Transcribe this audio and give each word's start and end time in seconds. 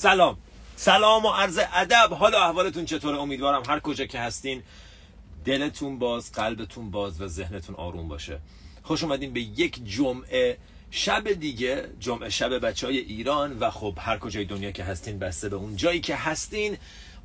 سلام. 0.00 0.38
سلام 0.76 1.24
و 1.24 1.28
عرض 1.28 1.60
ادب. 1.74 2.12
حالا 2.12 2.44
احوالتون 2.44 2.84
چطوره؟ 2.84 3.18
امیدوارم 3.18 3.62
هر 3.68 3.80
کجا 3.80 4.06
که 4.06 4.18
هستین 4.18 4.62
دلتون 5.44 5.98
باز 5.98 6.32
قلبتون 6.32 6.90
باز 6.90 7.20
و 7.20 7.28
ذهنتون 7.28 7.76
آروم 7.76 8.08
باشه. 8.08 8.38
خوش 8.82 9.04
اومدین 9.04 9.32
به 9.32 9.40
یک 9.40 9.84
جمعه 9.84 10.58
شب 10.90 11.32
دیگه 11.32 11.88
جمعه 11.98 12.30
شب 12.30 12.66
بچه 12.66 12.86
های 12.86 12.98
ایران 12.98 13.58
و 13.58 13.70
خب 13.70 13.98
هر 13.98 14.18
کجای 14.18 14.44
دنیا 14.44 14.70
که 14.70 14.84
هستین 14.84 15.18
بسته 15.18 15.48
به 15.48 15.56
اون 15.56 15.76
جایی 15.76 16.00
که 16.00 16.16
هستین. 16.16 16.76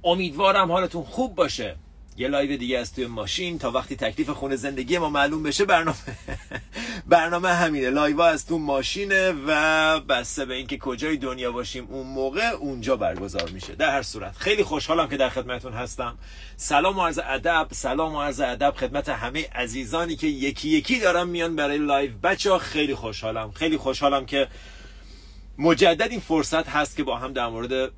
امیدوارم 0.04 0.72
حالتون 0.72 1.04
خوب 1.04 1.36
باشه. 1.36 1.76
یه 2.18 2.28
لایو 2.28 2.58
دیگه 2.58 2.78
از 2.80 2.94
توی 2.94 3.06
ماشین 3.06 3.60
تا 3.60 3.72
وقتی 3.72 3.96
تکلیف 3.96 4.30
خونه 4.30 4.56
زندگی 4.56 4.98
ما 4.98 5.10
معلوم 5.10 5.44
بشه 5.44 5.66
برنامه. 5.66 5.98
برنامه 7.08 7.50
همینه. 7.50 7.90
لایو 7.90 8.22
از 8.22 8.46
تو 8.46 8.58
ماشینه 8.58 9.34
و 9.48 10.00
بسته 10.00 10.46
به 10.46 10.54
اینکه 10.54 10.78
کجای 10.78 11.18
دنیا 11.18 11.52
باشیم 11.52 11.88
اون 11.90 12.08
موقع 12.08 12.50
اونجا 12.50 12.98
برگزار 12.98 13.50
میشه. 13.50 13.76
در 13.76 13.92
هر 13.92 14.02
صورت. 14.02 14.38
خیلی 14.38 14.64
خوشحالم 14.64 15.08
که 15.08 15.18
در 15.18 15.30
خدمتون 15.30 15.74
هستم. 15.74 16.18
سلام 16.58 16.98
و 16.98 17.06
عرض 17.06 17.20
ادب 17.24 17.68
سلام 17.72 18.16
و 18.16 18.22
عرض 18.22 18.40
ادب 18.40 18.74
خدمت 18.78 19.10
همه 19.10 19.48
عزیزانی 19.56 20.16
که 20.16 20.28
یکی 20.28 20.70
یکی 20.70 21.00
دارم 21.00 21.28
میان 21.28 21.56
برای 21.56 21.78
لایو. 21.78 22.12
بچه 22.24 22.52
ها 22.52 22.58
خیلی 22.58 22.96
خوشحالم. 22.96 23.52
خیلی 23.52 23.78
خوشحالم 23.78 24.26
که 24.26 24.48
مجدد 25.58 26.12
این 26.12 26.20
فرصت 26.20 26.70
هست 26.70 26.98
که 26.98 27.04
با 27.04 27.18
هم 27.18 27.34
در 27.34 27.48
مورد 27.48 27.92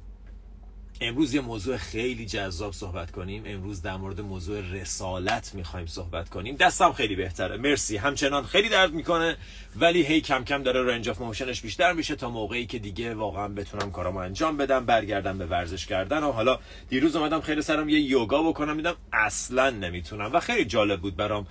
امروز 1.01 1.33
یه 1.33 1.41
موضوع 1.41 1.77
خیلی 1.77 2.25
جذاب 2.25 2.73
صحبت 2.73 3.11
کنیم. 3.11 3.43
امروز 3.45 3.81
در 3.81 3.97
مورد 3.97 4.21
موضوع 4.21 4.61
رسالت 4.61 5.55
می‌خوایم 5.55 5.85
صحبت 5.85 6.29
کنیم. 6.29 6.55
دستم 6.55 6.93
خیلی 6.93 7.15
بهتره. 7.15 7.57
مرسی. 7.57 7.97
همچنان 7.97 8.43
خیلی 8.43 8.69
درد 8.69 8.93
می‌کنه 8.93 9.37
ولی 9.75 10.03
هی 10.03 10.21
کم 10.21 10.43
کم 10.43 10.63
داره 10.63 10.83
range 10.83 11.09
of 11.09 11.21
motion 11.21 11.51
ش 11.51 11.61
بیشتر 11.61 11.93
میشه 11.93 12.15
تا 12.15 12.29
موقعی 12.29 12.65
که 12.65 12.79
دیگه 12.79 13.13
واقعا 13.13 13.47
بتونم 13.47 13.91
کارامو 13.91 14.17
انجام 14.17 14.57
بدم 14.57 14.85
برگردم 14.85 15.37
به 15.37 15.45
ورزش 15.45 15.85
کردن. 15.85 16.23
و 16.23 16.31
حالا 16.31 16.59
دیروز 16.89 17.15
اومدم 17.15 17.41
خیلی 17.41 17.61
سرم 17.61 17.89
یه 17.89 17.99
یوگا 17.99 18.43
بکنم. 18.43 18.75
میدم 18.75 18.95
اصلا 19.13 19.69
نمی‌تونم 19.69 20.33
و 20.33 20.39
خیلی 20.39 20.65
جالب 20.65 21.01
بود 21.01 21.15
برام. 21.15 21.47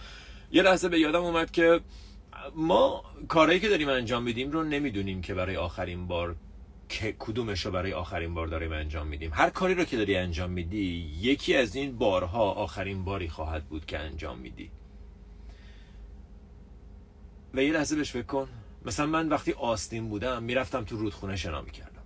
یه 0.53 0.63
لحظه 0.63 0.89
به 0.89 1.01
یادم 1.01 1.23
اومد 1.23 1.51
که 1.51 1.81
ما 2.55 3.05
کارهایی 3.29 3.61
که 3.61 3.69
داریم 3.69 3.89
انجام 3.89 4.23
میدیم 4.23 4.51
رو 4.51 4.63
نمی‌دونیم 4.63 5.23
که 5.23 5.35
برای 5.35 5.57
آخرین 5.57 6.07
بار 6.07 6.37
که 6.89 7.17
کدومش 7.19 7.67
رو 7.67 7.73
برای 7.73 7.93
آخرین 7.93 8.35
بار 8.35 8.47
داریم 8.47 8.73
انجام 8.73 9.07
میدیم. 9.07 9.31
هر 9.35 9.51
کاری 9.51 9.75
رو 9.75 9.85
که 9.85 9.97
داری 9.97 10.17
انجام 10.17 10.51
میدی 10.51 11.13
یکی 11.21 11.57
از 11.57 11.77
این 11.77 11.99
بارها 11.99 12.51
آخرین 12.51 13.05
باری 13.05 13.29
خواهد 13.29 13.65
بود 13.65 13.87
که 13.87 13.99
انجام 13.99 14.39
میدی. 14.39 14.71
و 17.55 17.63
یه 17.63 17.73
لحظه 17.73 17.97
بهش 17.97 18.11
فکر 18.11 18.23
کن. 18.23 18.49
مثلا 18.85 19.07
من 19.07 19.29
وقتی 19.29 19.53
آستین 19.53 20.09
بودم 20.09 20.43
می‌رفتم 20.43 20.85
تو 20.85 20.97
رودخونه 20.97 21.37
شنا 21.37 21.63
می‌کردم. 21.63 22.03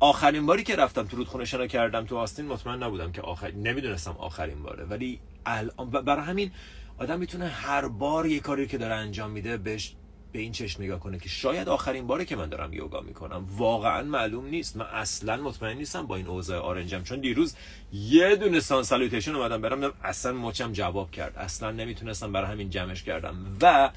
آخرین 0.00 0.46
باری 0.46 0.62
که 0.62 0.76
رفتم 0.76 1.02
تو 1.02 1.16
رودخونه 1.16 1.44
شنا 1.44 1.66
کردم 1.66 2.04
تو 2.04 2.16
آستین 2.16 2.46
مطمئن 2.46 2.82
نبودم 2.82 3.12
که 3.12 3.22
آخر 3.22 3.50
نمی‌دونستم 3.50 4.16
آخرین 4.18 4.62
باره. 4.62 4.84
ولی 4.84 5.20
الان 5.46 5.90
برای 5.90 6.24
همین 6.24 6.50
آدم 6.98 7.18
می‌تونه 7.18 7.48
هر 7.48 7.88
بار 7.88 8.26
یه 8.26 8.40
کاری 8.40 8.66
که 8.66 8.78
داره 8.78 8.94
انجام 8.94 9.30
میده 9.30 9.56
بهش 9.56 9.96
به 10.36 10.42
این 10.42 10.52
چشم 10.52 10.82
نگاه 10.82 11.00
کنه 11.00 11.18
که 11.18 11.28
شاید 11.28 11.68
آخرین 11.68 12.06
باره 12.06 12.24
که 12.24 12.36
من 12.36 12.48
دارم 12.48 12.72
یوگا 12.72 13.00
می‌کنم. 13.00 13.46
واقعا 13.56 14.02
معلوم 14.02 14.46
نیست. 14.46 14.76
من 14.76 14.86
اصلا 14.86 15.36
مطمئن 15.36 15.76
نیستم 15.76 16.06
با 16.06 16.16
این 16.16 16.26
اوضاع 16.26 16.58
آرنجم. 16.58 17.02
چون 17.02 17.20
دیروز 17.20 17.54
یه 17.92 18.36
دونه 18.36 18.60
سان 18.60 18.82
سالوتیشن 18.82 19.34
اومدم 19.34 19.60
برم 19.60 19.92
اصلا 20.02 20.32
مچم 20.32 20.72
جواب 20.72 21.10
کرد. 21.10 21.36
اصلا 21.36 21.70
نمی‌تونستم 21.70 22.32
برای 22.32 22.50
همین 22.52 22.70
جمعش 22.70 23.02
کردم. 23.02 23.56
و 23.62 23.90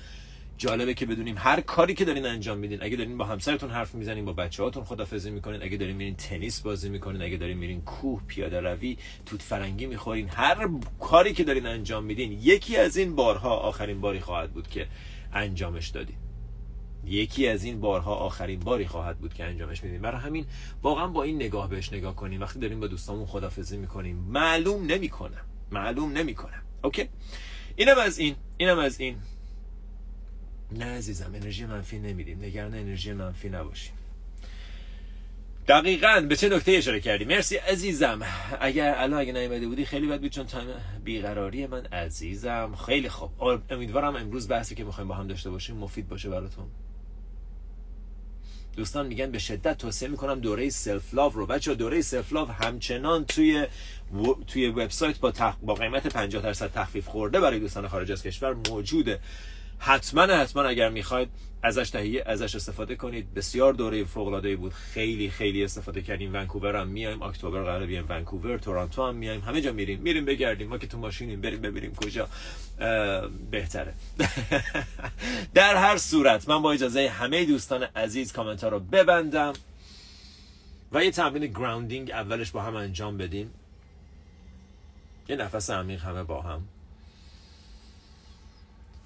جالبه 0.58 0.94
که 0.94 1.06
بدونیم 1.06 1.36
هر 1.38 1.62
کاری 1.62 1.94
که 1.94 2.06
دارین 2.06 2.26
انجام 2.26 2.58
میدین 2.58 2.84
اگه 2.84 2.98
دارین 2.98 3.18
با 3.18 3.26
همسرتون 3.26 3.70
حرف 3.70 3.96
می‌زنین 3.96 4.26
با 4.26 4.34
بچه‌هاتون 4.34 4.84
خدافظی 4.84 5.32
می‌کنین 5.32 5.64
اگه 5.64 5.78
دارین 5.78 5.96
میرین 5.96 6.16
تنیس 6.16 6.62
بازی 6.62 6.90
می‌کنین 6.90 7.22
اگه 7.22 7.38
دارین 7.38 7.58
میرین 7.58 7.82
کوه 7.82 8.22
پیاده 8.28 8.60
روی 8.60 8.98
توت 9.26 9.42
فرنگی 9.42 9.86
می‌خورین 9.86 10.30
هر 10.30 10.70
کاری 11.00 11.34
که 11.34 11.44
دارین 11.44 11.66
انجام 11.66 12.04
میدین 12.04 12.32
یکی 12.32 12.78
از 12.78 12.98
این 12.98 13.16
بارها 13.16 13.58
آخرین 13.58 14.02
باری 14.02 14.20
خواهد 14.20 14.52
بود 14.52 14.68
که 14.68 14.88
انجامش 15.34 15.88
دادین. 15.88 16.16
یکی 17.06 17.48
از 17.48 17.64
این 17.64 17.80
بارها 17.80 18.16
آخرین 18.16 18.60
باری 18.60 18.88
خواهد 18.88 19.18
بود 19.18 19.34
که 19.34 19.44
انجامش 19.44 19.84
میدیم. 19.84 20.02
برای 20.02 20.22
همین 20.22 20.46
واقعا 20.82 21.08
با 21.08 21.24
این 21.24 21.36
نگاه 21.36 21.70
بهش 21.70 21.94
نگاه 21.94 22.16
کنیم. 22.16 22.42
وقتی 22.42 22.60
داریم 22.60 22.80
با 22.80 22.88
دوستامون 22.88 23.26
خدافزی 23.26 23.78
می‌کنیم. 23.78 24.16
معلوم 24.16 24.86
نمی‌کنم. 24.86 25.46
معلوم 25.72 26.12
نمی‌کنم. 26.12 26.62
اوکی؟ 26.84 27.10
اینم 27.76 27.98
از 27.98 28.20
این. 28.20 28.36
اینم 28.58 28.80
از 28.80 29.00
این. 29.00 29.18
نه 30.72 30.86
عزیزم 30.86 31.32
انرژی 31.36 31.66
منفی 31.66 32.00
نمیدیم. 32.00 32.44
نگران 32.44 32.74
انرژی 32.74 33.14
منفی 33.14 33.50
نباشیم. 33.50 33.94
دقیقا 35.68 36.26
به 36.30 36.36
چه 36.36 36.50
نکته 36.50 36.72
اشاره 36.72 37.00
کردی؟ 37.00 37.26
مرسی 37.26 37.56
عزیزم. 37.56 38.20
اگر 38.62 38.96
الان 38.98 39.20
اگه 39.20 39.34
نیومده 39.34 39.68
بودی 39.68 39.86
خیلی 39.86 40.08
بد 40.08 40.22
بود 40.22 40.32
چون 40.32 40.46
time 40.46 40.68
بیقراری 41.04 41.68
من 41.68 41.86
عزیزم. 41.86 42.76
خیلی 42.86 43.10
خوب. 43.10 43.32
امیدوارم 43.70 44.16
امروز 44.16 44.48
بحثی 44.48 44.76
که 44.76 44.84
می‌خوایم 44.84 45.08
با 45.08 45.16
هم 45.16 45.28
داشته 45.28 45.50
باشیم 45.50 45.78
مفید 45.78 46.08
باشه 46.08 46.30
براتون. 46.30 46.66
دوستان 48.80 49.08
میگن 49.08 49.32
به 49.32 49.40
شدت 49.40 49.78
توصیه 49.78 50.08
می‌کنم 50.08 50.40
دوره 50.40 50.70
self 50.70 51.14
love 51.14 51.34
رو. 51.34 51.46
بچه 51.46 51.76
دوره 51.76 52.02
self 52.02 52.34
love 52.34 52.48
همچنان 52.48 53.26
توی 53.26 53.68
و... 54.14 54.34
توی 54.48 54.68
وبسایت 54.68 55.20
با, 55.20 55.32
تخ... 55.32 55.56
با 55.62 55.74
قیمت 55.74 56.08
50 56.08 56.44
درصد 56.44 56.72
تخفیف 56.72 57.08
خورده 57.08 57.40
برای 57.40 57.60
دوستان 57.60 57.88
خارج 57.88 58.12
از 58.12 58.24
کشور 58.24 58.54
موجوده. 58.70 59.20
حتما 59.80 60.22
حتما 60.22 60.64
اگر 60.64 60.90
می‌خواید 60.90 61.30
ازش 61.64 61.90
تهیه 61.90 62.24
ازش 62.26 62.56
استفاده 62.56 62.96
کنید. 62.96 63.34
بسیار 63.34 63.74
دوره 63.74 64.04
فوق 64.04 64.28
العاده 64.28 64.56
بود. 64.56 64.74
خیلی 64.74 65.30
خیلی 65.30 65.64
استفاده 65.64 66.02
کردیم. 66.02 66.34
ونکوور 66.34 66.76
هم 66.76 66.88
میایم. 66.88 67.22
اکتبر 67.22 67.64
قرار 67.64 67.86
بیایم 67.86 68.06
ونکوور. 68.10 68.58
تورنتو 68.58 69.08
هم 69.08 69.16
میایم. 69.16 69.42
همه 69.42 69.62
جا 69.62 69.74
میریم. 69.74 70.00
میریم 70.00 70.26
بگردیم. 70.26 70.68
ما 70.68 70.78
که 70.78 70.88
تو 70.88 70.98
ماشینیم. 70.98 71.42
بریم 71.42 71.62
ببینیم 71.62 71.96
کجا. 71.96 72.28
بهتره. 73.52 73.94
در 75.54 75.76
هر 75.76 75.98
صورت 75.98 76.50
من 76.50 76.62
با 76.62 76.72
اجازه 76.72 77.10
همه 77.10 77.46
دوستان 77.46 77.84
عزیز 77.84 78.34
کامنت 78.34 78.64
ها 78.64 78.70
رو 78.70 78.80
ببندم 78.80 79.54
و 80.92 81.04
یه 81.04 81.12
تمرین 81.12 81.52
گراوندینگ 81.52 82.12
اولش 82.12 82.52
با 82.52 82.62
هم 82.62 82.76
انجام 82.76 83.18
بدیم. 83.18 83.52
یه 85.30 85.36
نفس 85.36 85.70
عمیق 85.70 86.04
همه 86.04 86.24
با 86.24 86.42
هم. 86.42 86.62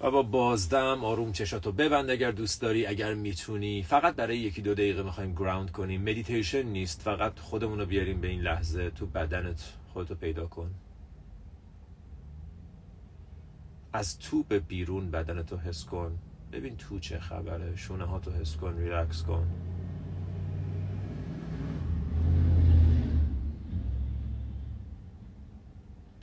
و 0.04 0.10
با 0.10 0.22
بازدم 0.22 1.04
آروم 1.04 1.32
چشاتو 1.32 1.72
ببند 1.72 2.10
اگر 2.10 2.30
دوست 2.30 2.62
داری 2.62 2.86
اگر 2.86 3.14
می‌تونی. 3.14 3.82
فقط 3.82 4.14
برای 4.14 4.38
یکی 4.38 4.62
دو 4.62 4.74
دقیقه 4.74 5.02
می‌خوایم 5.02 5.34
ground 5.34 5.70
کنیم. 5.70 6.02
مدیتیشن 6.02 6.62
نیست. 6.62 7.02
فقط 7.02 7.38
خودمون 7.38 7.80
رو 7.80 7.86
بیاریم 7.86 8.20
به 8.20 8.28
این 8.28 8.40
لحظه. 8.40 8.90
تو 8.90 9.06
بدنت 9.06 9.72
خودتو 9.92 10.14
پیدا 10.14 10.46
کن. 10.46 10.70
از 13.92 14.18
تو 14.18 14.42
به 14.42 14.58
بیرون 14.58 15.10
بدنتو 15.10 15.56
حس 15.56 15.84
کن. 15.84 16.18
ببین 16.52 16.76
تو 16.76 16.98
چه 16.98 17.18
خبره. 17.18 17.76
شونه 17.76 18.04
ها 18.04 18.18
تو 18.18 18.30
حس 18.30 18.56
کن. 18.56 18.76
ریلکس 18.78 19.22
کن. 19.22 19.46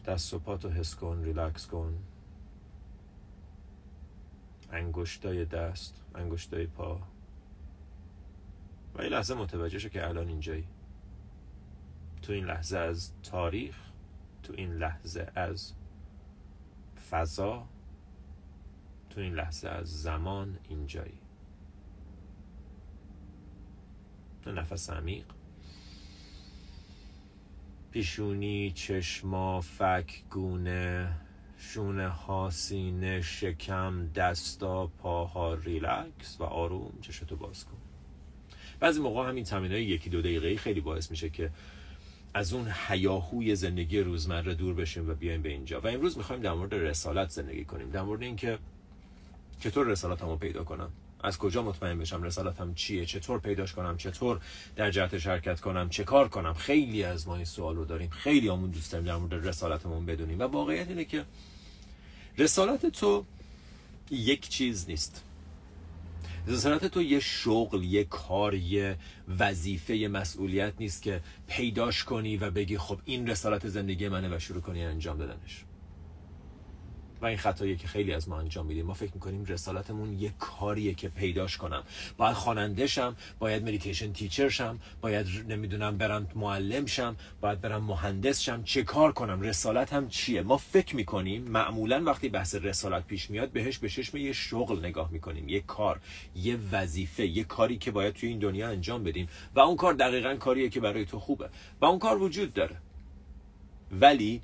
دست 0.05 0.33
و 0.33 0.39
پاتو 0.39 0.69
حس 0.69 0.95
کن. 0.95 1.21
ریلکس 1.23 1.67
کن. 1.67 1.93
انگشتای 4.71 5.45
دست 5.45 6.01
انگشتای 6.15 6.67
پا. 6.67 7.01
و 8.95 9.01
این 9.01 9.11
لحظه 9.11 9.33
متوجه 9.33 9.79
شو 9.79 9.89
که 9.89 10.07
الان 10.07 10.27
اینجایی. 10.27 10.67
تو 12.21 12.33
این 12.33 12.45
لحظه 12.45 12.77
از 12.77 13.11
تاریخ 13.23 13.77
تو 14.43 14.53
این 14.57 14.73
لحظه 14.73 15.31
از 15.35 15.73
فضا 17.09 17.67
تو 19.09 19.21
این 19.21 19.33
لحظه 19.33 19.69
از 19.69 20.01
زمان 20.01 20.59
اینجایی. 20.69 21.19
نفس 24.47 24.89
عمیق. 24.89 25.25
پیشونی 27.91 28.71
چشما 28.71 29.61
فک 29.61 30.23
گونه. 30.29 31.15
شونه 31.63 32.07
ها 32.07 32.49
سینه 32.49 33.21
شکم 33.21 34.07
دستا 34.15 34.87
پاها 34.87 35.53
ریلکس 35.53 36.37
و 36.39 36.43
آروم 36.43 36.93
چشتو 37.01 37.35
باز 37.35 37.65
کن. 37.65 37.77
بعضی 38.79 38.99
موقع 38.99 39.29
همین 39.29 39.43
تمرین 39.43 39.71
های 39.71 39.83
یکی 39.83 40.09
دو 40.09 40.21
دقیقه 40.21 40.57
خیلی 40.57 40.81
باعث 40.81 41.11
میشه 41.11 41.29
که 41.29 41.49
از 42.33 42.53
اون 42.53 42.67
حیاهوی 42.67 43.55
زندگی 43.55 43.99
روزمره 43.99 44.53
دور 44.53 44.73
بشیم 44.73 45.09
و 45.09 45.13
بیایم 45.13 45.41
به 45.41 45.49
اینجا. 45.49 45.81
و 45.81 45.87
امروز 45.87 46.17
می‌خوایم 46.17 46.41
در 46.41 46.53
مورد 46.53 46.73
رسالت 46.73 47.29
زندگی 47.29 47.65
کنیم. 47.65 47.89
در 47.89 48.01
مورد 48.01 48.21
اینکه 48.21 48.57
چطور 49.59 49.87
رسالتمو 49.87 50.35
پیدا 50.35 50.63
کنم. 50.63 50.91
از 51.23 51.37
کجا 51.37 51.63
مطمئن 51.63 51.99
بشم 51.99 52.23
رسالتم 52.23 52.73
چیه؟ 52.73 53.05
چطور 53.05 53.39
پیداش 53.39 53.73
کنم؟ 53.73 53.97
چطور 53.97 54.39
در 54.75 54.91
جهت 54.91 55.17
شرکت 55.17 55.59
کنم؟ 55.59 55.89
چه 55.89 56.03
کار 56.03 56.27
کنم؟ 56.29 56.53
خیلی 56.53 57.03
از 57.03 57.27
ما 57.27 57.35
این 57.35 57.45
سوال 57.45 57.75
رو 57.75 57.85
داریم. 57.85 58.09
خیلی 58.09 58.49
همون 58.49 58.69
دوست 58.69 58.91
داریم 58.91 59.07
در 59.07 59.15
مورد 59.15 59.47
رسالتمون 59.47 60.05
بدونیم. 60.05 60.39
و 60.39 60.43
واقعیت 60.43 60.87
اینه 60.87 61.05
که 61.05 61.25
رسالت 62.37 62.85
تو 62.85 63.25
یک 64.11 64.49
چیز 64.49 64.89
نیست. 64.89 65.23
رسالت 66.47 66.85
تو 66.85 67.01
یه 67.01 67.19
شغل 67.19 67.83
یه 67.83 68.03
کار 68.03 68.53
یه 68.53 68.97
وظیفه 69.39 69.97
یه 69.97 70.07
مسئولیت 70.07 70.73
نیست 70.79 71.01
که 71.01 71.21
پیداش 71.47 72.03
کنی 72.03 72.37
و 72.37 72.51
بگی 72.51 72.77
خب 72.77 72.99
این 73.05 73.27
رسالت 73.27 73.67
زندگی 73.67 74.09
منه 74.09 74.35
و 74.35 74.39
شروع 74.39 74.61
کنی 74.61 74.85
انجام 74.85 75.17
دادنش. 75.17 75.65
و 77.21 77.25
این 77.25 77.37
خطایی 77.37 77.75
که 77.75 77.87
خیلی 77.87 78.13
از 78.13 78.29
ما 78.29 78.39
انجام 78.39 78.65
میدیم. 78.65 78.85
ما 78.85 78.93
فکر 78.93 79.11
می‌کنیم 79.13 79.45
رسالتمون 79.45 80.19
یه 80.19 80.33
کاریه 80.39 80.93
که 80.93 81.09
پیداش 81.09 81.57
کنم. 81.57 81.83
باید 82.17 82.33
خواننده 82.33 82.87
شم 82.87 83.15
باید 83.39 83.63
meditation 83.63 84.13
teacher 84.13 84.49
شم 84.49 84.79
باید 85.01 85.27
نمی‌دونم 85.47 85.97
برم 85.97 86.27
معلم 86.35 86.85
شم 86.85 87.15
باید 87.41 87.61
برم 87.61 87.83
مهندس 87.83 88.41
شم 88.41 88.63
چه 88.63 88.83
کار 88.83 89.11
کنم؟ 89.11 89.41
رسالت 89.41 89.93
هم 89.93 90.09
چیه؟ 90.09 90.41
ما 90.41 90.57
فکر 90.57 90.95
می‌کنیم 90.95 91.43
معمولا 91.43 92.03
وقتی 92.03 92.29
بحث 92.29 92.55
رسالت 92.55 93.07
پیش 93.07 93.29
میاد 93.29 93.49
بهش 93.49 93.77
به 93.77 93.89
چشم 93.89 94.17
یه 94.17 94.33
شغل 94.33 94.79
نگاه 94.85 95.11
می‌کنیم. 95.11 95.49
یه 95.49 95.61
کار 95.61 95.99
یه 96.35 96.57
وظیفه 96.71 97.27
یه 97.27 97.43
کاری 97.43 97.77
که 97.77 97.91
باید 97.91 98.13
توی 98.13 98.29
این 98.29 98.39
دنیا 98.39 98.69
انجام 98.69 99.03
بدیم. 99.03 99.29
و 99.55 99.59
اون 99.59 99.75
کار 99.75 99.93
دقیقا 99.93 100.35
کاریه 100.35 100.69
که 100.69 100.79
برای 100.79 101.05
تو 101.05 101.19
خوبه. 101.19 101.49
و 101.81 101.85
اون 101.85 101.99
کار 101.99 102.21
وجود 102.21 102.53
داره. 102.53 102.75
ولی 103.91 104.41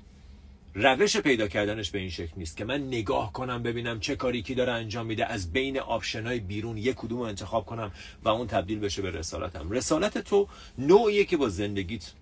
روش 0.74 1.16
پیدا 1.16 1.48
کردنش 1.48 1.90
به 1.90 1.98
این 1.98 2.10
شکل 2.10 2.32
نیست 2.36 2.56
که 2.56 2.64
من 2.64 2.86
نگاه 2.86 3.32
کنم 3.32 3.62
ببینم 3.62 4.00
چه 4.00 4.16
کاری 4.16 4.42
کی 4.42 4.54
داره 4.54 4.72
انجام 4.72 5.06
میده 5.06 5.26
از 5.26 5.52
بین 5.52 5.78
option 5.78 6.31
ای 6.31 6.40
بیرون 6.40 6.76
یک 6.76 6.96
کدوم 6.96 7.20
انتخاب 7.20 7.66
کنم 7.66 7.92
و 8.24 8.28
اون 8.28 8.46
تبدیل 8.46 8.78
بشه 8.78 9.02
به 9.02 9.10
رسالتم. 9.10 9.70
رسالت 9.70 10.18
تو 10.18 10.48
نوعیه 10.78 11.24
که 11.24 11.36
با 11.36 11.48
زندگیت 11.48 12.12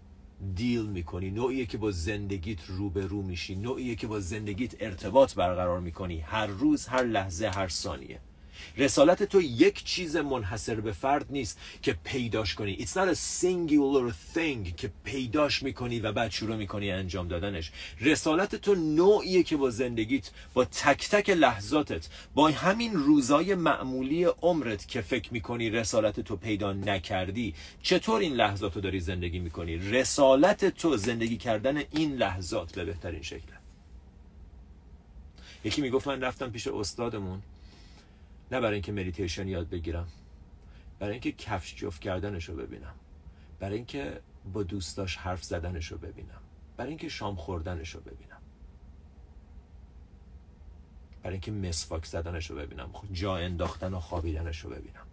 دیل 0.54 0.87
می‌کنی 0.87 1.31
نوعیه 1.31 1.66
که 1.66 1.78
با 1.78 1.90
زندگیت 1.90 2.58
رو 2.66 2.90
به 2.90 3.06
رو 3.06 3.22
میشی 3.22 3.54
نوعیه 3.54 3.94
که 3.94 4.06
با 4.06 4.20
زندگیت 4.20 4.75
ارتباط 4.81 5.34
برقرار 5.34 5.81
می‌کنی. 5.81 6.20
هر 6.20 6.46
روز 6.46 6.87
هر 6.87 7.02
لحظه 7.02 7.48
هر 7.48 7.69
ثانیه. 7.69 8.20
رسالت 8.77 9.23
تو 9.23 9.43
یک 9.43 9.85
چیز 9.85 10.17
منحصر 10.17 10.75
به 10.81 10.93
فرد 10.93 11.27
نیست 11.31 11.61
که 11.83 11.97
پیداش 12.05 12.55
کنی. 12.55 12.77
It's 12.77 12.91
not 12.91 13.09
a 13.15 13.17
singular 13.43 14.13
thing 14.35 14.75
که 14.77 14.93
پیداش 15.05 15.63
می‌کنی 15.63 16.01
و 16.01 16.13
بعد 16.13 16.31
شروع 16.31 16.57
می‌کنی 16.57 16.91
انجام 16.91 17.29
دادنش. 17.29 17.73
رسالت 18.01 18.55
تو 18.55 18.75
نوعیه 18.75 19.43
که 19.43 19.57
با 19.57 19.71
زندگیت 19.71 20.31
با 20.55 20.65
تک 20.65 21.09
تک 21.09 21.31
لحظاتت 21.31 22.09
با 22.35 22.49
همین 22.49 22.93
روزای 22.93 23.55
معمولی 23.55 24.25
عمرت 24.25 24.89
که 24.89 25.01
فکر 25.01 25.33
می‌کنی 25.33 25.71
رسالت 25.71 26.21
تو 26.21 26.37
پیدا 26.37 26.73
نکردی 26.73 27.55
چطور 27.83 28.21
این 28.21 28.35
لحظات 28.35 28.75
رو 28.75 28.81
داری 28.81 29.01
زندگی 29.01 29.39
می‌کنی؟ 29.39 29.77
رسالت 29.77 30.65
تو 30.65 30.97
زندگی 30.97 31.37
کردن 31.37 31.83
این 31.91 32.17
لحظات 32.17 32.75
به 32.75 32.85
بهترین 32.85 33.23
شکل 33.23 33.53
یکی 35.65 35.83
می‌گفت 35.83 36.09
من 36.09 36.21
رفتم 36.21 36.51
پیش 36.51 36.67
استادمون. 36.67 37.43
نه 38.52 38.60
برای 38.60 38.75
اینکه 38.75 38.93
مدیتیشن 38.93 39.48
یاد 39.48 39.69
بگیرم. 39.69 40.08
برای 40.98 41.12
اینکه 41.12 41.32
کفش 41.32 41.76
جفت 41.76 42.00
کردنش 42.00 42.44
رو 42.48 42.56
ببینم. 42.56 42.94
برای 43.60 43.76
اینکه 43.76 44.20
با 44.52 44.62
دوستاش 44.62 45.16
حرف 45.16 45.44
زدنش 45.44 45.93
رو 45.93 45.98
ببینم. 45.98 46.40
برای 46.76 46.88
اینکه 46.88 47.08
شام 47.08 47.37
خوردنش 47.37 47.94
رو 47.94 48.00
ببینم. 48.00 48.40
برای 51.22 51.34
اینکه 51.34 51.52
مسواک 51.52 52.06
زدنش 52.06 52.50
رو 52.50 52.56
ببینم 52.56 52.90
جا 53.12 53.37
انداختن 53.37 53.94
و 53.94 54.00
خوابیدنش 54.00 54.60
رو 54.60 54.70
ببینم. 54.70 55.06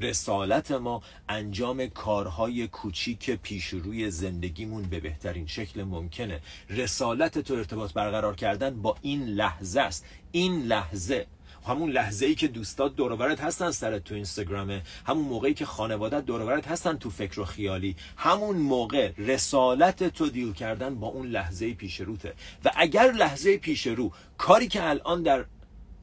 رسالت 0.00 0.70
ما 0.70 1.02
انجام 1.28 1.86
کارهای 1.86 2.68
کوچیک 2.68 3.30
پیش 3.30 3.68
روی 3.68 4.10
زندگیمون 4.10 4.82
به 4.82 5.00
بهترین 5.00 5.46
شکل 5.46 5.82
ممکنه. 5.82 6.40
رسالت 6.70 7.38
تو 7.38 7.54
ارتباط 7.54 7.92
برقرار 7.92 8.36
کردن 8.36 8.82
با 8.82 8.96
این 9.02 9.24
لحظه 9.24 9.80
است. 9.80 10.04
این 10.32 10.62
لحظه. 10.62 11.26
همون 11.66 11.90
لحظه 11.90 12.26
ای 12.26 12.34
که 12.34 12.48
دوستات 12.48 12.96
دورورت 12.96 13.40
هستن 13.40 13.70
سرت 13.70 14.04
تو 14.04 14.14
اینستاگرامه 14.14 14.82
همون 15.06 15.24
موقعی 15.24 15.54
که 15.54 15.66
خانوادت 15.66 16.26
دورورت 16.26 16.68
هستن 16.68 16.96
تو 16.96 17.10
فکر 17.10 17.40
و 17.40 17.44
خیالی 17.44 17.96
همون 18.16 18.56
موقع 18.56 19.12
رسالت 19.18 20.04
تو 20.08 20.28
دیل 20.28 20.52
کردن 20.52 20.94
با 20.94 21.06
اون 21.06 21.26
لحظه 21.26 21.74
پیش 21.74 22.00
روته. 22.00 22.34
و 22.64 22.70
اگر 22.76 23.12
لحظه 23.12 23.56
پیش 23.56 23.86
رو 23.86 24.12
کاری 24.38 24.68
که 24.68 24.88
الان 24.88 25.22
در 25.22 25.44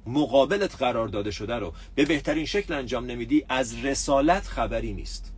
مقابلت 0.07 0.75
قرار 0.75 1.07
داده 1.07 1.31
شده 1.31 1.55
رو 1.55 1.73
به 1.95 2.05
بهترین 2.05 2.45
شکل 2.45 2.73
انجام 2.73 3.05
نمیدی 3.05 3.45
از 3.49 3.85
رسالت 3.85 4.47
خبری 4.47 4.93
نیست. 4.93 5.31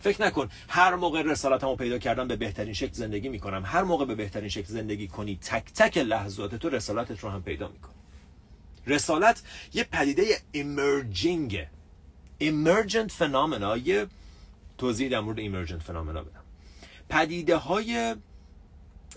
فکر 0.00 0.22
نکن 0.22 0.48
هر 0.68 0.94
موقع 0.94 1.22
رسالتمو 1.22 1.76
پیدا 1.76 1.98
کردم 1.98 2.28
به 2.28 2.36
بهترین 2.36 2.72
شکل 2.72 2.92
زندگی 2.92 3.28
می‌کنم. 3.28 3.62
هر 3.66 3.82
موقع 3.82 4.04
به 4.04 4.14
بهترین 4.14 4.48
شکل 4.48 4.66
زندگی 4.66 5.08
کنی 5.08 5.38
تک 5.42 5.64
تک 5.74 5.98
لحظات 5.98 6.54
تو 6.54 6.68
رسالتت 6.68 7.20
رو 7.20 7.30
هم 7.30 7.42
پیدا 7.42 7.68
می‌کنی. 7.68 7.94
رسالت 8.86 9.42
یه 9.74 9.84
پدیده 9.84 10.24
ایمرجینگه 10.52 11.70
ایمرجنت 12.38 13.12
فنامنا 13.12 13.76
یه 13.76 14.06
توضیح 14.78 15.08
در 15.08 15.20
مورد 15.20 15.38
ایمرجنت 15.38 15.82
فنامنا 15.82 16.22
بدم. 16.22 16.42
پدیده 17.08 17.56
های 17.56 18.16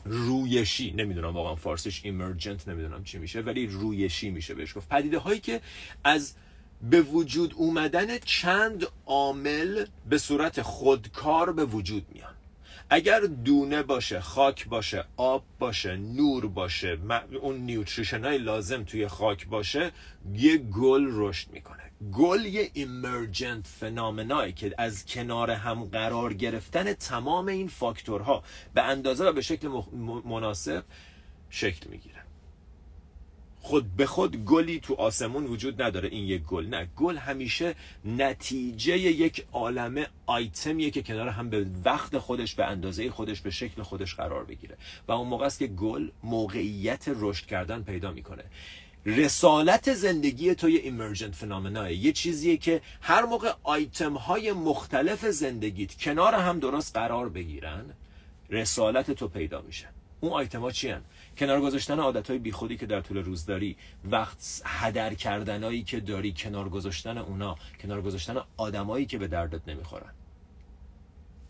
رویشی. 0.05 0.91
نمی‌دونم 0.91 1.33
واقعا 1.33 1.55
فارسیش 1.55 2.01
ایمرجنت 2.03 2.67
نمی‌دونم 2.67 3.03
چی 3.03 3.17
میشه 3.17 3.41
ولی 3.41 3.67
رویشی 3.67 4.29
میشه 4.29 4.53
بهش 4.53 4.77
گفت. 4.77 4.89
پدیده 4.89 5.17
هایی 5.17 5.39
که 5.39 5.61
از 6.03 6.33
به 6.81 7.01
وجود 7.01 7.53
اومدن 7.57 8.17
چند 8.17 8.85
عامل 9.05 9.85
به 10.09 10.17
صورت 10.17 10.61
خودکار 10.61 11.53
به 11.53 11.65
وجود 11.65 12.05
میان. 12.13 12.33
اگر 12.89 13.19
دونه 13.19 13.83
باشه 13.83 14.19
خاک 14.19 14.67
باشه 14.67 15.03
آب 15.17 15.43
باشه 15.59 15.95
نور 15.95 16.47
باشه 16.47 16.97
اون 17.41 17.57
نیوتریشن 17.57 18.23
های 18.23 18.37
لازم 18.37 18.83
توی 18.83 19.07
خاک 19.07 19.47
باشه 19.47 19.91
یه 20.33 20.57
گل 20.57 21.07
رشد 21.11 21.51
می‌کنه. 21.51 21.88
گل 22.13 22.45
یه 22.45 22.71
ایمرجنت 22.73 23.67
فنامنایی 23.67 24.53
که 24.53 24.75
از 24.77 25.05
کنار 25.05 25.51
هم 25.51 25.83
قرار 25.83 26.33
گرفتن 26.33 26.93
تمام 26.93 27.47
این 27.47 27.67
فاکتورها 27.67 28.43
به 28.73 28.83
اندازه 28.83 29.25
و 29.25 29.33
به 29.33 29.41
شکل 29.41 29.81
مناسب 30.25 30.83
شکل 31.49 31.89
می‌گیره. 31.89 32.15
خود 33.61 33.95
به 33.95 34.05
خود 34.05 34.45
گلی 34.45 34.79
تو 34.79 34.93
آسمون 34.93 35.45
وجود 35.45 35.81
نداره. 35.81 36.09
این 36.09 36.27
یک 36.27 36.43
گل 36.43 36.65
نه. 36.65 36.89
گل 36.95 37.17
همیشه 37.17 37.75
نتیجه 38.05 38.97
یک 38.97 39.45
عالمه 39.51 40.07
آیتمیه 40.25 40.91
که 40.91 41.01
کنار 41.01 41.27
هم 41.27 41.49
به 41.49 41.65
وقت 41.85 42.17
خودش 42.17 42.55
به 42.55 42.65
اندازه 42.65 43.09
خودش 43.09 43.41
به 43.41 43.49
شکل 43.49 43.81
خودش 43.81 44.15
قرار 44.15 44.43
بگیره. 44.43 44.77
و 45.07 45.11
اون 45.11 45.27
موقع 45.27 45.45
است 45.45 45.59
که 45.59 45.67
گل 45.67 46.09
موقعیت 46.23 47.05
رشد 47.07 47.45
کردن 47.45 47.83
پیدا 47.83 48.11
می‌کنه. 48.11 48.43
رسالت 49.05 49.93
زندگی 49.93 50.55
تو 50.55 50.69
یه 50.69 50.79
ایمرجنت 50.79 51.35
فنامناه 51.35 51.93
یه 51.93 52.11
چیزیه 52.11 52.57
که 52.57 52.81
هر 53.01 53.25
موقع 53.25 53.53
آیتم 53.63 54.13
های 54.13 54.51
مختلف 54.51 55.25
زندگیت 55.25 55.97
کنار 55.97 56.33
هم 56.35 56.59
درست 56.59 56.95
قرار 56.95 57.29
بگیرن 57.29 57.85
رسالت 58.49 59.11
تو 59.11 59.27
پیدا 59.27 59.61
میشه. 59.61 59.87
اون 60.19 60.33
آیتم 60.33 60.61
ها 60.61 60.71
چی 60.71 60.93
کنار 61.37 61.61
گذاشتن 61.61 61.99
عادت 61.99 62.29
های 62.29 62.39
بیخودی 62.39 62.77
که 62.77 62.85
در 62.85 63.01
طول 63.01 63.17
روز 63.17 63.45
داری 63.45 63.77
وقت 64.11 64.61
هدر 64.65 65.13
کردنایی 65.13 65.83
که 65.83 65.99
داری 65.99 66.33
کنار 66.37 66.69
گذاشتن 66.69 67.17
اونا 67.17 67.55
کنار 67.81 68.01
گذاشتن 68.01 68.37
آدمایی 68.57 69.05
که 69.05 69.17
به 69.17 69.27
دردت 69.27 69.67
نمی‌خورن. 69.67 70.13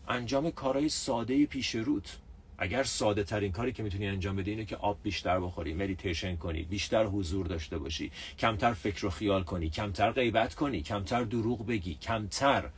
انجام 0.08 0.50
کارهای 0.50 0.88
ساده 0.88 1.46
پیش 1.46 1.74
روت. 1.74 2.18
اگر 2.62 2.82
ساده 2.82 3.24
ترین 3.24 3.52
کاری 3.52 3.72
که 3.72 3.82
می‌تونی 3.82 4.06
انجام 4.06 4.36
بدی 4.36 4.50
اینه 4.50 4.64
که 4.64 4.76
آب 4.76 4.98
بیشتر 5.02 5.40
بخوری 5.40 5.74
مدیتیشن 5.74 6.36
کنی 6.36 6.62
بیشتر 6.62 7.04
حضور 7.04 7.46
داشته 7.46 7.78
باشی 7.78 8.10
کمتر 8.38 8.72
فکر 8.72 9.06
و 9.06 9.10
خیال 9.10 9.42
کنی 9.42 9.70
کمتر 9.70 10.10
غیبت 10.10 10.54
کنی 10.54 10.82
کمتر 10.82 11.24
دروغ 11.24 11.66
بگی 11.66 11.94
کمتر 11.94 12.70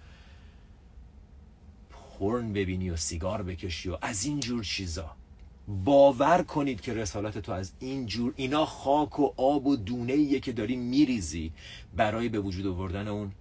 پرن 2.18 2.52
ببینی 2.52 2.90
و 2.90 2.96
سیگار 2.96 3.42
بکشی 3.42 3.88
و 3.88 3.98
از 4.02 4.24
این 4.24 4.40
جور 4.40 4.64
چیزا. 4.64 5.10
باور 5.68 6.42
کنید 6.42 6.80
که 6.80 6.94
رسالت 6.94 7.38
تو 7.38 7.52
از 7.52 7.72
این 7.78 8.06
جور 8.06 8.32
اینا 8.36 8.66
خاک 8.66 9.20
و 9.20 9.32
آب 9.36 9.66
و 9.66 9.76
دونه 9.76 10.40
که 10.40 10.52
داری 10.52 10.76
میریزی 10.76 11.52
برای 11.96 12.28
به 12.28 12.40
وجود 12.40 12.66
آوردن 12.66 13.08
اون 13.08 13.32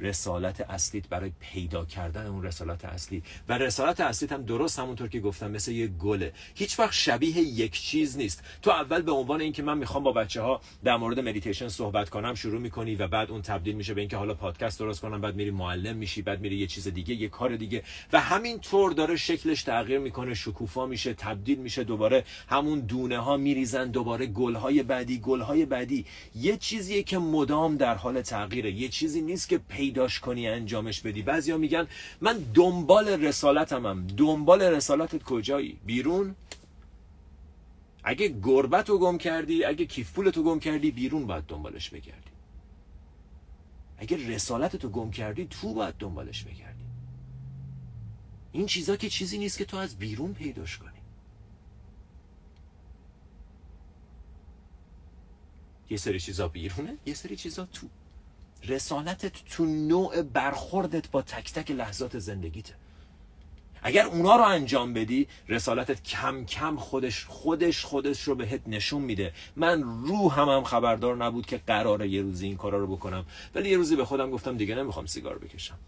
رسالت 0.00 0.60
اصلیت 0.60 1.08
برای 1.08 1.32
پیدا 1.40 1.84
کردن 1.84 2.26
اون 2.26 2.42
رسالت 2.42 2.84
اصلی. 2.84 3.22
و 3.48 3.58
رسالت 3.58 4.00
اصلیت 4.00 4.32
هم 4.32 4.42
درست 4.42 4.78
همونطور 4.78 5.08
که 5.08 5.20
گفتم 5.20 5.50
مثل 5.50 5.72
یه 5.72 5.86
گله. 5.86 6.32
هیچ 6.54 6.78
وقت 6.78 6.92
شبیه 6.92 7.38
یک 7.38 7.80
چیز 7.80 8.16
نیست. 8.16 8.42
تو 8.62 8.70
اول 8.70 9.02
به 9.02 9.12
عنوان 9.12 9.40
اینکه 9.40 9.62
من 9.62 9.78
می‌خوام 9.78 10.04
با 10.04 10.12
بچه 10.12 10.42
ها 10.42 10.60
در 10.84 10.96
مورد 10.96 11.20
مدیتیشن 11.20 11.68
صحبت 11.68 12.10
کنم 12.10 12.34
شروع 12.34 12.60
می‌کنی 12.60 12.94
و 12.94 13.08
بعد 13.08 13.30
اون 13.30 13.42
تبدیل 13.42 13.74
میشه 13.74 13.94
به 13.94 14.00
اینکه 14.00 14.16
حالا 14.16 14.34
پادکست 14.34 14.78
درست 14.78 15.00
کنم 15.00 15.20
بعد 15.20 15.36
میری 15.36 15.50
معلم 15.50 15.96
میشی 15.96 16.22
بعد 16.22 16.40
میری 16.40 16.56
یه 16.56 16.66
چیز 16.66 16.88
دیگه 16.88 17.14
یه 17.14 17.28
کار 17.28 17.56
دیگه. 17.56 17.82
و 18.12 18.20
همین 18.20 18.58
طور 18.58 18.92
داره 18.92 19.16
شکلش 19.16 19.62
تغییر 19.62 19.98
می‌کنه 19.98 20.34
شکوفا 20.34 20.86
میشه 20.86 21.14
تبدیل 21.14 21.58
میشه 21.58 21.84
دوباره 21.84 22.24
همون 22.48 22.80
دونه 22.80 23.18
ها 23.18 23.36
میریزن 23.36 23.90
دوباره 23.90 24.26
گل 24.26 24.54
های 24.54 24.82
بعدی 24.82 25.18
گل 25.18 25.40
های 25.40 25.64
بعدی. 25.64 26.06
یه 26.34 26.56
چیزیه 26.56 27.02
که 27.02 27.18
مدام 27.18 27.76
در 27.76 27.94
حال 27.94 28.22
تغییره. 28.22 28.72
یه 28.72 28.88
چیزی 28.88 29.20
نیست 29.20 29.48
که 29.48 29.58
پیداش 29.82 30.20
کنی 30.20 30.48
انجامش 30.48 31.00
بدی. 31.00 31.22
بعضیا 31.22 31.58
میگن 31.58 31.86
من 32.20 32.38
دنبال 32.54 33.08
رسالتمم. 33.08 33.86
هم. 33.86 34.06
دنبال 34.06 34.62
رسالتت 34.62 35.22
کجایی؟ 35.22 35.78
بیرون؟ 35.86 36.34
اگه 38.04 38.28
گربت 38.28 38.88
رو 38.88 38.98
گم 38.98 39.18
کردی 39.18 39.64
اگه 39.64 39.86
کیف 39.86 40.12
پولت 40.12 40.36
رو 40.36 40.42
گم 40.42 40.60
کردی 40.60 40.90
بیرون 40.90 41.26
باید 41.26 41.44
دنبالش 41.44 41.90
بگردی. 41.90 42.30
اگر 43.98 44.16
رسالت 44.16 44.76
تو 44.76 44.88
گم 44.88 45.10
کردی 45.10 45.46
تو 45.50 45.74
باید 45.74 45.94
دنبالش 45.94 46.42
بگردی. 46.42 46.84
این 48.52 48.66
چیزا 48.66 48.96
که 48.96 49.08
چیزی 49.08 49.38
نیست 49.38 49.58
که 49.58 49.64
تو 49.64 49.76
از 49.76 49.96
بیرون 49.98 50.34
پیداش 50.34 50.78
کنی. 50.78 51.02
یه 55.90 55.96
سری 55.96 56.20
چیزا 56.20 56.48
بیرونه 56.48 56.96
یه 57.06 57.14
سری 57.14 57.36
چیزا 57.36 57.64
تو. 57.64 57.88
رسالتت 58.64 59.44
تو 59.44 59.64
نوع 59.66 60.22
برخوردت 60.22 61.10
با 61.10 61.22
تک 61.22 61.52
تک 61.52 61.70
لحظات 61.70 62.18
زندگیته. 62.18 62.74
اگر 63.82 64.06
اونا 64.06 64.36
رو 64.36 64.42
انجام 64.42 64.94
بدی 64.94 65.28
رسالتت 65.48 66.02
کم 66.02 66.44
کم 66.44 66.76
خودش 66.76 67.24
خودش 67.24 67.84
خودش 67.84 68.22
رو 68.22 68.34
بهت 68.34 68.60
نشون 68.66 69.02
میده. 69.02 69.32
من 69.56 69.82
رو 69.82 70.30
هم, 70.30 70.48
هم 70.48 70.64
خبردار 70.64 71.16
نبود 71.16 71.46
که 71.46 71.58
قراره 71.66 72.08
یه 72.08 72.22
روزی 72.22 72.46
این 72.46 72.56
کارا 72.56 72.78
رو 72.78 72.96
بکنم. 72.96 73.26
ولی 73.54 73.70
یه 73.70 73.76
روزی 73.76 73.96
به 73.96 74.04
خودم 74.04 74.30
گفتم 74.30 74.56
دیگه 74.56 74.74
نمی‌خوام 74.74 75.06
سیگار 75.06 75.38
بکشم. 75.38 75.78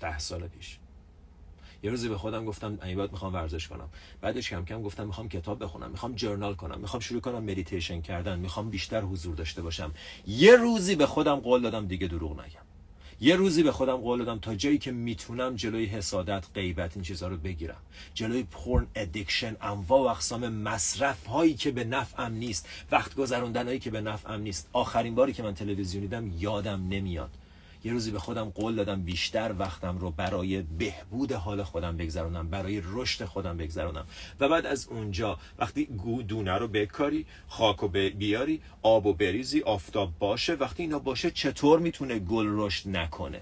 ده 0.00 0.18
سال 0.18 0.48
پیش. 0.48 0.78
یه 1.84 1.90
روزی 1.90 2.08
به 2.08 2.18
خودم 2.18 2.44
گفتم 2.44 2.78
این 2.84 2.98
بعد 2.98 3.12
می‌خوام 3.12 3.34
ورزش 3.34 3.68
کنم. 3.68 3.88
بعدش 4.20 4.50
کم 4.50 4.64
کم 4.64 4.82
گفتم 4.82 5.06
می‌خوام 5.06 5.28
کتاب 5.28 5.64
بخونم 5.64 5.90
می‌خوام 5.90 6.14
journal 6.14 6.54
کنم 6.54 6.80
می‌خوام 6.80 7.00
شروع 7.00 7.20
کنم 7.20 7.44
مدیتیشن 7.44 8.00
کردن 8.00 8.38
می‌خوام 8.38 8.70
بیشتر 8.70 9.00
حضور 9.00 9.34
داشته 9.34 9.62
باشم. 9.62 9.92
یه 10.26 10.56
روزی 10.56 10.94
به 10.94 11.06
خودم 11.06 11.36
قول 11.36 11.62
دادم 11.62 11.86
دیگه 11.86 12.06
دروغ 12.06 12.32
نگم. 12.32 12.64
یه 13.20 13.36
روزی 13.36 13.62
به 13.62 13.72
خودم 13.72 13.96
قول 13.96 14.18
دادم 14.18 14.38
تا 14.38 14.54
جایی 14.54 14.78
که 14.78 14.92
می‌تونم 14.92 15.56
جلوی 15.56 15.86
حسادت 15.86 16.44
غیبت 16.54 16.96
این 16.96 17.04
چیزها 17.04 17.28
رو 17.28 17.36
بگیرم. 17.36 17.80
جلوی 18.14 18.42
porn 18.42 18.86
addiction 18.94 19.56
انواع 19.60 20.00
و 20.00 20.04
اقسام 20.04 20.48
مصرف 20.48 21.26
هایی 21.26 21.54
که 21.54 21.70
به 21.70 21.84
نفعم 21.84 22.32
نیست 22.32 22.68
وقت 22.90 23.14
گذروندن 23.14 23.66
هایی 23.66 23.78
که 23.78 23.90
به 23.90 24.00
نفعم 24.00 24.40
نیست. 24.40 24.68
آخرین 24.72 25.14
باری 25.14 25.32
که 25.32 25.42
من 25.42 25.54
تلویزیون 25.54 26.02
دیدم 26.02 26.32
یادم 26.38 26.88
نمیاد. 26.88 27.30
یه 27.84 27.92
روزی 27.92 28.10
به 28.10 28.18
خودم 28.18 28.44
قول 28.44 28.74
دادم 28.74 29.02
بیشتر 29.02 29.54
وقتم 29.58 29.98
رو 29.98 30.10
برای 30.10 30.62
بهبود 30.62 31.32
حال 31.32 31.62
خودم 31.62 31.96
بگذرونم 31.96 32.48
برای 32.48 32.82
رشد 32.84 33.24
خودم 33.24 33.56
بگذرونم. 33.56 34.06
و 34.40 34.48
بعد 34.48 34.66
از 34.66 34.88
اونجا 34.88 35.38
وقتی 35.58 35.88
دونه 36.28 36.52
رو 36.52 36.68
بکاری 36.68 37.26
خاک 37.48 37.82
و 37.82 37.88
بیاری 37.88 38.60
آب 38.82 39.06
و 39.06 39.12
بریزی 39.14 39.60
آفتاب 39.60 40.12
باشه 40.18 40.54
وقتی 40.54 40.82
اینا 40.82 40.98
باشه 40.98 41.30
چطور 41.30 41.78
می‌تونه 41.78 42.18
گل 42.18 42.46
رشد 42.48 42.88
نکنه؟ 42.88 43.40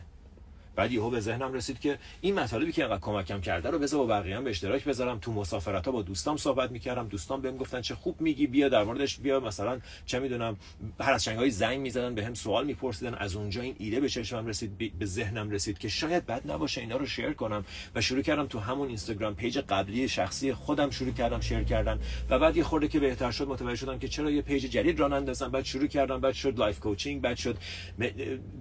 بعد 0.77 0.93
یهو 0.93 1.11
به 1.11 1.21
ذهنم 1.21 1.53
رسید 1.53 1.81
که 1.81 1.99
این 2.21 2.35
مطالبی 2.35 2.73
که 2.73 2.85
انقدر 2.85 3.01
کمکم 3.01 3.41
کرده 3.41 3.71
رو 3.71 3.79
بذار 3.79 4.01
با 4.01 4.07
بقیه 4.07 4.37
هم 4.37 4.45
به 4.45 4.51
اشتراک 4.51 4.85
بذارم. 4.85 5.19
تو 5.19 5.33
مسافرت 5.33 5.87
ها 5.87 5.93
با 5.93 6.03
دوستام 6.03 6.37
صحبت 6.37 6.71
می‌کردم. 6.71 7.09
دوستان 7.09 7.41
بهم 7.41 7.57
گفتن 7.57 7.81
چه 7.81 7.95
خوب 7.95 8.21
میگی 8.21 8.47
بیا 8.47 8.69
در 8.69 8.85
موردش 8.85 9.19
بیا 9.19 9.41
مثلا 9.41 9.81
چه 10.07 10.19
می‌دونم 10.19 10.57
هر 11.01 11.13
از 11.13 11.29
گاهی 11.29 11.51
زنگ 11.51 11.81
می‌زدن 11.81 12.15
بهم 12.15 12.35
سوال 12.35 12.67
میپرسیدن. 12.67 13.15
از 13.15 13.37
اونجا 13.37 13.63
این 13.63 13.77
ایده 13.79 14.01
به 14.01 14.09
چشمم 14.09 14.47
رسید 14.47 14.99
به 14.99 15.07
ذهنم 15.07 15.51
رسید 15.51 15.79
که 15.79 15.89
شاید 15.89 16.27
بد 16.27 16.51
نباشه 16.51 16.81
اینا 16.81 16.97
رو 16.97 17.07
share 17.07 17.33
کنم. 17.33 17.65
و 17.95 18.01
شروع 18.01 18.23
کردم 18.23 18.47
تو 18.47 18.59
همون 18.59 18.89
اینستاگرام 18.89 19.35
page 19.35 19.59
قبلی 19.59 20.09
شخصی 20.09 20.53
خودم 20.53 20.91
شروع 20.91 21.13
کردم 21.13 21.41
share 21.41 21.63
کردن. 21.63 22.01
و 22.31 22.39
بعد 22.39 22.57
یه 22.57 22.65
خورده 22.65 22.89
که 22.89 23.01
بهتر 23.01 23.31
شد 23.31 23.49
متوجه 23.49 23.77
شدم 23.77 23.99
که 23.99 24.09
چرا 24.09 24.31
یه 24.31 24.43
page 24.43 24.67
جدید 24.67 25.01
راه 25.01 25.13
اندازم. 25.13 25.51
بعد 25.51 25.65
شروع 25.65 25.87
کردم 25.87 26.21
بعد 26.21 26.35
شد 26.35 26.59
life 26.59 26.81
coaching 26.81 27.21
بعد 27.21 27.37
شد 27.37 27.57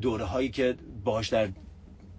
دوره 0.02 0.26
هایی 0.26 0.50
که 0.50 0.76
باهاش 1.04 1.30
در 1.30 1.50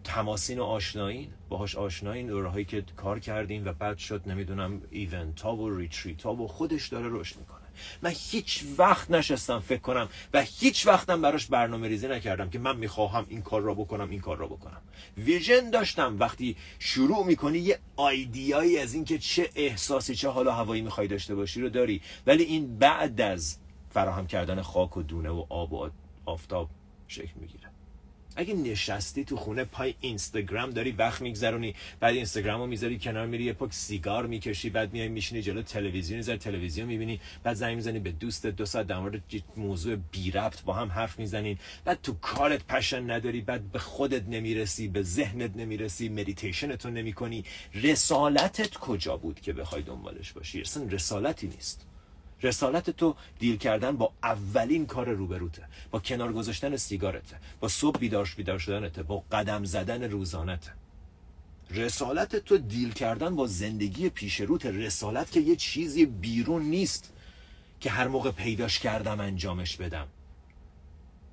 تماسین 0.05 0.59
و 0.59 0.65
آشنایین؟ 0.65 1.29
باهاش 1.49 1.77
آشنایین 1.77 2.31
هایی 2.31 2.65
که 2.65 2.85
کار 2.97 3.19
کردیم 3.19 3.65
و 3.65 3.73
بعد 3.73 3.99
شد 3.99 4.23
نمی‌دونم 4.27 4.83
event 4.91 5.41
ها 5.41 5.57
و 5.57 5.79
retreat 5.79 6.23
ها 6.23 6.35
و 6.35 6.49
خودش 6.49 6.89
داره 6.89 7.09
رشد 7.11 7.37
می‌کنه. 7.37 7.59
من 8.03 8.13
هیچ 8.15 8.65
وقت 8.79 9.11
نشستم 9.11 9.59
فکر 9.59 9.81
کنم 9.81 10.09
و 10.35 10.43
هیچ 10.43 10.87
وقتم 10.87 11.23
براش 11.23 11.47
برنامه 11.47 11.89
ریزی 11.89 12.09
نکردم 12.09 12.51
که 12.51 12.59
من 12.59 12.77
می‌خواهم 12.77 13.27
این 13.29 13.43
کار 13.43 13.63
را 13.63 13.75
بکنم 13.75 14.11
این 14.11 14.21
کار 14.21 14.37
را 14.37 14.47
بکنم. 14.47 14.83
ویژن 15.17 15.71
داشتم. 15.71 16.17
وقتی 16.19 16.57
شروع 16.79 17.27
می‌کنی 17.27 17.59
یه 17.59 17.79
آیدیایی 17.97 18.79
از 18.79 18.95
اینکه 18.95 19.19
چه 19.19 19.51
احساسی 19.55 20.15
چه 20.15 20.29
حالا 20.29 20.53
هوایی 20.53 20.83
می‌خوای 20.83 21.09
داشته 21.09 21.35
باشی 21.35 21.61
رو 21.61 21.69
داری. 21.69 22.03
ولی 22.27 22.43
این 22.43 22.79
بعد 22.79 23.21
از 23.21 23.59
فراهم 23.91 24.27
کردن 24.27 24.63
خاک 24.63 24.97
و 24.97 25.03
دونه 25.03 25.31
و 25.31 25.47
آب 25.49 25.73
و 25.73 25.91
آفتاب 26.27 26.71
شکل 27.09 27.33
می‌گیره. 27.41 27.72
اگه 28.37 28.55
نشستی 28.55 29.25
تو 29.25 29.37
خونه 29.37 29.65
پای 29.65 29.95
اینستاگرام 30.01 30.71
داری 30.71 30.93
وقت 30.93 31.23
میگذرونی 31.23 31.75
بعد 32.01 32.15
اینستاگرام 32.15 32.61
رو 32.61 32.67
می‌ذاری 32.67 32.99
کنار 32.99 33.27
میری 33.27 33.45
یه 33.45 33.53
پاک 33.53 33.73
سیگار 33.73 34.27
می‌کشی 34.27 34.71
بعد 34.71 34.93
میای 34.93 35.09
میشینی 35.09 35.43
جلو 35.43 35.63
تلویزیون 35.63 36.21
زر 36.21 36.37
تلویزیون 36.37 36.87
می‌بینی 36.87 37.21
بعد 37.43 37.57
زنگ 37.57 37.75
می‌زنی 37.75 37.99
به 37.99 38.13
دوست 38.13 38.47
دو 38.47 38.67
ساعت 38.67 38.87
در 38.87 38.99
مورد 38.99 39.23
موضوع 39.57 39.97
بی 39.97 40.31
ربط 40.31 40.63
با 40.63 40.73
هم 40.73 40.89
حرف 40.89 41.19
می‌زنین. 41.19 41.59
بعد 41.85 41.99
تو 42.03 42.13
کارت 42.13 42.67
passion 42.67 43.11
نداری 43.11 43.41
بعد 43.41 43.73
به 43.73 43.79
خودت 43.79 44.29
نمی‌رسی 44.29 44.89
به 44.89 45.03
ذهنت 45.03 45.57
نمی‌رسی 45.57 46.09
مدیتیشنتو 46.09 46.91
نمی‌کنی. 46.91 47.45
رسالتت 47.75 48.75
کجا 48.75 49.17
بود 49.17 49.41
که 49.41 49.53
بخوای 49.53 49.83
دنبالش 49.83 50.33
باشی؟ 50.33 50.61
اصلا 50.61 50.85
رسالتی 50.85 51.47
نیست. 51.47 51.87
رسالت 52.43 52.91
تو 52.91 53.15
deal 53.39 53.57
کردن 53.57 53.97
با 53.97 54.13
اولین 54.23 54.87
کار 54.87 55.09
روبروته 55.11 55.63
با 55.91 56.01
کنار 56.01 56.33
گذاشتن 56.33 56.77
سیگارته 56.77 57.37
با 57.61 57.69
صبح 57.69 57.99
بیدار 57.99 58.35
بیدار 58.37 58.59
شدنته 58.59 59.03
با 59.03 59.25
قدم 59.33 59.65
زدن 59.65 60.03
روزانته. 60.03 60.71
رسالت 61.71 62.37
تو 62.37 62.59
deal 62.59 62.93
کردن 62.93 63.37
با 63.37 63.47
زندگی 63.47 64.09
پیش 64.09 64.41
روت 64.41 64.67
رسالت 64.67 65.31
که 65.31 65.41
یه 65.41 65.57
چیزی 65.57 66.07
بیرون 66.07 66.63
نیست 66.63 67.13
که 67.81 67.91
هر 67.91 68.09
موقع 68.09 68.31
پیداش 68.31 68.79
کردم 68.79 69.21
انجامش 69.21 69.77
بدم. 69.77 70.07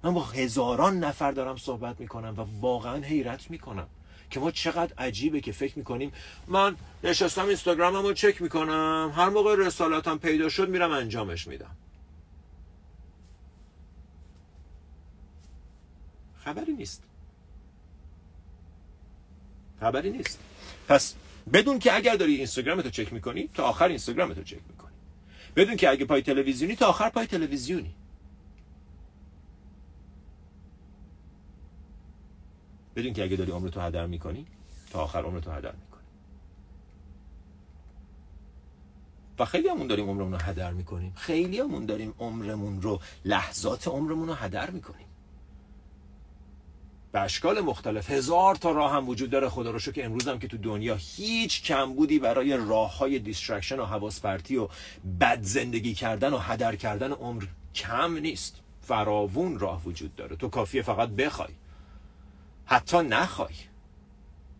من 0.04 0.14
با 0.14 0.24
هزاران 0.24 1.00
نفر 1.00 1.32
دارم 1.32 1.58
صحبت 1.58 2.00
می‌کنم 2.00 2.36
و 2.38 2.46
واقعا 2.62 3.04
حیرت 3.04 3.52
می‌کنم. 3.52 3.88
که 4.30 4.40
ما 4.40 4.52
چقدر 4.52 4.94
عجیبه 4.98 5.42
که 5.42 5.52
فکر 5.52 5.78
می‌کنیم. 5.78 6.12
من 6.48 6.76
نشستم 7.04 7.46
اینستاگرامم 7.46 8.04
رو 8.04 8.14
چک 8.14 8.42
می‌کنم. 8.42 9.14
هر 9.16 9.30
موقع 9.30 9.56
رسالتم 9.56 10.18
پیدا 10.18 10.50
شد 10.50 10.70
میرم 10.70 10.92
انجامش 10.92 11.48
میدم. 11.48 11.76
خبری 16.46 16.74
نیست. 16.74 17.04
خبری 19.80 20.12
نیست. 20.12 20.40
پس 20.88 21.16
بدون 21.54 21.80
که 21.80 21.96
اگر 21.96 22.16
داری 22.16 22.36
اینستاگرام 22.36 22.82
تو 22.82 22.90
چک 22.90 23.14
می‌کنی 23.14 23.50
تا 23.54 23.64
آخر 23.64 23.88
اینستاگرام 23.88 24.34
تو 24.34 24.44
چک 24.44 24.60
می‌کنی. 24.70 24.90
بدون 25.56 25.76
که 25.76 25.90
اگه 25.90 26.06
پای 26.06 26.22
تلویزیونی 26.22 26.76
تا 26.76 26.88
آخر 26.88 27.10
پای 27.10 27.28
تلویزیونی. 27.28 27.96
بدون 32.96 33.14
که 33.14 33.24
اگه 33.24 33.36
داری 33.36 33.52
عمرتو 33.52 33.82
هدر 33.82 34.06
می‌کنی 34.06 34.46
تا 34.92 35.00
آخر 35.04 35.22
عمرتو 35.22 35.52
هدر 35.52 35.72
می‌کنی. 35.72 35.90
و 39.40 39.46
خیلی 39.46 39.68
همون 39.68 39.88
داریم 39.88 40.10
عمرمون 40.10 40.32
رو 40.32 40.40
هدر 40.42 40.72
می‌کنیم. 40.72 41.14
خیلی 41.16 41.60
همون 41.60 41.86
داریم 41.86 42.14
عمرمون 42.20 42.82
رو 42.82 43.00
لحظات 43.26 43.88
عمرمون 43.88 44.28
رو 44.28 44.34
هدر 44.34 44.70
می‌کنیم. 44.70 45.06
به 47.12 47.20
اشکال 47.20 47.62
مختلف 47.62 48.10
هزار 48.10 48.56
تا 48.56 48.72
راه 48.72 48.94
هم 48.94 49.10
وجود 49.10 49.30
داره 49.30 49.50
خدا 49.50 49.72
رو 49.72 49.80
که 49.80 50.06
امروز 50.06 50.28
هم 50.28 50.40
که 50.40 50.48
تو 50.48 50.58
دنیا 50.58 50.96
هیچ 51.00 51.64
کمبودی 51.64 52.20
برای 52.20 52.58
راه 52.58 52.98
های 52.98 53.20
distraction 53.20 53.80
و 53.80 53.86
حواس 53.86 54.22
پرتی 54.22 54.58
و 54.58 54.68
بد 55.20 55.42
زندگی 55.42 55.94
کردن 55.94 56.34
و 56.34 56.38
هدر 56.38 56.76
کردن 56.76 57.12
عمر 57.12 57.46
کم 57.76 58.18
نیست. 58.18 58.62
فراوون 58.82 59.60
راه 59.60 59.84
وجود 59.84 60.16
داره. 60.16 60.36
تو 60.36 60.50
کافیه 60.50 60.82
فقط 60.82 61.10
بخوای. 61.10 61.54
حتی 62.70 62.98
نخوای. 62.98 63.54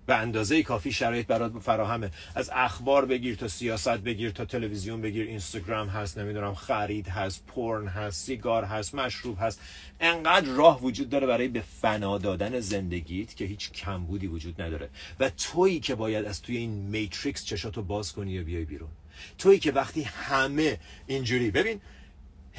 به 0.06 0.16
اندازه 0.16 0.64
کافی 0.64 0.92
شرایط 0.92 1.28
برات 1.28 1.60
فراهمه. 1.60 2.12
از 2.36 2.50
اخبار 2.54 3.06
بگیر 3.06 3.36
تا 3.36 3.48
سیاست 3.48 3.98
بگیر 3.98 4.32
تا 4.32 4.46
تلویزیون 4.46 5.02
بگیر. 5.02 5.28
اینستاگرام 5.28 5.88
هست 5.88 6.18
نمی‌دونم 6.18 6.56
خرید 6.56 7.08
هست 7.08 7.46
پورن 7.46 7.88
هست 7.88 8.26
سیگار 8.26 8.64
هست 8.64 8.96
مشروب 8.96 9.38
هست. 9.42 9.62
انقدر 10.00 10.48
راه 10.48 10.82
وجود 10.82 11.10
داره 11.10 11.28
برای 11.28 11.48
به 11.48 11.64
فنا 11.82 12.18
دادن 12.18 12.60
زندگیت 12.60 13.36
که 13.36 13.46
هیچ 13.46 13.72
کمبودی 13.72 14.28
وجود 14.28 14.62
نداره. 14.62 14.90
و 15.20 15.30
تویی 15.30 15.80
که 15.80 15.96
باید 15.96 16.26
از 16.26 16.42
توی 16.42 16.58
این 16.58 16.72
میتریکس 16.72 17.46
چشاتو 17.46 17.84
باز 17.84 18.14
کنی 18.14 18.40
و 18.40 18.44
بیای 18.44 18.66
بیرون. 18.66 18.90
تویی 19.38 19.60
که 19.60 19.72
وقتی 19.72 20.04
همه 20.04 20.80
اینجوری 21.08 21.52
ببین 21.52 21.82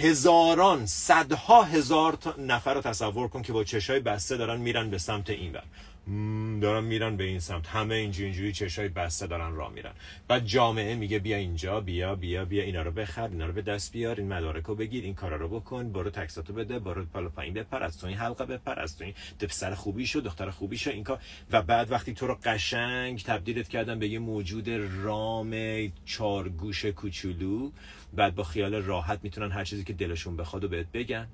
هزاران 0.00 0.86
صدها 0.86 1.62
هزار 1.62 2.18
نفر 2.38 2.74
رو 2.74 2.80
تصور 2.80 3.28
کن 3.28 3.42
که 3.42 3.52
با 3.52 3.64
چشای 3.64 4.00
بسته 4.00 4.36
دارن 4.36 4.60
میرن 4.60 4.90
به 4.90 4.98
سمت 4.98 5.30
این 5.30 5.52
بر 5.52 5.62
دارن 6.60 6.84
میرن 6.84 7.16
به 7.16 7.24
این 7.24 7.40
سمت. 7.40 7.66
همه 7.66 7.94
اینجوری 7.94 8.24
اینجوری 8.24 8.52
چشای 8.52 8.88
بسته 8.88 9.26
دارن 9.26 9.54
راه 9.54 9.72
میرن. 9.72 9.92
بعد 10.28 10.46
جامعه 10.46 10.94
میگه 10.94 11.18
بیا 11.18 11.36
اینجا 11.36 11.80
بیا 11.80 12.14
بیا 12.14 12.44
بیا 12.44 12.62
اینا 12.62 12.82
رو 12.82 12.90
بخر 12.90 13.28
اینا 13.28 13.46
رو 13.46 13.52
به 13.52 13.62
دست 13.62 13.92
بیار 13.92 14.16
این 14.16 14.32
مدارک 14.32 14.64
رو 14.64 14.74
بگیر 14.74 15.04
این 15.04 15.14
کارا 15.14 15.36
رو 15.36 15.48
بکن 15.48 15.92
برو 15.92 16.10
تکساتو 16.10 16.52
بده 16.52 16.78
برو 16.78 17.04
بالا 17.04 17.28
پایین 17.28 17.54
بپر 17.54 17.82
از 17.82 17.98
تو 17.98 18.06
این 18.06 18.16
حلقه 18.16 18.44
بپر 18.44 18.80
از 18.80 18.98
تو 18.98 19.04
این 19.04 19.14
پسر 19.38 19.74
خوبی 19.74 20.06
شو 20.06 20.20
دختر 20.20 20.50
خوبی 20.50 20.78
شو 20.78 20.90
این 20.90 21.04
کار. 21.04 21.18
و 21.50 21.62
بعد 21.62 21.90
وقتی 21.90 22.14
تو 22.14 22.26
رو 22.26 22.38
قشنگ 22.44 23.22
تبدیلت 23.22 23.68
کردن 23.68 23.98
به 23.98 24.08
یه 24.08 24.18
موجود 24.18 24.68
رام 25.02 25.56
چارگوش 26.04 26.84
کوچولو 26.84 27.70
بعد 28.14 28.34
با 28.34 28.44
خیال 28.44 28.74
راحت 28.74 29.20
می‌تونن 29.22 29.50
هر 29.52 29.64
چیزی 29.64 29.84
که 29.84 29.92
دلشون 29.92 30.36
بخواد 30.36 30.64
و 30.64 30.68
بهت 30.68 30.86
بگن. 30.92 31.28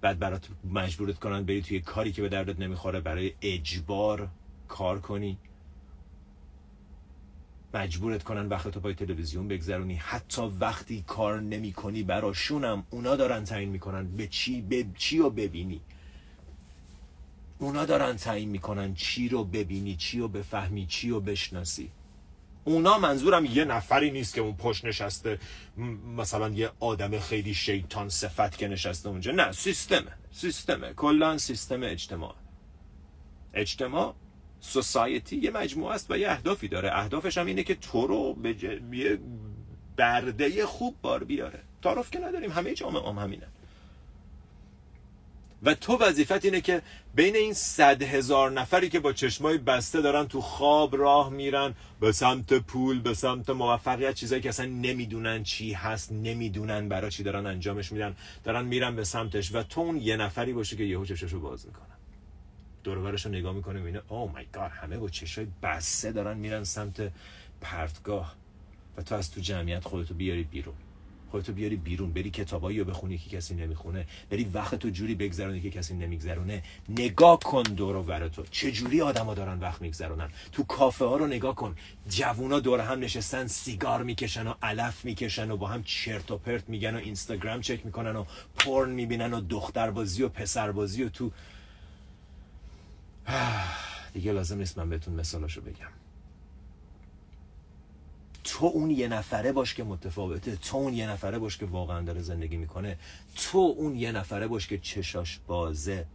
بعد 0.00 0.18
برات 0.18 0.48
مجبورت 0.64 1.18
کنن 1.18 1.44
بری 1.44 1.62
توی 1.62 1.80
کاری 1.80 2.12
که 2.12 2.22
به 2.22 2.28
دردت 2.28 2.60
نمی‌خوره 2.60 3.00
برای 3.00 3.32
اجبار 3.42 4.28
کار 4.68 5.00
کنی. 5.00 5.38
مجبورت 7.74 8.22
کنن 8.22 8.48
وقت 8.48 8.68
تو 8.68 8.80
پای 8.80 8.94
تلویزیون 8.94 9.48
بگذرونی. 9.48 9.94
حتی 9.94 10.42
وقتی 10.42 11.04
کار 11.06 11.40
نمی 11.40 11.72
کنی 11.72 12.02
براشونم 12.02 12.86
اونا 12.90 13.16
دارن 13.16 13.44
تعیین 13.44 13.68
می‌کنن 13.68 14.16
به 14.16 14.26
چی 14.26 14.62
به 14.62 14.86
چی 14.96 15.18
رو 15.18 15.30
ببینی. 15.30 15.80
اونا 17.58 17.84
دارن 17.84 18.16
تعیین 18.16 18.48
می‌کنن 18.48 18.94
چی 18.94 19.28
رو 19.28 19.44
ببینی 19.44 19.96
چی 19.96 20.18
رو 20.18 20.28
بفهمی 20.28 20.86
چی 20.86 21.10
رو 21.10 21.20
بشناسی. 21.20 21.90
اونا 22.66 22.98
منظورم 22.98 23.44
یه 23.44 23.64
نفری 23.64 24.10
نیست 24.10 24.34
که 24.34 24.40
اون 24.40 24.56
پشت 24.56 24.84
نشسته 24.84 25.38
مثلا 26.16 26.48
یه 26.48 26.70
آدم 26.80 27.18
خیلی 27.18 27.54
شیطان 27.54 28.08
صفت 28.08 28.58
که 28.58 28.68
نشسته 28.68 29.08
اونجا. 29.08 29.32
نه 29.32 29.52
سیستمه 29.52 30.12
سیستمه. 30.32 30.92
کلا 30.92 31.38
سیستم 31.38 31.82
اجتماع. 31.82 32.34
اجتماع 33.54 34.14
سوسایتی 34.60 35.36
یه 35.36 35.50
مجموعه 35.50 35.94
است 35.94 36.10
و 36.10 36.18
یه 36.18 36.30
اهدافی 36.30 36.68
داره. 36.68 36.98
اهدافش 36.98 37.38
هم 37.38 37.46
اینه 37.46 37.62
که 37.62 37.74
تو 37.74 38.06
رو 38.06 38.34
به 38.34 38.56
یه 38.92 39.20
برده 39.96 40.66
خوب 40.66 40.96
بار 41.02 41.24
بیاره. 41.24 41.62
تعارف 41.82 42.10
که 42.10 42.18
نداریم. 42.18 42.50
همه 42.50 42.74
جامعه 42.74 43.08
هم 43.08 43.18
همینه. 43.18 43.46
و 45.66 45.74
تو 45.74 45.96
وظیفت 45.96 46.44
اینه 46.44 46.60
که 46.60 46.82
بین 47.14 47.36
این 47.36 47.54
صد 47.54 48.02
هزار 48.02 48.50
نفری 48.50 48.88
که 48.88 49.00
با 49.00 49.12
چشمای 49.12 49.58
بسته 49.58 50.00
دارن 50.00 50.28
تو 50.28 50.40
خواب 50.40 50.96
راه 50.96 51.30
میرن 51.30 51.74
به 52.00 52.12
سمت 52.12 52.54
پول 52.54 53.00
به 53.00 53.14
سمت 53.14 53.50
موفقیت 53.50 54.14
چیزایی 54.14 54.42
که 54.42 54.48
اصلا 54.48 54.66
نمی‌دونن 54.66 55.42
چی 55.42 55.72
هست 55.72 56.12
نمی‌دونن 56.12 56.88
برای 56.88 57.10
چی 57.10 57.22
دارن 57.22 57.46
انجامش 57.46 57.92
میدن 57.92 58.16
دارن 58.44 58.64
میرن 58.64 58.96
به 58.96 59.04
سمتش 59.04 59.54
و 59.54 59.62
تو 59.62 59.80
اون 59.80 59.96
یه 59.96 60.16
نفری 60.16 60.52
باشه 60.52 60.76
که 60.76 60.84
یهو 60.84 61.04
چششو 61.04 61.40
باز 61.40 61.66
می‌کنن 61.66 61.96
دور 62.84 62.96
رو 62.96 63.30
نگاه 63.30 63.54
می‌کنه 63.54 63.78
می‌بینه 63.78 64.02
او 64.08 64.30
مای 64.30 64.46
گاد 64.52 64.70
همه 64.70 64.98
با 64.98 65.08
چشای 65.08 65.46
بسته 65.62 66.12
دارن 66.12 66.36
میرن 66.36 66.64
سمت 66.64 67.12
پرتگاه. 67.60 68.36
و 68.96 69.02
تو 69.02 69.14
از 69.14 69.30
تو 69.30 69.40
جمعیت 69.40 69.84
خودتو 69.84 70.14
بیاری 70.14 70.42
بیرون. 70.42 70.74
خودتو 71.30 71.52
بیاری 71.52 71.76
بیرون 71.76 72.12
بری 72.12 72.30
کتابایی 72.30 72.78
رو 72.78 72.84
بخونی 72.84 73.18
که 73.18 73.36
کسی 73.36 73.54
نمی‌خونه 73.54 74.06
بری 74.30 74.44
وقت 74.44 74.74
تو 74.74 74.90
جوری 74.90 75.14
بگذرونی 75.14 75.60
که 75.60 75.70
کسی 75.70 75.94
نمیگذرونه. 75.94 76.62
نگاه 76.88 77.38
کن 77.38 77.62
دور 77.62 77.96
و 77.96 78.28
تو. 78.28 78.44
چه 78.50 78.72
جوری 78.72 79.00
آدما 79.00 79.34
دارن 79.34 79.58
وقت 79.58 79.82
میگذرونن؟ 79.82 80.30
تو 80.52 80.64
کافه 80.64 81.04
ها 81.04 81.16
رو 81.16 81.26
نگاه 81.26 81.54
کن. 81.54 81.76
جوونا 82.08 82.60
دور 82.60 82.80
هم 82.80 83.00
نشستن 83.00 83.46
سیگار 83.46 84.02
می‌کشن 84.02 84.46
و 84.46 84.54
علف 84.62 85.04
می‌کشن 85.04 85.50
و 85.50 85.56
با 85.56 85.66
هم 85.66 85.82
چرت 85.82 86.30
و 86.30 86.38
پرت 86.38 86.68
میگن 86.68 86.94
و 86.94 86.98
اینستاگرام 86.98 87.60
چک 87.60 87.86
می‌کنن 87.86 88.16
و 88.16 88.24
پرن 88.58 88.90
می‌بینن 88.90 89.34
و 89.34 89.40
دختر 89.40 89.90
بازی 89.90 90.22
و 90.22 90.28
پسر 90.28 90.72
بازی 90.72 91.02
و 91.02 91.08
تو. 91.08 91.30
دیگه 94.14 94.32
لازم 94.32 94.58
نیست 94.58 94.78
من 94.78 94.88
بهتون 94.88 95.14
مثالاشو 95.14 95.60
بگم. 95.60 95.95
تو 98.46 98.66
اون 98.66 98.90
یه 98.90 99.08
نفره 99.08 99.52
باش 99.52 99.74
که 99.74 99.84
متفاوته 99.84 100.56
تو 100.56 100.76
اون 100.76 100.94
یه 100.94 101.10
نفره 101.10 101.38
باش 101.38 101.58
که 101.58 101.66
واقعا 101.66 102.00
داره 102.00 102.22
زندگی 102.22 102.56
می‌کنه 102.56 102.98
تو 103.36 103.58
اون 103.58 103.96
یه 103.96 104.12
نفره 104.12 104.46
باش 104.46 104.66
که 104.66 104.78
چشاش 104.78 105.40
بازه. 105.46 106.06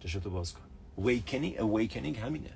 چشاتو 0.00 0.30
باز 0.30 0.52
کن. 0.52 0.60
Awakening 0.98 1.58
awakening 1.58 2.18
همینه. 2.18 2.50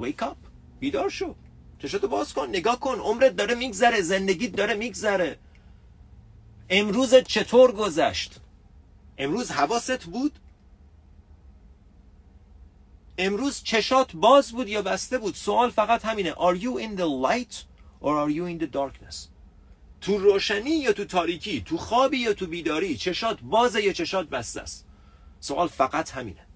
Wake 0.00 0.22
up 0.22 0.36
بیدار 0.80 1.08
شو. 1.08 1.34
چشاتو 1.78 2.08
باز 2.08 2.34
کن 2.34 2.48
نگاه 2.48 2.80
کن 2.80 2.98
عمرت 2.98 3.36
داره 3.36 3.54
میگذره 3.54 4.02
زندگیت 4.02 4.52
داره 4.52 4.74
میگذره. 4.74 5.38
امروز 6.70 7.14
چطور 7.14 7.72
گذشت؟ 7.72 8.40
امروز 9.18 9.50
حواست 9.50 10.04
بود؟ 10.04 10.38
امروز 13.18 13.62
چشات 13.62 14.16
باز 14.16 14.52
بود 14.52 14.68
یا 14.68 14.82
بسته 14.82 15.18
بود؟ 15.18 15.34
سوال 15.34 15.70
فقط 15.70 16.04
همینه. 16.04 16.32
Are 16.32 16.56
you 16.56 16.78
in 16.78 17.00
the 17.00 17.08
light 17.26 17.69
or 18.00 18.08
are 18.08 18.30
you 18.30 18.46
in 18.46 18.62
the 18.64 18.76
darkness? 18.76 19.16
تو 20.00 20.18
روشنی 20.18 20.70
یا 20.70 20.92
تو 20.92 21.04
تاریکی؟ 21.04 21.60
تو 21.60 21.76
خوابی 21.76 22.18
یا 22.18 22.32
تو 22.32 22.46
بیداری؟ 22.46 22.96
چشات 22.96 23.38
بازه 23.42 23.82
یا 23.82 23.92
چشات 23.92 24.28
بسته 24.28 24.60
است؟ 24.60 24.86
سوال 25.40 25.68
فقط 25.68 26.10
همینه. 26.10 26.46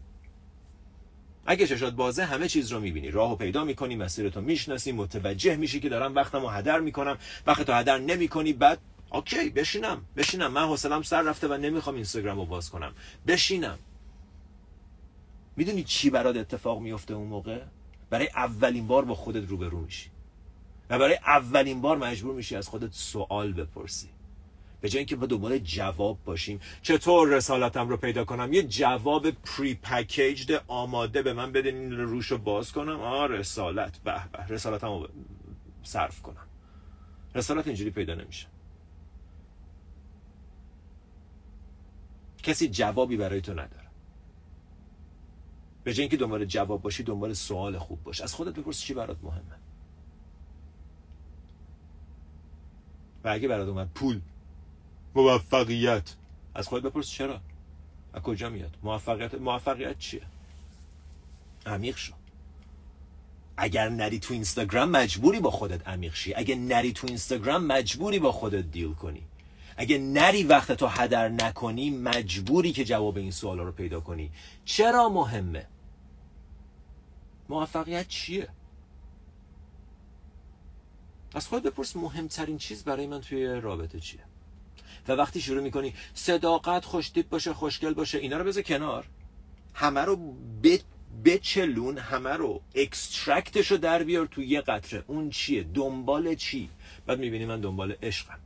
اگه 1.47 1.67
چشات 1.67 1.95
بازه 1.95 2.25
همه 2.25 2.49
چیز 2.49 2.73
رو 2.73 2.81
می‌بینی. 2.81 3.11
راهو 3.11 3.37
پیدا 3.37 3.65
می‌کنی 3.65 3.97
مسیرتو 3.97 4.41
می‌شناسی 4.41 4.93
متوجه 4.93 5.57
میشی 5.57 5.81
که 5.81 5.89
دارم 5.89 6.15
وقتمو 6.15 6.49
هدر 6.49 6.81
می‌کنم. 6.81 7.19
وقتو 7.47 7.73
هدر 7.73 7.99
نمی‌کنی 7.99 8.53
بعد 8.53 8.79
اوکی 9.13 9.51
بشینم 9.51 10.05
بشینم. 10.17 10.53
من 10.53 10.67
حوصلم 10.67 11.03
سر 11.03 11.23
رفته 11.23 11.49
و 11.49 11.57
نمی‌خوام 11.57 11.97
اینستاگرام 11.97 12.39
رو 12.39 12.45
باز 12.45 12.71
کنم. 12.71 12.93
بشینم. 13.27 13.79
می‌دونی 15.57 15.85
چی 15.85 16.11
برات 16.11 16.37
اتفاق 16.37 16.81
میفته 16.81 17.15
اون 17.15 17.29
موقع؟ 17.29 17.61
برای 18.11 18.29
اولین 18.29 18.87
بار 18.87 19.05
با 19.05 19.15
خودت 19.15 19.49
روبرو 19.49 19.81
میشی. 19.81 20.11
و 20.91 20.99
برای 20.99 21.15
اولین 21.15 21.81
بار 21.81 21.97
مجبور 21.97 22.35
میشی 22.35 22.57
از 22.57 22.69
خودت 22.69 22.93
سوال 22.93 23.53
بپرسی. 23.53 24.09
به 24.81 24.89
جای 24.89 24.99
اینکه 24.99 25.17
با 25.17 25.27
دوباره 25.27 25.61
جواب 25.61 26.19
باشیم. 26.25 26.61
چطور 26.83 27.29
رسالتم 27.29 27.89
رو 27.89 27.97
پیدا 27.97 28.25
کنم؟ 28.25 28.53
یه 28.53 28.63
جواب 28.63 29.31
پری 29.31 29.75
پکیجد 29.75 30.65
آماده 30.69 31.23
به 31.23 31.33
من 31.33 31.53
بدین 31.53 31.93
روش 31.93 32.27
رو 32.27 32.39
باز 32.39 32.73
کنم. 32.73 33.01
آه 33.01 33.27
رسالت. 33.27 33.99
به 33.99 34.21
به. 34.33 34.47
رسالتم 34.47 34.89
رو 34.89 35.09
صرف 35.83 36.23
کنم. 36.23 36.47
رسالت 37.35 37.67
اینجوری 37.67 37.91
پیدا 37.91 38.15
نمیشه. 38.15 38.47
کسی 42.43 42.69
جوابی 42.69 43.17
برای 43.17 43.41
تو 43.41 43.53
نداره. 43.53 43.89
به 45.85 45.95
جای 45.95 46.03
اینکه 46.03 46.17
دنبال 46.17 46.45
جواب 46.45 46.83
باشی 46.83 47.03
دنبال 47.03 47.33
سوال 47.33 47.79
خوب 47.79 48.03
باش. 48.03 48.21
از 48.21 48.35
خودت 48.35 48.55
بپرس 48.55 48.81
چی 48.81 48.95
برات 48.95 49.17
مهمه. 49.23 49.64
و 53.25 53.29
اگه 53.29 53.49
برات 53.49 53.69
اومد 53.69 53.91
پول 53.95 54.21
موفقیت. 55.15 56.15
از 56.55 56.69
خودت 56.69 56.87
بپرس 56.87 57.09
چرا؟ 57.09 57.41
از 58.15 58.23
کجا 58.23 58.51
میاد؟ 58.51 58.77
موفقیت 58.83 59.35
موفقیت 59.35 59.99
چیه؟ 59.99 60.23
عمیق 61.67 61.97
شو. 61.97 62.13
اگر 63.57 63.89
نری 63.89 64.19
تو 64.19 64.35
اینستاگرام 64.35 64.91
مجبوری 64.91 65.41
با 65.41 65.51
خودت 65.51 65.89
عمیق 65.89 66.15
شی. 66.15 66.35
اگه 66.35 66.55
نری 66.55 66.93
تو 66.93 67.07
اینستاگرام 67.07 67.67
مجبوری 67.67 68.19
با 68.19 68.33
خودت 68.33 68.71
دیل 68.71 68.93
کنی. 68.93 69.23
اگه 69.77 69.99
نری 69.99 70.43
وقت 70.43 70.73
تو 70.73 70.87
هدر 70.87 71.29
نکنی 71.29 71.91
مجبوری 71.91 72.73
که 72.73 72.85
جواب 72.85 73.17
این 73.17 73.31
سوالا 73.31 73.63
رو 73.63 73.73
پیدا 73.73 74.01
کنی. 74.01 74.31
چرا 74.65 75.09
مهمه؟ 75.09 75.67
موفقیت 77.49 78.09
چیه؟ 78.09 78.49
از 81.35 81.49
خود 81.49 81.63
بپرس 81.63 81.97
مهمترین 81.97 82.59
چیز 82.59 82.85
برای 82.85 83.07
من 83.07 83.21
توی 83.21 83.47
رابطه 83.47 84.01
چیه. 84.01 84.21
و 85.09 85.13
وقتی 85.13 85.41
شروع 85.41 85.63
می‌کنی 85.63 85.95
صداقت 86.15 86.85
خوشتیپ 86.85 87.29
باشه 87.29 87.55
خوشگل 87.55 87.95
باشه 87.95 88.19
اینا 88.19 88.37
رو 88.37 88.45
بذار 88.45 88.63
کنار. 88.63 89.07
همه 89.75 90.01
رو 90.01 90.37
بچلون 91.25 91.99
همه 91.99 92.31
رو 92.31 92.61
اکسترکتش 92.75 93.71
رو 93.71 93.77
در 93.77 94.03
بیار 94.03 94.27
تو 94.27 94.43
یه 94.43 94.61
قطره. 94.61 95.05
اون 95.07 95.31
چیه؟ 95.31 95.63
دنبال 95.63 96.35
چی؟ 96.35 96.71
بعد 97.07 97.19
می‌بینی 97.19 97.47
من 97.47 97.61
دنبال 97.61 97.95
عشقم. 98.03 98.39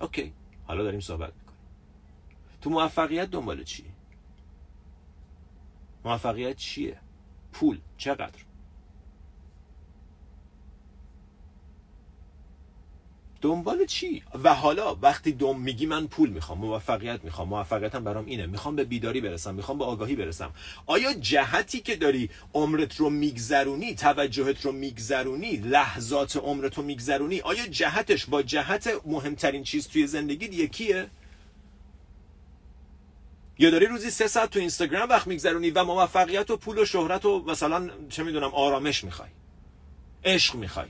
اوکی. 0.00 0.32
حالا 0.66 0.82
داریم 0.82 1.00
صحبت 1.00 1.32
می‌کنیم. 1.34 1.58
تو 2.62 2.70
موفقیت 2.70 3.30
دنبال 3.30 3.64
چی؟ 3.64 3.84
موفقیت 6.04 6.56
چیه؟ 6.56 7.00
پول. 7.52 7.78
چقدر؟ 7.98 8.45
دنبال 13.46 13.86
چی؟ 13.86 14.22
و 14.44 14.54
حالا 14.54 14.94
وقتی 14.94 15.32
دوم 15.32 15.60
میگی 15.60 15.86
من 15.86 16.06
پول 16.06 16.30
می‌خوام 16.30 16.58
موفقیت 16.58 17.24
می‌خوام 17.24 17.48
موفقیتم 17.48 18.04
برام 18.04 18.26
اینه. 18.26 18.46
می‌خوام 18.46 18.76
به 18.76 18.84
بیداری 18.84 19.20
برسم 19.20 19.54
می‌خوام 19.54 19.78
به 19.78 19.84
آگاهی 19.84 20.16
برسم. 20.16 20.52
آیا 20.86 21.14
جهتی 21.14 21.80
که 21.80 21.96
داری 21.96 22.30
عمرت 22.54 22.96
رو 22.96 23.10
میگذرونی 23.10 23.94
توجهت 23.94 24.64
رو 24.64 24.72
میگذرونی 24.72 25.56
لحظات 25.56 26.36
عمرت 26.36 26.74
رو 26.74 26.82
میگذرونی 26.82 27.40
آیا 27.40 27.66
جهتش 27.66 28.26
با 28.26 28.42
جهت 28.42 28.90
مهمترین 29.06 29.64
چیز 29.64 29.88
توی 29.88 30.06
زندگی 30.06 30.46
یکیه؟ 30.46 31.06
یا 33.58 33.70
داری 33.70 33.86
روزی 33.86 34.10
سه 34.10 34.26
ساعت 34.26 34.50
تو 34.50 34.58
اینستاگرام 34.58 35.08
وقت 35.08 35.26
میگذرونی 35.26 35.70
و 35.70 35.84
موفقیت 35.84 36.50
و 36.50 36.56
پول 36.56 36.78
و 36.78 36.84
شهرت 36.84 37.24
و 37.24 37.44
مثلا 37.48 37.90
چه 38.08 38.22
می‌دونم 38.22 38.50
آرامش 38.54 39.04
می‌خوای 39.04 39.28
عشق 40.24 40.54
می‌خوای. 40.54 40.88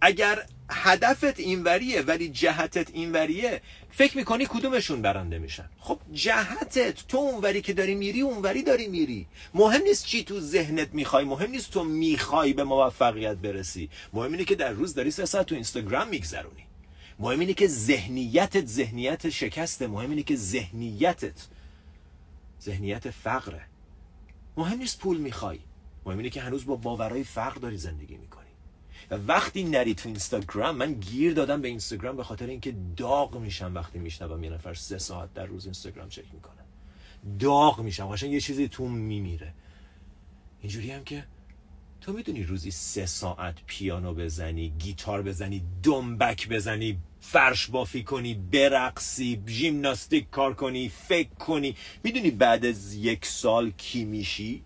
اگر 0.00 0.46
هدفت 0.70 1.40
اینوریه 1.40 2.02
ولی 2.02 2.28
جهتت 2.28 2.90
اینوریه. 2.90 3.60
فکر 3.90 4.16
می‌کنی 4.16 4.46
کدومشون 4.46 5.02
برنده 5.02 5.38
میشن؟ 5.38 5.68
خب 5.78 5.98
جهتت 6.12 7.06
تو 7.08 7.16
اونوری 7.16 7.62
که 7.62 7.72
داری 7.72 7.94
میری 7.94 8.20
اونوری 8.20 8.62
داری 8.62 8.88
میری. 8.88 9.26
مهم 9.54 9.82
نیست 9.82 10.06
چی 10.06 10.24
تو 10.24 10.40
ذهنت 10.40 10.94
می‌خوای 10.94 11.24
مهم 11.24 11.50
نیست 11.50 11.70
تو 11.70 11.84
می‌خوای 11.84 12.52
به 12.52 12.64
موفقیت 12.64 13.36
برسی. 13.36 13.90
مهم 14.12 14.32
اینه 14.32 14.44
که 14.44 14.54
در 14.54 14.70
روز 14.70 14.94
داری 14.94 15.10
سه 15.10 15.24
ساعت 15.24 15.46
تو 15.46 15.54
اینستاگرام 15.54 16.08
میگذرونی. 16.08 16.66
مهم 17.18 17.40
اینه 17.40 17.54
که 17.54 17.66
ذهنیتت 17.66 18.66
ذهنیت 18.66 19.30
شکسته. 19.30 19.86
مهم 19.86 20.10
اینه 20.10 20.22
که 20.22 20.36
ذهنیتت 20.36 21.46
ذهنیت 22.62 23.10
فقره. 23.10 23.62
مهم 24.56 24.78
نیست 24.78 24.98
پول 24.98 25.16
می‌خوای. 25.16 25.58
مهم 26.06 26.18
اینه 26.18 26.30
که 26.30 26.40
هنوز 26.40 26.66
با 26.66 26.76
باورهای 26.76 27.24
فقر 27.24 27.58
داری 27.58 27.76
زندگی 27.76 28.16
می‌کنی. 28.16 28.39
وقتی 29.16 29.64
نری 29.64 29.94
تو 29.94 30.08
اینستاگرام 30.08 30.76
من 30.76 30.92
گیر 30.92 31.32
دادم 31.32 31.60
به 31.60 31.68
اینستاگرام 31.68 32.16
به 32.16 32.24
خاطر 32.24 32.46
اینکه 32.46 32.74
داغ 32.96 33.36
میشم 33.36 33.74
وقتی 33.74 33.98
میشنوم 33.98 34.44
یه 34.44 34.50
نفر 34.50 34.74
سه 34.74 34.98
ساعت 34.98 35.34
در 35.34 35.46
روز 35.46 35.64
اینستاگرام 35.64 36.08
چک 36.08 36.24
می‌کنه. 36.34 36.60
داغ 37.38 37.80
میشم 37.80 38.08
قشنگ 38.08 38.32
یه 38.32 38.40
چیزی 38.40 38.68
تو 38.68 38.88
میمیره. 38.88 39.54
اینجوری 40.60 40.90
هم 40.90 41.04
که 41.04 41.24
تو 42.00 42.12
می‌دونی 42.12 42.42
روزی 42.42 42.70
سه 42.70 43.06
ساعت 43.06 43.54
پیانو 43.66 44.14
بزنی 44.14 44.72
گیتار 44.78 45.22
بزنی 45.22 45.62
دنبک 45.82 46.48
بزنی 46.48 46.98
فرش 47.20 47.66
بافی 47.66 48.02
کنی 48.02 48.34
برقصی 48.34 49.42
ژیمناستیک 49.46 50.30
کار 50.30 50.54
کنی 50.54 50.88
فکر 50.88 51.34
کنی. 51.34 51.76
می‌دونی 52.04 52.30
بعد 52.30 52.64
از 52.64 52.94
یک 52.94 53.26
سال 53.26 53.70
کی 53.70 54.04
میشی؟ 54.04 54.64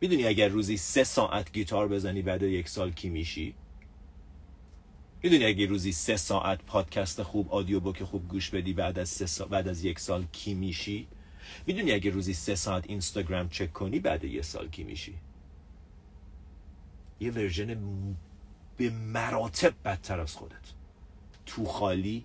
می‌دونی 0.00 0.26
اگر 0.26 0.48
روزی 0.48 0.76
سه 0.76 1.04
ساعت 1.04 1.52
گیتار 1.52 1.88
بزنی 1.88 2.22
بعد 2.22 2.42
یک 2.42 2.68
سال 2.68 2.92
کی 2.92 3.08
میشی؟ 3.08 3.54
می‌دونی 5.22 5.44
اگر 5.44 5.66
روزی 5.66 5.92
سه 5.92 6.16
ساعت 6.16 6.62
پادکست 6.62 7.22
خوب 7.22 7.52
آدیو 7.52 7.80
بوک 7.80 8.04
خوب 8.04 8.28
گوش 8.28 8.50
بدی 8.50 8.72
بعد 8.72 8.98
از, 8.98 9.08
سه 9.08 9.44
بعد 9.44 9.68
از 9.68 9.84
یک 9.84 9.98
سال 9.98 10.24
کی 10.32 10.54
میشی؟ 10.54 11.06
می‌دونی 11.66 11.92
اگه 11.92 12.10
روزی 12.10 12.34
سه 12.34 12.54
ساعت 12.54 12.84
اینستاگرام 12.88 13.48
چک 13.48 13.72
کنی 13.72 13.98
بعد 13.98 14.24
یه 14.24 14.42
سال 14.42 14.68
کی 14.68 14.84
میشی؟ 14.84 15.14
یه 17.20 17.30
ورژن 17.30 17.76
به 18.76 18.90
مراتب 18.90 19.74
بدتر 19.84 20.20
از 20.20 20.32
خودت. 20.32 20.72
تو 21.46 21.64
خالی 21.64 22.24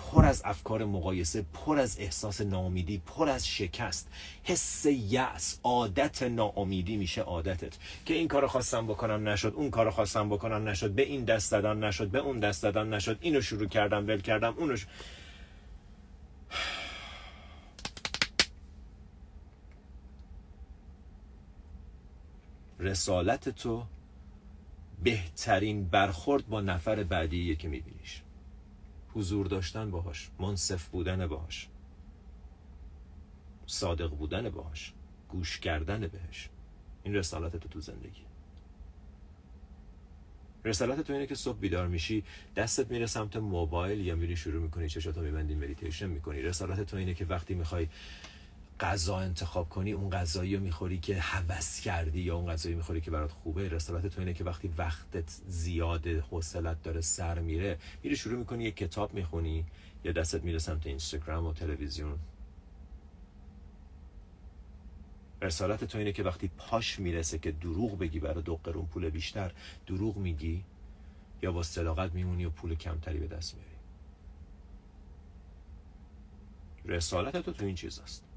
پر 0.00 0.24
از 0.24 0.42
افکار 0.44 0.84
مقایسه 0.84 1.44
پر 1.54 1.78
از 1.78 2.00
احساس 2.00 2.40
ناامیدی 2.40 3.02
پر 3.06 3.28
از 3.28 3.48
شکست. 3.48 4.08
حس 4.42 4.86
یأس 4.86 5.58
عادت 5.62 6.22
ناامیدی 6.22 6.96
میشه 6.96 7.20
عادتت. 7.20 7.72
که 8.04 8.14
این 8.14 8.28
کارو 8.28 8.48
خواستم 8.48 8.86
بکنم 8.86 9.28
نشد 9.28 9.52
اون 9.56 9.70
کارو 9.70 9.90
خواستم 9.90 10.28
بکنم 10.28 10.68
نشد 10.68 10.90
به 10.90 11.02
این 11.02 11.24
دست 11.24 11.52
دادن 11.52 11.84
نشد 11.84 12.08
به 12.08 12.18
اون 12.18 12.40
دست 12.40 12.62
دادن 12.62 12.94
نشد. 12.94 13.18
اینو 13.20 13.40
شروع 13.40 13.68
کردم 13.68 14.06
ول 14.06 14.20
کردم 14.20 14.54
اونو 14.56 14.76
ش... 14.76 14.86
رسالت 22.78 23.48
تو 23.48 23.84
بهترین 25.02 25.88
برخورد 25.88 26.48
با 26.48 26.60
نفر 26.60 27.02
بعدی 27.02 27.56
که 27.56 27.68
میبینیش. 27.68 28.22
حضور 29.14 29.46
داشتن 29.46 29.90
باهاش 29.90 30.30
منصف 30.38 30.88
بودن 30.88 31.26
باهاش 31.26 31.68
صادق 33.66 34.10
بودن 34.10 34.48
باهاش 34.48 34.92
گوش 35.28 35.60
کردن 35.60 36.00
بهش. 36.00 36.48
این 37.02 37.14
رسالت 37.14 37.56
تو 37.56 37.68
تو 37.68 37.80
زندگی. 37.80 38.24
رسالت 40.64 41.00
تو 41.00 41.12
اینه 41.12 41.26
که 41.26 41.34
صبح 41.34 41.58
بیدار 41.58 41.88
میشی 41.88 42.24
دستت 42.56 42.90
میره 42.90 43.06
سمت 43.06 43.36
موبایل 43.36 44.00
یا 44.00 44.16
میری 44.16 44.36
شروع 44.36 44.62
می‌کنی 44.62 44.88
چشاتو 44.88 45.20
میبندی 45.20 45.54
مدیتیشن 45.54 46.06
می‌کنی. 46.06 46.42
رسالت 46.42 46.80
تو 46.80 46.96
اینه 46.96 47.14
که 47.14 47.24
وقتی 47.24 47.54
می‌خوای 47.54 47.88
غذا 48.80 49.18
انتخاب 49.18 49.68
کنی 49.68 49.92
اون 49.92 50.10
غذایی 50.10 50.56
رو 50.56 50.62
می‌خوری 50.62 50.98
که 50.98 51.20
هوس 51.20 51.80
کردی 51.80 52.20
یا 52.20 52.36
اون 52.36 52.52
غذایی 52.52 52.74
می‌خوری 52.74 53.00
که 53.00 53.10
برات 53.10 53.32
خوبه 53.32 53.68
رسالت 53.68 54.06
تو 54.06 54.20
اینه 54.20 54.34
که 54.34 54.44
وقتی 54.44 54.68
وقتت 54.78 55.30
زیاده 55.46 56.20
حوصلت 56.20 56.82
داره 56.82 57.00
سر 57.00 57.38
میره 57.38 57.78
میری 58.02 58.16
شروع 58.16 58.38
می‌کنی 58.38 58.64
یه 58.64 58.70
کتاب 58.70 59.14
می‌خونی 59.14 59.64
یا 60.04 60.12
دستت 60.12 60.42
میره 60.44 60.58
سمت 60.58 60.86
اینستاگرام 60.86 61.46
و 61.46 61.52
تلویزیون. 61.52 62.18
رسالت 65.42 65.84
تو 65.84 65.98
اینه 65.98 66.12
که 66.12 66.22
وقتی 66.22 66.50
پاش 66.58 66.98
می‌رسه 66.98 67.38
که 67.38 67.52
دروغ 67.52 67.98
بگی 67.98 68.20
برای 68.20 68.42
دو 68.42 68.56
قرون 68.56 68.86
پول 68.86 69.10
بیشتر 69.10 69.52
دروغ 69.86 70.16
میگی 70.16 70.64
یا 71.42 71.52
با 71.52 71.62
صداقت 71.62 72.12
میمونی 72.12 72.44
و 72.44 72.50
پول 72.50 72.74
کمتری 72.74 73.18
به 73.18 73.26
دست 73.26 73.54
میاری. 73.54 73.70
رسالت 76.84 77.36
تو 77.36 77.52
تو 77.52 77.64
این 77.64 77.74
چیز 77.74 77.98
است 77.98 78.29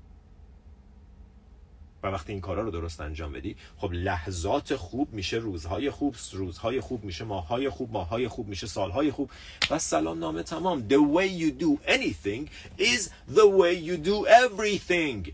و 2.04 2.08
وقتی 2.08 2.32
این 2.32 2.42
کارا 2.42 2.64
رو 2.64 2.72
درست 2.72 3.02
انجام 3.02 3.32
بدی 3.32 3.56
خب 3.78 3.94
لحظات 3.94 4.76
خوب 4.76 5.14
میشه 5.14 5.38
روزهای 5.38 5.90
خوب 5.90 6.16
روزهای 6.34 6.82
خوب 6.82 7.04
میشه 7.04 7.24
ماههای 7.24 7.70
خوب 7.70 7.92
ماههای 7.92 8.28
خوب 8.28 8.48
میشه 8.48 8.68
سالهای 8.68 9.12
خوب 9.12 9.32
و 9.70 9.80
سلام 9.80 10.20
نامه 10.20 10.44
تمام. 10.44 10.88
The 10.90 11.16
way 11.16 11.28
you 11.28 11.64
do 11.64 11.90
anything 11.90 12.50
is 12.80 13.10
the 13.36 13.48
way 13.60 13.74
you 13.74 13.98
do 13.98 14.28
everything. 14.28 15.34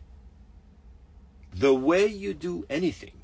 The 1.59 1.73
way 1.73 2.07
you 2.07 2.33
do 2.33 2.65
anything 2.69 3.19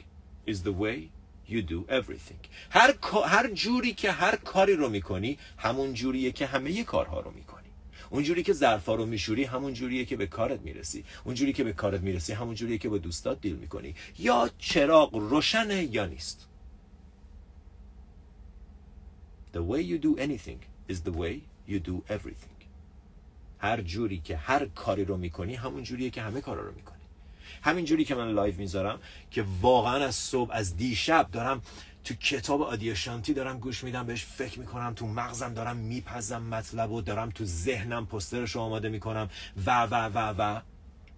is 0.51 0.63
the 0.63 0.75
way 0.83 1.09
you 1.47 1.61
do 1.61 1.85
everything. 1.89 2.41
هر, 2.69 2.93
هر 3.25 3.49
جوری 3.51 3.93
که 3.93 4.11
هر 4.11 4.35
کاری 4.35 4.73
رو 4.73 4.89
می‌کنی 4.89 5.37
همون 5.57 5.93
جوریه 5.93 6.31
که 6.31 6.45
همه 6.45 6.83
کارها 6.83 7.19
رو 7.19 7.31
می‌کنی. 7.31 7.64
اونجوری 8.09 8.43
که 8.43 8.53
ظرفا 8.53 8.95
رو 8.95 9.05
میشوری 9.05 9.43
همون 9.43 9.73
جوریه 9.73 10.05
که 10.05 10.15
به 10.15 10.27
کارت 10.27 10.61
می‌رسی. 10.61 11.03
اونجوری 11.23 11.53
که 11.53 11.63
به 11.63 11.73
کارت 11.73 12.01
می‌رسی 12.01 12.33
همون 12.33 12.55
جوریه 12.55 12.77
که 12.77 12.89
با 12.89 12.97
دوستات 12.97 13.41
دیل 13.41 13.55
می‌کنی. 13.55 13.95
یا 14.19 14.49
چراغ 14.57 15.15
روشنه 15.15 15.83
یا 15.83 16.05
نیست. 16.05 16.47
The 19.53 19.57
way 19.57 19.81
you 19.81 19.97
do 20.07 20.19
anything 20.19 20.59
is 20.89 20.95
the 20.95 21.13
way 21.21 21.33
you 21.67 21.79
do 21.79 22.13
everything. 22.13 22.55
هر 23.59 23.81
جوری 23.81 24.17
که 24.17 24.37
هر 24.37 24.65
کاری 24.65 25.05
رو 25.05 25.17
می‌کنی 25.17 25.55
همون 25.55 25.83
جوریه 25.83 26.09
که 26.09 26.21
همه 26.21 26.41
کارا 26.41 26.61
رو 26.61 26.75
می‌کنی. 26.75 26.95
همین 27.61 27.85
جوری 27.85 28.05
که 28.05 28.15
من 28.15 28.31
live 28.31 28.55
می‌ذارم 28.57 28.99
که 29.31 29.45
واقعا 29.61 30.05
از 30.05 30.15
صبح 30.15 30.51
از 30.53 30.77
دیشب 30.77 31.29
دارم 31.31 31.61
تو 32.05 32.13
کتاب 32.13 32.61
آدیاشانتی 32.61 33.33
دارم 33.33 33.59
گوش 33.59 33.83
میدم 33.83 34.05
بهش 34.05 34.25
فکر 34.25 34.59
می‌کنم 34.59 34.93
تو 34.93 35.07
مغزم 35.07 35.53
دارم 35.53 35.77
میپزم 35.77 36.43
مطلب 36.43 36.91
و 36.91 37.01
دارم 37.01 37.29
تو 37.29 37.45
ذهنم 37.45 38.05
بسترش 38.05 38.51
رو 38.51 38.61
آماده 38.61 38.89
می‌کنم. 38.89 39.29
و 39.65 39.83
و 39.83 40.09
و 40.13 40.33
و 40.37 40.61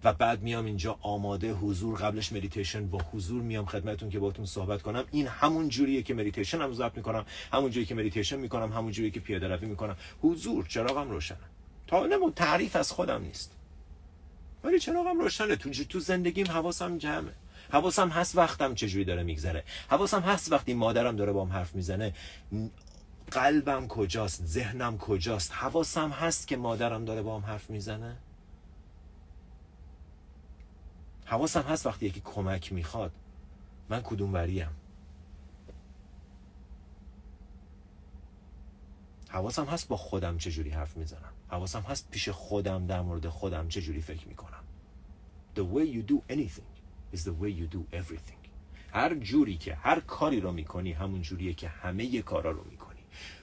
و 0.04 0.12
بعد 0.12 0.42
میام 0.42 0.64
اینجا 0.64 0.98
آماده 1.00 1.52
حضور 1.52 1.98
قبلش 1.98 2.32
مدیتیشن 2.32 2.86
با 2.86 2.98
حضور 3.12 3.42
میام 3.42 3.66
خدمتون 3.66 4.10
که 4.10 4.18
باتون 4.18 4.46
صحبت 4.46 4.82
کنم. 4.82 5.04
این 5.10 5.26
همون 5.26 5.68
جوریه 5.68 6.02
که 6.02 6.14
مدیتیشن 6.14 6.60
هم 6.60 6.72
ضبط 6.72 6.96
می‌کنم 6.96 7.24
همون 7.52 7.70
جوری 7.70 7.86
که 7.86 7.94
مدیتیشن 7.94 8.36
می‌کنم 8.36 8.72
همون 8.72 8.92
جوری 8.92 9.10
که 9.10 9.20
پیاده 9.20 9.48
روی 9.48 9.66
می‌کنم. 9.66 9.96
حضور 10.22 10.66
چراغم 10.66 11.10
روشنه. 11.10 11.38
تا 11.86 12.06
نمون 12.06 12.32
تعریف 12.32 12.76
از 12.76 12.92
خودم 12.92 13.22
نیست. 13.22 13.52
ولی 14.64 14.78
چراغم 14.78 15.20
روشنه. 15.20 15.56
تو 15.56 15.70
تو 15.70 16.00
زندگیم 16.00 16.46
حواسم 16.46 16.98
جمعه. 16.98 17.32
حواسم 17.70 18.08
هست 18.08 18.36
وقتم 18.36 18.74
چجوری 18.74 19.04
داره 19.04 19.22
میگذره. 19.22 19.64
حواسم 19.88 20.20
هست 20.20 20.52
وقتی 20.52 20.74
مادرم 20.74 21.16
داره 21.16 21.32
با 21.32 21.44
هم 21.44 21.52
حرف 21.52 21.74
می‌زنه 21.74 22.14
قلبم 23.30 23.88
کجاست 23.88 24.46
ذهنم 24.46 24.98
کجاست 24.98 25.52
حواسم 25.52 26.10
هست 26.10 26.48
که 26.48 26.56
مادرم 26.56 27.04
داره 27.04 27.22
با 27.22 27.36
هم 27.36 27.46
حرف 27.46 27.70
می‌زنه؟ 27.70 28.16
حواسم 31.24 31.62
هست 31.62 31.86
وقتی 31.86 32.06
یکی 32.06 32.20
کمک 32.24 32.72
می‌خواد 32.72 33.12
من 33.88 34.00
کدوم 34.02 34.32
وریم 34.34 34.70
حواسم 39.28 39.64
هست 39.64 39.88
با 39.88 39.96
خودم 39.96 40.38
چجوری 40.38 40.70
حرف 40.70 40.96
می‌زنم؟ 40.96 41.32
حواسم 41.48 41.80
هست 41.80 42.10
پیش 42.10 42.28
خودم 42.28 42.86
در 42.86 43.00
مورد 43.00 43.28
خودم 43.28 43.68
چجوری 43.68 44.00
فکر 44.00 44.28
می‌کنم؟ 44.28 44.64
The 45.56 45.60
way 45.60 45.86
you 45.94 46.10
do 46.12 46.34
anything. 46.34 46.67
Is 47.14 47.18
the 47.18 47.32
way 47.42 47.50
you 47.50 47.76
do 47.76 47.96
everything. 47.96 48.48
هر 48.92 49.14
جوری 49.14 49.56
که 49.56 49.74
هر 49.74 50.00
کاری 50.00 50.40
رو 50.40 50.52
می‌کنی 50.52 50.92
همون 50.92 51.22
جوریه 51.22 51.54
که 51.54 51.68
همه 51.68 52.22
کارا 52.22 52.50
رو 52.50 52.64
می‌کنی. 52.64 52.98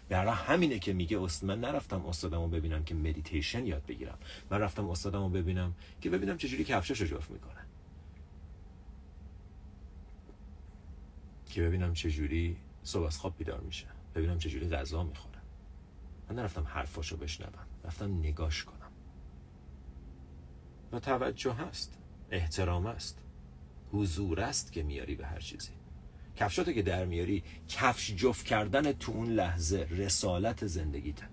برای 0.10 0.34
همینه 0.34 0.80
که 0.80 0.94
میگه 0.94 1.22
است 1.22 1.44
من 1.44 1.60
نرفتم 1.60 2.06
استادمو 2.06 2.48
ببینم 2.48 2.84
که 2.84 2.96
مدیتیشن 2.96 3.66
یاد 3.66 3.86
بگیرم. 3.86 4.18
من 4.50 4.60
رفتم 4.60 4.90
استادمو 4.90 5.30
ببینم 5.30 5.76
که 6.02 6.10
ببینم 6.10 6.38
چجوری 6.38 6.64
کفشش 6.64 7.02
رو 7.02 7.08
جفت 7.08 7.32
می‌کنه. 7.32 7.66
که 11.46 11.62
ببینم 11.62 11.94
چجوری 11.94 12.58
صبح 12.84 13.06
از 13.06 13.18
خواب 13.18 13.38
بیدار 13.38 13.60
میشه. 13.60 13.88
ببینم 14.16 14.38
چجوری 14.38 14.70
غذا 14.70 15.04
می‌خوره. 15.04 15.40
من 16.30 16.36
نرفتم 16.36 16.64
حرفاشو 16.64 17.18
بشنوم. 17.18 17.66
رفتم 17.86 18.18
نگاش 18.20 18.64
کنم. 18.64 18.92
و 20.92 21.00
توجه 21.00 21.54
هست. 21.54 21.98
احترام 22.32 22.86
است 22.86 23.25
حضور 23.96 24.42
است 24.42 24.72
که 24.72 24.84
میاری 24.84 25.16
به 25.16 25.26
هر 25.26 25.40
چیزی. 25.40 25.72
کفشاتو 26.36 26.72
که 26.72 26.82
در 26.82 27.06
میاری 27.06 27.44
کفش 27.68 28.12
جفت 28.16 28.46
کردن 28.46 28.92
تو 28.92 29.12
اون 29.12 29.30
لحظه 29.30 29.88
رسالت 29.90 30.68
زندگیته. 30.68 31.24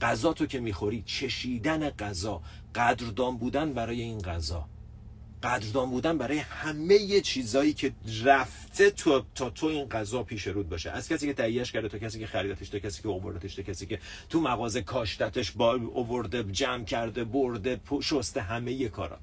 غذا 0.00 0.32
تو 0.32 0.46
که 0.46 0.60
می‌خوری 0.60 1.02
چشیدن 1.06 1.90
غذا 1.90 2.42
قدردان 2.74 3.36
بودن 3.36 3.72
برای 3.72 4.00
این 4.00 4.18
غذا. 4.18 4.68
قدردان 5.42 5.90
بودن 5.90 6.18
برای 6.18 6.38
همه 6.38 7.20
چیزایی 7.20 7.72
که 7.72 7.92
رفته 8.24 8.90
تو 8.90 9.22
تا 9.34 9.50
تو 9.50 9.66
این 9.66 9.88
غذا 9.88 10.22
پیش 10.22 10.46
رود 10.46 10.68
باشه. 10.68 10.90
از 10.90 11.08
کسی 11.08 11.26
که 11.26 11.34
تهیهش 11.34 11.72
کرده 11.72 11.88
تا 11.88 11.98
کسی 11.98 12.18
که 12.18 12.26
خریدتش 12.26 12.68
تا 12.68 12.78
کسی 12.78 13.02
که 13.02 13.08
آوردتش 13.08 13.54
تا 13.54 13.62
کسی 13.62 13.86
که 13.86 13.98
تو 14.28 14.40
مغازه 14.40 14.82
کاشتتش 14.82 15.52
با 15.52 15.74
اوورده 15.74 16.44
جمع 16.44 16.84
کرده 16.84 17.24
برده 17.24 17.80
شسته 18.02 18.40
همه 18.40 18.88
کارا. 18.88 19.18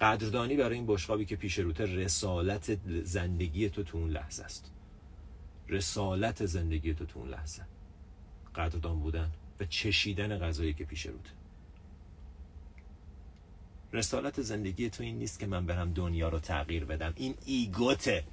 قدردانی 0.00 0.56
برای 0.56 0.74
این 0.74 0.86
بشقابی 0.86 1.24
که 1.24 1.36
پیش 1.36 1.58
روته 1.58 1.84
رسالت 1.84 2.78
زندگی 3.04 3.68
تو 3.68 3.82
تو 3.82 3.98
اون 3.98 4.10
لحظه 4.10 4.44
است. 4.44 4.70
رسالت 5.68 6.46
زندگی 6.46 6.94
تو 6.94 7.06
تو 7.06 7.18
اون 7.18 7.28
لحظه. 7.28 7.62
قدردان 8.54 9.00
بودن 9.00 9.30
و 9.60 9.64
چشیدن 9.64 10.38
غذایی 10.38 10.74
که 10.74 10.84
پیش 10.84 11.06
روته. 11.06 11.30
رسالت 13.92 14.40
زندگی 14.40 14.90
تو 14.90 15.02
این 15.02 15.18
نیست 15.18 15.38
که 15.38 15.46
من 15.46 15.66
برم 15.66 15.92
دنیا 15.92 16.28
رو 16.28 16.38
تغییر 16.38 16.84
بدم. 16.84 17.12
این 17.16 17.34
ایگوته. 17.46 18.24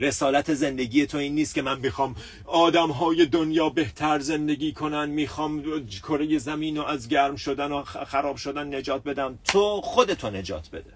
رسالت 0.00 0.54
زندگی 0.54 1.06
تو 1.06 1.18
این 1.18 1.34
نیست 1.34 1.54
که 1.54 1.62
من 1.62 1.80
می‌خوام 1.80 2.16
آدم 2.44 2.90
های 2.90 3.26
دنیا 3.26 3.68
بهتر 3.68 4.18
زندگی 4.18 4.72
کنن 4.72 5.10
می‌خوام 5.10 5.86
کره 5.86 6.38
زمین 6.38 6.76
رو 6.76 6.82
از 6.82 7.08
گرم 7.08 7.36
شدن 7.36 7.72
و 7.72 7.82
خراب 7.82 8.36
شدن 8.36 8.74
نجات 8.74 9.02
بدم. 9.02 9.38
تو 9.44 9.80
خودتو 9.80 10.30
نجات 10.30 10.70
بده. 10.70 10.93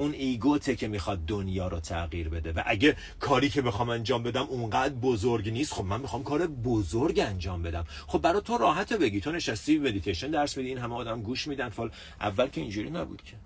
اون 0.00 0.12
ego 0.12 0.50
ته 0.50 0.76
که 0.76 0.88
می‌خواد 0.88 1.26
دنیا 1.26 1.68
رو 1.68 1.80
تغییر 1.80 2.28
بده. 2.28 2.52
و 2.52 2.62
اگه 2.66 2.96
کاری 3.20 3.48
که 3.48 3.62
بخوام 3.62 3.88
انجام 3.88 4.22
بدم 4.22 4.42
اونقدر 4.42 4.94
بزرگ 4.94 5.48
نیست 5.48 5.72
خب 5.72 5.84
من 5.84 6.00
می‌خوام 6.00 6.22
کار 6.22 6.46
بزرگ 6.46 7.18
انجام 7.18 7.62
بدم. 7.62 7.84
خب 8.06 8.18
برای 8.18 8.42
تو 8.42 8.58
راحته 8.58 8.96
بگی. 8.96 9.20
تو 9.20 9.32
نشستی 9.32 9.78
مدیتیشن 9.78 10.30
درس 10.30 10.56
میدی 10.56 10.68
این 10.68 10.78
همه 10.78 10.94
آدم 10.94 11.22
گوش 11.22 11.46
میدن. 11.46 11.68
فال 11.68 11.90
اول 12.20 12.46
که 12.46 12.60
اینجوری 12.60 12.90
نبود 12.90 13.22
که. 13.22 13.36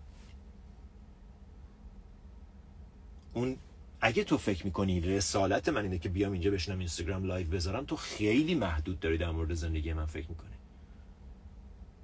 اون 3.34 3.56
اگه 4.00 4.24
تو 4.24 4.38
فکر 4.38 4.64
می‌کنی 4.64 5.00
رسالت 5.00 5.68
من 5.68 5.82
اینه 5.82 5.98
که 5.98 6.08
بیام 6.08 6.32
اینجا 6.32 6.50
بشینم 6.50 6.78
اینستاگرام 6.78 7.24
live 7.24 7.46
بذارم 7.46 7.84
تو 7.84 7.96
خیلی 7.96 8.54
محدود 8.54 9.00
داری 9.00 9.18
در 9.18 9.30
مورد 9.30 9.54
زندگی 9.54 9.92
من 9.92 10.06
فکر 10.06 10.26
می‌کنی. 10.28 10.54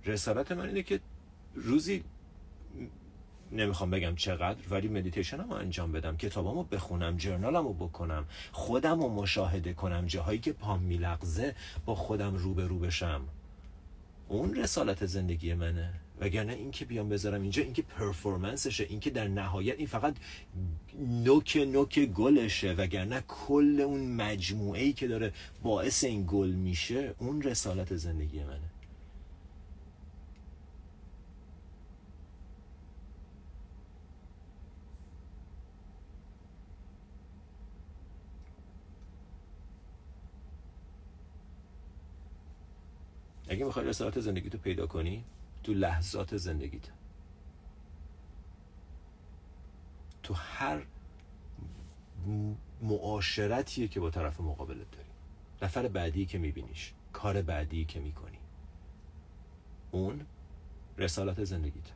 رسالت 0.05 0.53
من 0.53 0.67
اینه 0.67 0.83
که 0.83 1.01
روزی 1.55 2.05
نمی‌خوام 3.53 3.91
بگم 3.91 4.15
چقدر 4.15 4.59
ولی 4.71 4.89
مدیتیشن 4.89 5.41
هم 5.41 5.53
انجام 5.53 5.93
بدم 5.93 6.17
کتابامو 6.17 6.63
بخونم 6.63 7.17
جرنالمو 7.17 7.73
بکنم 7.73 8.25
خودم 8.53 9.01
رو 9.01 9.09
مشاهده 9.09 9.73
کنم 9.73 10.07
جاهایی 10.07 10.39
که 10.39 10.53
پام 10.53 10.81
میلغزه 10.83 11.55
با 11.87 11.95
خودم 11.95 12.37
رو 12.37 12.55
به 12.55 12.67
رو 12.67 12.79
بشم. 12.79 13.21
اون 14.29 14.55
رسالت 14.55 15.07
زندگی 15.07 15.55
منه. 15.55 15.93
وگرنه 16.21 16.53
این 16.53 16.71
که 16.71 16.85
بیام 16.85 17.09
بذارم 17.09 17.43
اینجا 17.43 17.63
این 17.63 17.73
که 17.73 17.83
پرفورمنسشه 17.83 18.87
این 18.89 19.01
که 19.01 19.11
در 19.11 19.29
نهایت 19.29 19.79
این 19.79 19.87
فقط 19.87 20.15
نوک 20.99 21.57
نوک 21.57 21.99
گلشه 21.99 22.73
وگرنه 22.73 23.23
کل 23.29 23.81
اون 23.81 24.13
مجموعه 24.15 24.83
ای 24.83 24.93
که 24.93 25.09
داره 25.09 25.33
باعث 25.63 26.05
این 26.05 26.25
گل 26.29 26.51
میشه 26.51 27.15
اون 27.19 27.43
رسالت 27.43 27.97
زندگی 27.97 28.45
منه. 28.45 28.69
اگه 43.51 43.65
می‌خوای 43.65 43.87
رسالت 43.87 44.21
زندگی 44.21 44.51
تو 44.51 44.59
پیدا 44.59 44.87
کنی 44.87 45.25
تو 45.63 45.73
لحظات 45.73 46.37
زندگیت. 46.37 46.89
تو 50.23 50.35
هر 50.35 50.83
معاشرتیه 52.83 53.89
که 53.89 54.01
با 54.01 54.11
طرف 54.11 54.41
مقابلت 54.41 54.91
داری. 54.91 55.09
نفر 55.63 55.89
بعدی 55.89 56.27
که 56.27 56.39
میبینیش 56.39 56.93
کار 57.13 57.43
بعدی 57.43 57.85
که 57.85 58.01
می‌کنی. 58.01 58.39
اون 59.91 60.27
رسالت 60.99 61.45
زندگیت. 61.45 61.93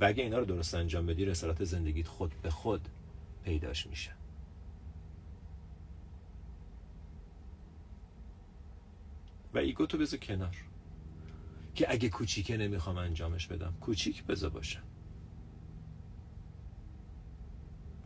و 0.00 0.04
اگه 0.04 0.22
اینا 0.22 0.38
رو 0.38 0.44
درست 0.44 0.74
انجام 0.74 1.06
بدی 1.06 1.24
رسالت 1.24 1.64
زندگیت 1.64 2.08
خود 2.08 2.34
به 2.42 2.50
خود 2.50 2.88
پیداش 3.44 3.86
میشه. 3.86 4.10
و 9.56 9.58
ایگو 9.58 9.86
تو 9.86 9.98
بذار 9.98 10.20
کنار. 10.20 10.56
که 11.74 11.92
اگه 11.92 12.08
کوچیکه 12.08 12.56
نمی‌خوام 12.56 12.98
انجامش 12.98 13.46
بدم. 13.46 13.74
کوچیک 13.80 14.24
بذار 14.24 14.50
باشم 14.50 14.82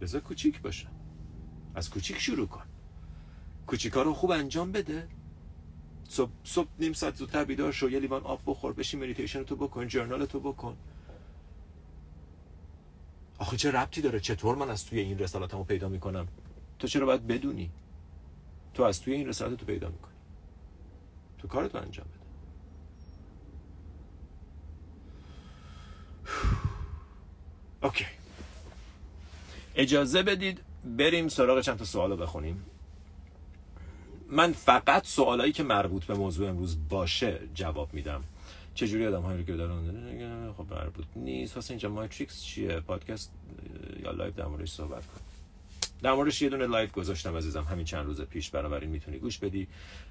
بذار 0.01 0.21
کوچیک 0.21 0.63
باشم 0.63 0.91
از 1.75 1.91
کوچیک 1.91 2.19
شروع 2.19 2.47
کن. 2.47 2.67
کوچیکا 3.67 4.03
رو 4.03 4.15
خوب 4.15 4.31
انجام 4.31 4.73
بده. 4.73 5.09
صبح, 6.09 6.31
صبح 6.45 6.69
نیم 6.79 6.93
ساعت 6.93 7.17
زودتر 7.17 7.45
بیدار 7.45 7.73
شو 7.73 7.91
یه 7.91 8.01
لیوان 8.01 8.23
آب 8.23 8.43
بخور 8.47 8.73
بشی 8.73 8.97
مدیتیشن 8.97 9.43
تو 9.43 9.57
بکن 9.57 9.89
جرنال 9.89 10.27
تو 10.27 10.41
بکن. 10.41 10.77
آخه 13.39 13.57
چه 13.57 13.71
ربطی 13.71 14.01
داره؟ 14.01 14.21
چطور 14.21 14.57
من 14.57 14.71
از 14.71 14.87
توی 14.87 15.01
این 15.01 15.19
رسالاتمو 15.19 15.65
پیدا 15.65 15.89
می‌کنم؟ 15.89 16.29
تو 16.79 16.87
چرا 16.89 17.07
باید 17.07 17.27
بدونی؟ 17.27 17.71
تو 18.75 18.83
از 18.83 19.03
توی 19.03 19.15
این 19.15 19.29
رسالت 19.29 19.59
تو 19.59 19.67
پیدا 19.67 19.89
می‌کنی. 19.89 20.10
تو 21.41 21.49
کارتو 21.49 21.79
انجام 21.79 22.07
بده. 22.07 22.21
OK. 27.87 28.07
اجازه 29.75 30.23
بدید 30.23 30.61
بریم 30.85 31.29
سراغ 31.29 31.61
چند 31.61 31.79
تا 31.79 31.85
سوال 31.85 32.11
رو 32.11 32.17
بخونیم. 32.17 32.65
من 34.29 34.53
فقط 34.53 35.07
سوالایی 35.07 35.53
که 35.53 35.63
مربوط 35.63 36.05
به 36.05 36.15
موضوع 36.15 36.49
امروز 36.49 36.77
باشه 36.89 37.41
جواب 37.55 37.95
میدم. 37.95 38.25
چجوری 38.75 39.07
آدم 39.07 39.23
هایی 39.23 39.39
رو 39.39 39.45
که 39.45 39.53
دارن 39.53 40.53
خب 40.53 40.73
مربوط 40.73 41.05
نیست. 41.17 41.57
واسه 41.57 41.71
اینجا 41.71 41.89
ماتریکس 41.89 42.43
چیه؟ 42.43 42.81
پادکست 42.81 43.33
یا 44.03 44.11
live 44.11 44.33
در 44.33 44.47
موردش 44.47 44.71
صحبت 44.71 45.07
کن 45.07 45.21
در 46.03 46.13
موردش 46.13 46.43
یه 46.43 46.49
دونه 46.49 46.67
live 46.67 46.89
گذاشتم 46.89 47.37
عزیزم. 47.37 47.65
همین 47.65 47.85
چند 47.85 48.07
روز 48.07 48.21
پیش 48.21 48.51
بنابراین 48.51 48.91
می‌تونی 48.91 49.19
گوش 49.19 49.39
بدی. 49.39 49.69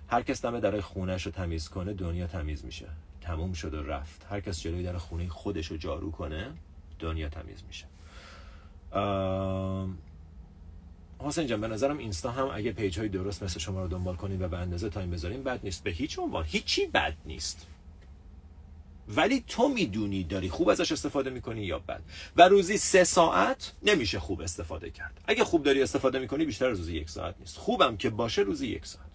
هر 0.07 0.21
کس 0.21 0.45
دم 0.45 0.59
در 0.59 0.81
خونهش 0.81 1.25
رو 1.25 1.31
تمیز 1.31 1.69
کنه 1.69 1.93
دنیا 1.93 2.27
تمیز 2.27 2.65
میشه. 2.65 2.87
تموم 3.21 3.53
شد 3.53 3.73
و 3.73 3.83
رفت. 3.83 4.25
هر 4.29 4.39
کس 4.39 4.61
جلوی 4.61 4.83
در 4.83 4.97
خونه 4.97 5.27
خودش 5.27 5.67
رو 5.67 5.77
جارو 5.77 6.11
کنه 6.11 6.51
دنیا 6.99 7.29
تمیز 7.29 7.63
میشه. 7.67 7.85
حسین 11.19 11.47
جان 11.47 11.61
به 11.61 11.67
نظرم 11.67 11.97
اینستا 11.97 12.31
هم 12.31 12.49
اگه 12.53 12.71
page 12.71 12.99
های 12.99 13.09
درست 13.09 13.43
مثل 13.43 13.59
شما 13.59 13.81
رو 13.81 13.87
دنبال 13.87 14.15
کنید 14.15 14.41
و 14.41 14.47
به 14.47 14.57
اندازه 14.57 14.89
time 14.89 15.11
بذاریم 15.11 15.43
بد 15.43 15.59
نیست. 15.63 15.83
به 15.83 15.91
هیچ 15.91 16.19
عنوان. 16.19 16.45
هیچی 16.47 16.85
بد 16.85 17.13
نیست. 17.25 17.67
ولی 19.15 19.43
تو 19.47 19.67
می‌دونی 19.67 20.23
داری 20.23 20.49
خوب 20.49 20.69
ازش 20.69 20.91
استفاده 20.91 21.29
می‌کنی 21.29 21.61
یا 21.65 21.79
بد. 21.79 22.01
و 22.35 22.47
روزی 22.47 22.77
سه 22.77 23.03
ساعت 23.03 23.73
نمیشه 23.83 24.19
خوب 24.19 24.41
استفاده 24.41 24.89
کرد. 24.89 25.21
اگه 25.27 25.43
خوب 25.43 25.63
داری 25.63 25.81
استفاده 25.81 26.19
می‌کنی 26.19 26.45
بیشتر 26.45 26.69
از 26.69 26.77
روزی 26.77 26.93
یک 26.93 27.09
ساعت 27.09 27.35
نیست. 27.39 27.57
خوبم 27.57 27.97
که 27.97 28.09
باشه 28.09 28.41
روزی 28.41 28.67
یک 28.67 28.85
ساعت. 28.85 29.09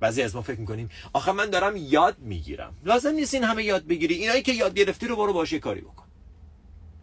بعضی 0.00 0.22
از 0.22 0.34
ما 0.36 0.42
فکر 0.42 0.60
می‌کنیم 0.60 0.90
آخه 1.12 1.32
من 1.32 1.50
دارم 1.50 1.76
یاد 1.76 2.18
می‌گیرم. 2.18 2.74
لازم 2.84 3.10
نیست 3.10 3.34
این 3.34 3.44
همه 3.44 3.64
یاد 3.64 3.86
بگیری. 3.86 4.14
اینایی 4.14 4.42
که 4.42 4.52
یاد 4.52 4.74
گرفتی 4.74 5.06
رو 5.06 5.16
برو 5.16 5.32
باشه 5.32 5.58
کاری 5.58 5.80
بکن. 5.80 6.04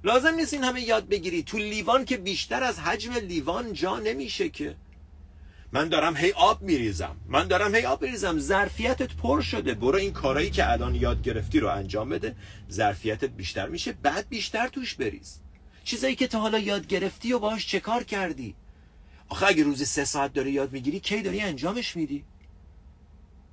لازم 0.03 0.35
نیست 0.35 0.53
این 0.53 0.63
همه 0.63 0.81
یاد 0.81 1.07
بگیری. 1.07 1.43
تو 1.43 1.57
لیوان 1.57 2.05
که 2.05 2.17
بیشتر 2.17 2.63
از 2.63 2.79
حجم 2.79 3.13
لیوان 3.13 3.73
جا 3.73 3.99
نمیشه 3.99 4.49
که. 4.49 4.75
من 5.73 5.89
دارم 5.89 6.17
هی 6.17 6.31
آب 6.31 6.61
میریزم. 6.61 7.15
من 7.27 7.47
دارم 7.47 7.75
هی 7.75 7.85
آب 7.85 8.01
میریزم. 8.01 8.39
ظرفیتت 8.39 9.13
پر 9.13 9.41
شده. 9.41 9.73
برو 9.73 9.97
این 9.97 10.13
کارایی 10.13 10.49
که 10.49 10.71
الان 10.71 10.95
یاد 10.95 11.21
گرفتی 11.21 11.59
رو 11.59 11.67
انجام 11.67 12.09
بده. 12.09 12.35
ظرفیتت 12.71 13.29
بیشتر 13.29 13.69
میشه. 13.69 13.91
بعد 13.91 14.29
بیشتر 14.29 14.67
توش 14.67 14.95
بریز. 14.95 15.39
چیزایی 15.83 16.15
که 16.15 16.27
تا 16.27 16.39
حالا 16.39 16.59
یاد 16.59 16.87
گرفتی 16.87 17.33
و 17.33 17.39
باش 17.39 17.67
چه 17.67 17.79
کار 17.79 18.03
کردی؟ 18.03 18.55
آخه 19.29 19.45
اگه 19.45 19.63
روزی 19.63 19.85
سه 19.85 20.05
ساعت 20.05 20.33
داری 20.33 20.51
یاد 20.51 20.71
می‌گیری 20.71 20.99
کی 20.99 21.21
داری 21.21 21.41
انجامش 21.41 21.95
میدی؟ 21.95 22.23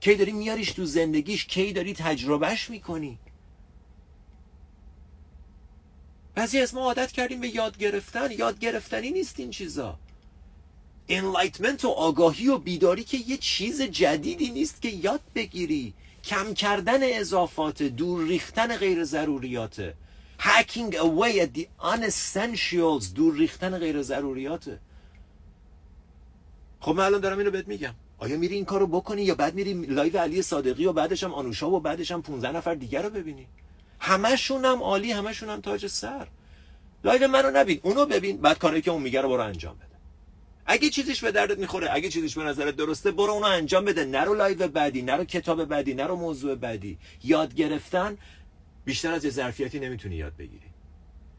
کی 0.01 0.15
داری 0.15 0.33
میاریش 0.33 0.73
تو 0.73 0.85
زندگیش؟ 0.85 1.47
کی 1.47 1.73
داری 1.73 1.95
تجربهش 1.95 2.71
می‌کنی؟ 2.71 3.19
بعضی 6.35 6.59
از 6.59 6.75
ما 6.75 6.81
عادت 6.81 7.13
کردیم 7.13 7.41
به 7.41 7.55
یاد 7.55 7.79
گرفتن. 7.79 8.31
یاد 8.31 8.59
گرفتنی 8.59 9.11
نیست 9.11 9.41
این 9.41 9.51
چیزا. 9.51 9.99
انلایتمنت 11.09 11.85
و 11.85 11.89
آگاهی 11.89 12.49
و 12.49 12.59
بیداری 12.59 13.05
که 13.05 13.17
یه 13.17 13.37
چیز 13.37 13.83
جدیدی 13.83 14.51
نیست 14.51 14.83
که 14.83 14.89
یاد 14.89 15.21
بگیری. 15.35 15.95
کم 16.25 16.55
کردن 16.55 16.99
اضافات 17.03 17.83
دور 17.83 18.25
ریختن 18.25 18.77
غیر 18.77 19.05
ضروریاته 19.05 19.95
hacking 20.39 20.95
away 20.95 21.41
at 21.41 21.55
the 21.55 21.67
unessentials 21.81 23.15
دور 23.15 23.35
ریختن 23.35 23.79
غیر 23.79 24.03
ضروریاته 24.03 24.79
خب 26.81 26.93
من 26.93 27.05
الان 27.05 27.21
دارم 27.21 27.39
اینو 27.39 27.51
بهت 27.51 27.69
میگم. 27.69 27.95
آیا 28.19 28.37
میری 28.39 28.55
این 28.55 28.65
کارو 28.65 28.87
بکنی 28.87 29.23
یا 29.23 29.35
بعد 29.35 29.55
میری 29.55 29.75
live 29.75 30.19
علی 30.19 30.43
صادقی 30.43 30.87
و 30.87 30.93
بعدش 30.93 31.25
هم 31.25 31.35
آنوشا 31.35 31.71
و 31.71 31.81
بعدش 31.81 32.11
هم 32.11 32.23
15 32.23 32.57
نفر 32.57 32.75
دیگر 32.75 33.03
رو 33.03 33.11
ببینی؟ 33.11 33.47
همشون 34.01 34.65
هم 34.65 34.83
عالی 34.83 35.13
همشون 35.13 35.49
هم 35.49 35.61
تاج 35.61 35.87
سر. 35.87 36.29
live 37.05 37.29
منو 37.29 37.51
نبین 37.51 37.81
اونو 37.83 38.07
ببین. 38.07 38.37
بعد 38.37 38.59
کاری 38.59 38.81
که 38.81 38.91
اون 38.91 39.03
میگه 39.03 39.21
رو 39.21 39.29
برو 39.29 39.43
انجام 39.43 39.77
بده. 39.77 39.88
اگه 40.71 40.91
چیزیش 40.91 41.25
به 41.25 41.33
دردت 41.33 41.59
می‌خوره 41.59 41.89
اگه 41.93 42.09
چیزیش 42.09 42.39
به 42.39 42.45
نظرت 42.45 42.77
درسته 42.77 43.11
برو 43.11 43.33
اونو 43.33 43.47
انجام 43.47 43.85
بده. 43.85 44.05
نرو 44.05 44.35
live 44.35 44.69
بعدی 44.69 45.03
نرو 45.03 45.25
کتاب 45.25 45.65
بعدی 45.65 45.95
نرو 45.95 46.17
موضوع 46.17 46.55
بعدی. 46.55 46.99
یاد 47.25 47.55
گرفتن 47.55 48.19
بیشتر 48.85 49.13
از 49.13 49.25
یه 49.25 49.31
ظرفیتی 49.31 49.81
نمی‌تونی 49.81 50.17
یاد 50.17 50.37
بگیری. 50.37 50.67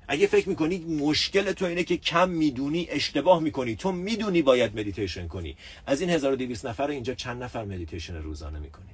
اگه 0.08 0.28
فکر 0.28 0.50
می‌کنی 0.50 0.78
مشکل 0.80 1.52
تو 1.52 1.66
اینه 1.66 1.84
که 1.84 1.98
کم 1.98 2.30
می‌دونی 2.30 2.88
اشتباه 2.90 3.40
می‌کنی 3.40 3.76
تو 3.76 3.92
می‌دونی 3.92 4.42
باید 4.42 4.80
مدیتیشن 4.80 5.28
کنی. 5.28 5.58
از 5.86 6.02
این 6.02 6.10
1200 6.10 6.66
نفر 6.66 6.88
اینجا 6.90 7.14
چند 7.14 7.44
نفر 7.44 7.66
مدیتیشن 7.66 8.16
روزانه 8.16 8.60
می‌کنی؟ 8.60 8.86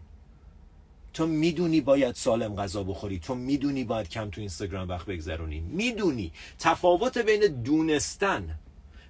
تو 1.13 1.27
می‌دونی 1.27 1.81
باید 1.81 2.15
سالم 2.15 2.55
غذا 2.55 2.83
بخوری 2.83 3.19
تو 3.19 3.35
می‌دونی 3.35 3.83
باید 3.83 4.09
کم 4.09 4.29
تو 4.29 4.41
اینستاگرام 4.41 4.89
وقت 4.89 5.05
بگذرونی. 5.05 5.59
می‌دونی. 5.59 6.31
تفاوت 6.59 7.17
بین 7.17 7.61
دونستن 7.63 8.59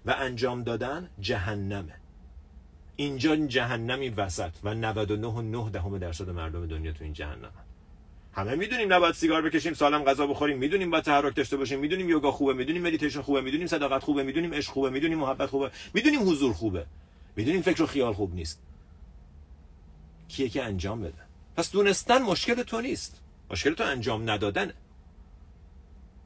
و 0.05 0.15
انجام 0.17 0.63
دادن 0.63 1.09
جهنمه. 1.19 1.93
اینجا 2.95 3.35
جهنمی 3.35 4.09
وسط 4.09 4.51
و 4.63 4.73
99 4.73 5.69
دهم 5.69 5.97
درصد 5.97 6.29
مردم 6.29 6.67
دنیا 6.67 6.91
تو 6.91 7.03
این 7.03 7.13
جهنم 7.13 7.51
همه 8.33 8.55
می‌دونیم 8.55 8.93
نباید 8.93 9.15
سیگار 9.15 9.41
بکشیم 9.41 9.73
سالم 9.73 10.03
غذا 10.03 10.27
بخوریم. 10.27 10.57
می‌دونیم 10.57 10.91
باید 10.91 11.03
تحرک 11.03 11.35
داشته 11.35 11.57
باشیم. 11.57 11.79
می‌دونیم 11.79 12.09
یوگا 12.09 12.31
خوبه 12.31 12.53
می‌دونیم 12.53 12.81
مدیتیشن 12.81 13.21
خوبه 13.21 13.41
می‌دونیم 13.41 13.67
صداقت 13.67 14.03
خوبه 14.03 14.23
می‌دونیم 14.23 14.53
عشق 14.53 14.71
خوبه 14.71 14.89
می‌دونیم 14.89 15.17
محبت 15.17 15.49
خوبه 15.49 15.71
می‌دونیم 15.93 16.29
حضور 16.29 16.53
خوبه. 16.53 16.85
می‌دونیم 17.35 17.61
فکر 17.61 17.83
و 17.83 17.85
خیال 17.85 18.13
خوب 18.13 18.35
نیست. 18.35 18.61
کیه 20.27 20.49
که 20.49 20.63
انجام 20.63 21.01
بده؟ 21.01 21.21
پس 21.57 21.71
دونستن 21.71 22.21
مشکل 22.21 22.63
تو 22.63 22.81
نیست. 22.81 23.21
مشکل 23.51 23.73
تو 23.73 23.83
انجام 23.83 24.29
ندادن 24.29 24.73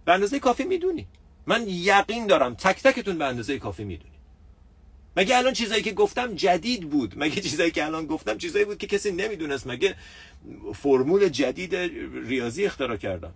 به 0.06 0.14
اندازه 0.14 0.40
کافی 0.40 0.64
می‌دونی. 0.64 1.08
من 1.50 1.64
یقین 1.68 2.28
دارم 2.28 2.54
تک 2.54 2.84
تکتون 2.84 3.18
به 3.18 3.26
اندازه 3.26 3.60
کافی 3.60 3.84
می‌دونی 3.84 4.16
مگه 5.18 5.38
الان 5.38 5.54
چیزایی 5.54 5.82
که 5.82 5.92
گفتم 5.92 6.36
جدید 6.36 6.90
بود؟ 6.90 7.14
مگه 7.18 7.42
چیزایی 7.42 7.72
که 7.72 7.86
الان 7.86 8.06
گفتم 8.06 8.38
چیزایی 8.38 8.66
بود 8.66 8.78
که 8.78 8.88
کسی 8.88 9.12
نمی‌دونست؟ 9.12 9.68
مگه 9.68 9.96
فرمول 10.76 11.30
جدید 11.30 11.76
ریاضی 12.28 12.66
اختراع 12.66 12.98
کردم؟ 12.98 13.34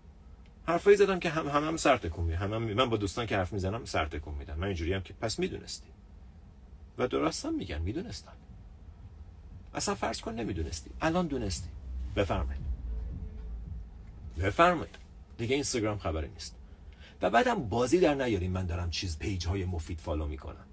حرفایی 0.68 0.98
زدم 0.98 1.20
که 1.20 1.30
هم 1.30 1.48
هم, 1.48 1.68
هم 1.68 1.78
سر 1.78 1.98
تکون 1.98 2.32
هم, 2.32 2.54
هم 2.54 2.64
من 2.64 2.90
با 2.90 2.98
دوستان 2.98 3.26
که 3.26 3.38
حرف 3.38 3.54
می‌زنم 3.54 3.86
سر 3.86 4.06
تکون 4.06 4.34
میدم 4.34 4.58
من 4.58 4.68
اینجوری 4.68 4.94
هم 4.94 5.02
که 5.02 5.14
پس 5.22 5.40
می‌دونستی. 5.40 5.90
و 6.98 7.08
درستم 7.08 7.54
میگن. 7.54 7.82
می‌دونستم. 7.82 8.34
اصلا 9.76 9.96
فرض 9.96 10.22
کن 10.22 10.34
نمی‌دونستی. 10.34 10.90
الان 11.02 11.28
دونستی. 11.28 11.70
بفرمایید. 12.16 12.64
بفرمایید. 14.40 14.96
دیگه 15.38 15.54
اینستاگرام 15.54 15.98
خبری 15.98 16.30
نیست. 16.30 16.56
و 17.24 17.30
بعدم 17.30 17.56
بازی 17.70 18.00
در 18.00 18.16
نیاریم 18.16 18.52
من 18.52 18.66
دارم 18.66 18.90
چیز 18.90 19.20
page 19.20 19.48
های 19.48 19.66
مفید 19.66 20.00
follow 20.00 20.28
می‌کنم. 20.28 20.66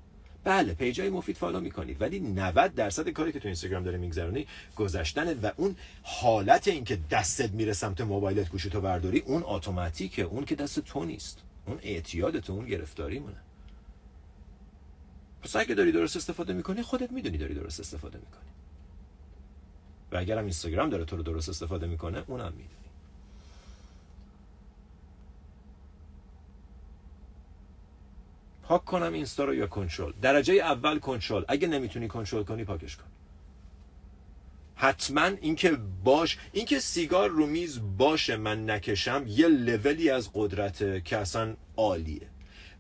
بله 0.45 0.75
page 0.75 1.01
های 1.01 1.11
مفید 1.11 1.37
follow 1.37 1.61
می‌کنید. 1.61 2.03
ولی 2.03 2.21
90 2.21 2.75
درصد 2.75 3.09
کاری 3.09 3.33
که 3.33 3.41
تو 3.41 3.49
اینستاگرام 3.49 3.85
داره 3.85 3.99
میگذرونی 3.99 4.47
گذشتن 4.77 5.41
و 5.41 5.51
اون 5.57 5.77
حالت 6.03 6.69
این 6.69 6.85
که 6.85 6.99
دستت 7.11 7.51
میره 7.51 7.73
سمت 7.73 8.01
موبایلت 8.01 8.49
گوشی 8.49 8.71
تو 8.71 8.81
برداری 8.81 9.19
اون 9.19 9.43
اتوماتیکه. 9.47 10.23
اون 10.23 10.45
که 10.45 10.55
دست 10.55 10.81
تو 10.81 11.05
نیست. 11.05 11.39
اون 11.67 11.79
اعتیادت 11.83 12.51
اون 12.51 12.67
گرفتاری 12.67 13.19
مونه 13.19 13.37
پس 15.43 15.57
اگه 15.57 15.75
داری 15.75 15.93
درست 15.93 16.17
استفاده 16.17 16.53
می‌کنی 16.53 16.83
خودت 16.83 17.13
می‌دونی 17.13 17.39
داری 17.39 17.55
درست 17.55 17.81
استفاده 17.81 18.19
می‌کنی. 18.19 18.51
و 20.13 20.17
اگرم 20.17 20.45
اینستاگرام 20.45 20.91
داره 20.91 21.05
تو 21.05 21.17
رو 21.17 21.23
درست 21.23 21.49
استفاده 21.49 21.87
می‌کنه 21.87 22.25
اونم 22.27 22.53
می‌دونی. 22.53 22.90
پاک 28.71 28.85
کنم 28.85 29.13
اینستا 29.13 29.45
رو 29.45 29.55
یا 29.55 29.67
کنترل. 29.67 30.13
درجه 30.23 30.55
اول 30.55 30.99
کنترل. 30.99 31.45
اگه 31.49 31.69
نمی‌تونی 31.69 32.09
کنترل 32.09 32.43
کنی 32.43 32.65
پاکش 32.65 32.97
کن. 32.97 33.05
حتما 34.75 35.25
اینکه 35.25 35.79
باش 36.05 36.39
اینکه 36.53 36.79
سیگار 36.79 37.31
رو 37.31 37.47
میز 37.47 37.81
باشه 37.99 38.37
من 38.37 38.71
نکشم 38.71 39.25
یه 39.27 39.49
لولی 39.49 40.11
از 40.11 40.31
قدرته 40.35 41.01
که 41.01 41.17
اصلا 41.17 41.57
عالیه. 41.77 42.29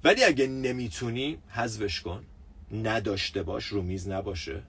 ولی 0.05 0.25
اگه 0.25 0.47
نمی‌تونی 0.47 1.39
حذفش 1.49 2.01
کن. 2.01 2.25
نداشته 2.73 3.43
باش 3.43 3.67
رو 3.67 3.83
میز 3.83 4.09
نباشه. 4.09 4.63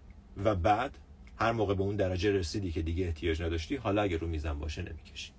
و 0.43 0.55
بعد 0.55 0.97
هر 1.37 1.51
موقع 1.51 1.73
به 1.73 1.81
اون 1.83 1.95
درجه 1.95 2.31
رسیدی 2.31 2.71
که 2.71 2.81
دیگه 2.81 3.05
احتیاج 3.05 3.41
نداشتی 3.41 3.75
حالا 3.75 4.01
اگه 4.01 4.17
رو 4.17 4.27
میزم 4.27 4.59
باشه 4.59 4.81
نمی‌کشی. 4.81 5.31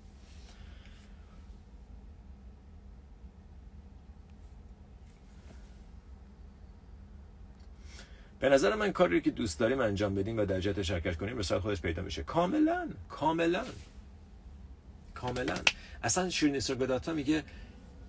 به 8.43 8.49
نظر 8.49 8.75
من 8.75 8.91
کاری 8.91 9.21
که 9.21 9.31
دوست 9.31 9.59
داریم 9.59 9.79
انجام 9.79 10.15
بدیم 10.15 10.37
و 10.37 10.45
در 10.45 10.59
جهت 10.59 10.81
شرکت 10.81 11.17
کنیم 11.17 11.37
به 11.37 11.43
خودش 11.43 11.81
پیدا 11.81 12.01
میشه. 12.01 12.23
کاملا 12.23 12.89
کاملا. 13.09 13.65
کاملا. 15.13 15.55
اصلا 16.03 16.29
شیرین 16.29 16.59
گداتا 16.59 17.13
میگه 17.13 17.43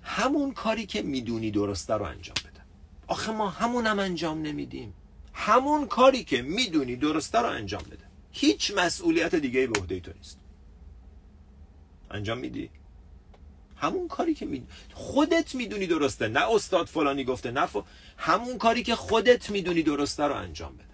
همون 0.03 0.53
کاری 0.55 0.87
که 0.87 1.03
می‌دونی 1.03 1.51
درسته 1.51 1.95
رو 1.95 2.05
انجام 2.05 2.35
بده. 2.41 2.61
آخه 3.07 3.33
ما 3.33 3.49
همون 3.49 3.87
هم 3.87 3.99
انجام 3.99 4.43
نمیدیم. 4.43 4.95
همون 5.33 5.87
کاری 5.87 6.25
که 6.25 6.43
می‌دونی 6.43 6.97
درسته 6.97 7.39
رو 7.39 7.49
انجام 7.49 7.83
بده. 7.83 8.05
هیچ 8.33 8.73
مسئولیت 8.77 9.35
دیگه 9.35 9.67
به 9.67 9.81
عهده 9.81 10.01
تو 10.01 10.13
نیست. 10.17 10.39
انجام 12.11 12.39
میدی؟ 12.39 12.71
همون 13.77 14.09
کاری 14.09 14.35
که 14.35 14.47
می... 14.47 14.67
خودت 14.93 15.55
می‌دونی 15.55 15.87
درسته. 15.87 16.29
نه 16.29 16.53
استاد 16.53 16.87
فلانی 16.87 17.25
گفته 17.25 17.51
نه 17.51 17.69
همون 18.17 18.59
کاری 18.59 18.83
که 18.83 18.95
خودت 18.95 19.51
می‌دونی 19.51 19.83
درسته 19.83 20.25
رو 20.25 20.35
انجام 20.35 20.75
بده. 20.75 20.85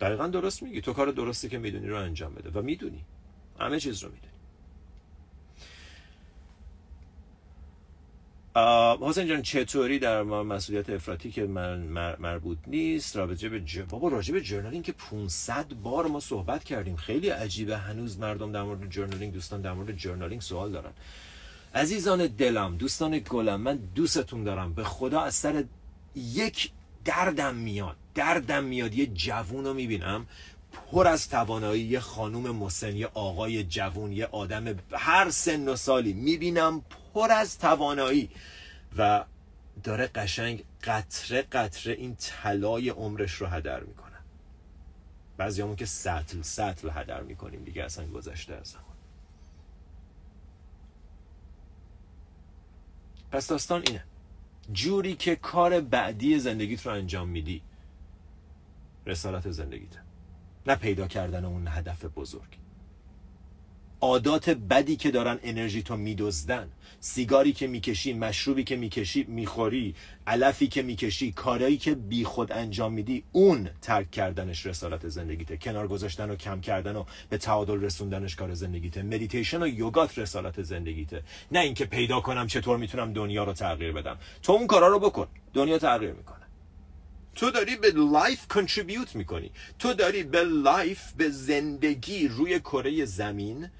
دقیقا 0.00 0.26
درست 0.26 0.62
میگی. 0.62 0.80
تو 0.80 0.92
کار 0.92 1.10
درسته 1.10 1.48
که 1.48 1.58
می‌دونی 1.58 1.88
رو 1.88 1.96
انجام 1.96 2.34
بده. 2.34 2.50
و 2.50 2.62
می‌دونی. 2.62 3.04
همه 3.60 3.80
چیز 3.80 4.02
رو 4.02 4.10
می‌دونی. 4.10 4.35
حسین 9.00 9.26
جان 9.26 9.42
چطوری 9.42 9.98
در 9.98 10.22
مسئولیت 10.22 10.90
افراطی 10.90 11.30
که 11.30 11.46
من 11.46 11.78
مربوط 12.20 12.58
نیست؟ 12.66 13.16
رابطه 13.16 13.48
به 13.48 13.60
ج... 13.60 13.78
بابا 13.78 14.08
راجع 14.08 14.32
به 14.32 14.40
جرنالینگ 14.40 14.84
که 14.84 14.92
500 14.92 15.74
بار 15.82 16.06
ما 16.06 16.20
صحبت 16.20 16.64
کردیم. 16.64 16.96
خیلی 16.96 17.28
عجیبه. 17.28 17.76
هنوز 17.76 18.18
مردم 18.18 18.52
در 18.52 18.62
مورد 18.62 18.90
جرنالینگ 18.90 19.32
دوستان 19.32 19.60
در 19.60 19.72
مورد 19.72 19.96
جرنالینگ 19.96 20.40
سوال 20.40 20.72
دارن. 20.72 20.92
عزیزان 21.74 22.26
دلم 22.26 22.76
دوستان 22.76 23.18
گلم 23.18 23.60
من 23.60 23.76
دوستتون 23.94 24.44
دارم. 24.44 24.72
به 24.72 24.84
خدا 24.84 25.20
از 25.20 25.34
سر 25.34 25.64
یک 26.14 26.70
دردم 27.04 27.54
میاد. 27.54 27.96
دردم 28.14 28.64
میاد. 28.64 28.94
یه 28.94 29.06
جوون 29.06 29.64
رو 29.64 29.74
می‌بینم. 29.74 30.26
پر 30.92 31.06
از 31.06 31.28
توانایی 31.28 31.82
یه 31.82 32.00
خانوم 32.00 32.56
مسن 32.56 32.96
یه 32.96 33.06
آقای 33.06 33.64
جوون 33.64 34.12
یه 34.12 34.26
آدم 34.26 34.76
هر 34.92 35.30
سن 35.30 35.68
و 35.68 35.76
سالی 35.76 36.12
می‌بینم 36.12 36.84
پر 37.14 37.32
از 37.32 37.58
توانایی. 37.58 38.30
و 38.98 39.24
داره 39.82 40.06
قشنگ 40.06 40.64
قطره 40.84 41.42
قطره 41.42 41.92
این 41.92 42.16
طلای 42.16 42.88
عمرش 42.88 43.32
رو 43.32 43.46
هدر 43.46 43.80
می‌کنه. 43.80 44.16
بعضی 45.36 45.62
همون 45.62 45.76
که 45.76 45.86
سطل 45.86 46.42
سطل 46.42 46.90
هدر 46.92 47.22
می‌کنیم 47.22 47.64
دیگه 47.64 47.84
اصلا 47.84 48.06
گذشته 48.06 48.54
از 48.54 48.66
زمان. 48.68 48.84
پس 53.30 53.48
داستان 53.48 53.82
اینه. 53.86 54.04
جوری 54.72 55.14
که 55.14 55.36
کار 55.36 55.80
بعدی 55.80 56.38
زندگیت 56.38 56.86
رو 56.86 56.92
انجام 56.92 57.28
میدی 57.28 57.62
رسالت 59.06 59.50
زندگیته. 59.50 60.05
نه 60.66 60.74
پیدا 60.74 61.06
کردن 61.06 61.44
اون 61.44 61.68
هدف 61.68 62.04
بزرگ. 62.04 62.58
عادات 64.00 64.50
بدی 64.50 64.96
که 64.96 65.10
دارن 65.10 65.38
انرژی 65.42 65.82
تو 65.82 65.96
میدزدن 65.96 66.68
سیگاری 67.00 67.52
که 67.52 67.66
می‌کشی 67.66 68.12
مشروبی 68.12 68.64
که 68.64 68.76
می‌کشی 68.76 69.24
می‌خوری 69.28 69.94
علفی 70.26 70.66
که 70.66 70.82
می‌کشی 70.82 71.32
کارایی 71.32 71.76
که 71.76 71.94
بی 71.94 72.24
خود 72.24 72.52
انجام 72.52 72.92
میدی 72.92 73.24
اون 73.32 73.68
ترک 73.82 74.10
کردنش 74.10 74.66
رسالت 74.66 75.08
زندگیته. 75.08 75.56
کنار 75.56 75.88
گذاشتن 75.88 76.30
و 76.30 76.36
کم 76.36 76.60
کردن 76.60 76.96
و 76.96 77.04
به 77.28 77.38
تعادل 77.38 77.80
رسوندنش 77.80 78.36
کار 78.36 78.54
زندگیته. 78.54 79.02
مدیتیشن 79.02 79.62
و 79.62 79.68
یوگات 79.68 80.18
رسالت 80.18 80.62
زندگیته. 80.62 81.22
نه 81.52 81.60
اینکه 81.60 81.84
پیدا 81.84 82.20
کنم 82.20 82.46
چطور 82.46 82.78
می‌تونم 82.78 83.12
دنیا 83.12 83.44
رو 83.44 83.52
تغییر 83.52 83.92
بدم. 83.92 84.18
تو 84.42 84.52
اون 84.52 84.66
کارا 84.66 84.88
رو 84.88 84.98
بکن. 84.98 85.26
دنیا 85.54 85.78
تغییر 85.78 86.12
می‌کنه. 86.12 86.45
تو 87.36 87.50
داری 87.50 87.76
به 87.76 87.90
life 87.90 88.46
contribute 88.48 89.16
می‌کنی. 89.16 89.50
تو 89.78 89.92
داری 89.92 90.22
به 90.22 90.42
life 90.42 91.12
به 91.12 91.30
زندگی 91.30 92.28
روی 92.28 92.60
کره 92.60 93.04
زمین 93.04 93.70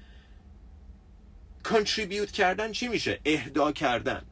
contribute 1.63 2.31
کردن 2.31 2.71
چی 2.71 2.87
میشه؟ 2.87 3.19
اهدا 3.25 3.71
کردن. 3.71 4.25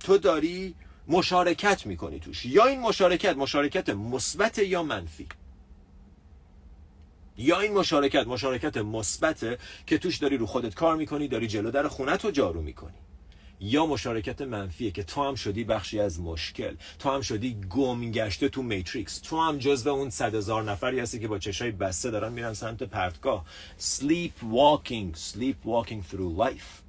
تو 0.00 0.18
داری 0.18 0.74
مشارکت 1.08 1.86
می‌کنی 1.86 2.20
توش. 2.20 2.46
یا 2.46 2.66
این 2.66 2.80
مشارکت 2.80 3.36
مشارکت 3.36 3.88
مثبت 3.88 4.58
یا 4.58 4.82
منفی؟ 4.82 5.26
یا 7.36 7.60
این 7.60 7.72
مشارکت 7.72 8.26
مشارکت 8.26 8.76
مثبته 8.76 9.58
که 9.86 9.98
توش 9.98 10.16
داری 10.16 10.36
رو 10.36 10.46
خودت 10.46 10.74
کار 10.74 10.96
می‌کنی 10.96 11.28
داری 11.28 11.46
جلو 11.46 11.70
در 11.70 11.88
خونت 11.88 12.24
رو 12.24 12.30
جارو 12.30 12.62
می‌کنی. 12.62 12.98
یا 13.60 13.86
مشارکت 13.86 14.40
منفیه 14.40 14.90
که 14.90 15.02
تو 15.02 15.24
هم 15.24 15.34
شدی 15.34 15.64
بخشی 15.64 16.00
از 16.00 16.20
مشکل 16.20 16.76
تو 16.98 17.10
هم 17.10 17.20
شدی 17.20 17.60
گم 17.70 18.10
گشته 18.10 18.48
تو 18.48 18.62
میتریکس 18.62 19.18
تو 19.18 19.40
هم 19.40 19.58
جزو 19.58 19.90
اون 19.90 20.10
صد 20.10 20.34
هزار 20.34 20.62
نفری 20.62 21.00
هستی 21.00 21.18
که 21.18 21.28
با 21.28 21.38
چشای 21.38 21.70
بسته 21.70 22.10
دارن 22.10 22.32
میرن 22.32 22.54
سمت 22.54 22.82
پرتگاه. 22.82 23.44
Sleep 23.78 24.32
walking 24.52 25.16
sleep 25.16 25.66
walking 25.66 26.02
through 26.12 26.38
life. 26.38 26.82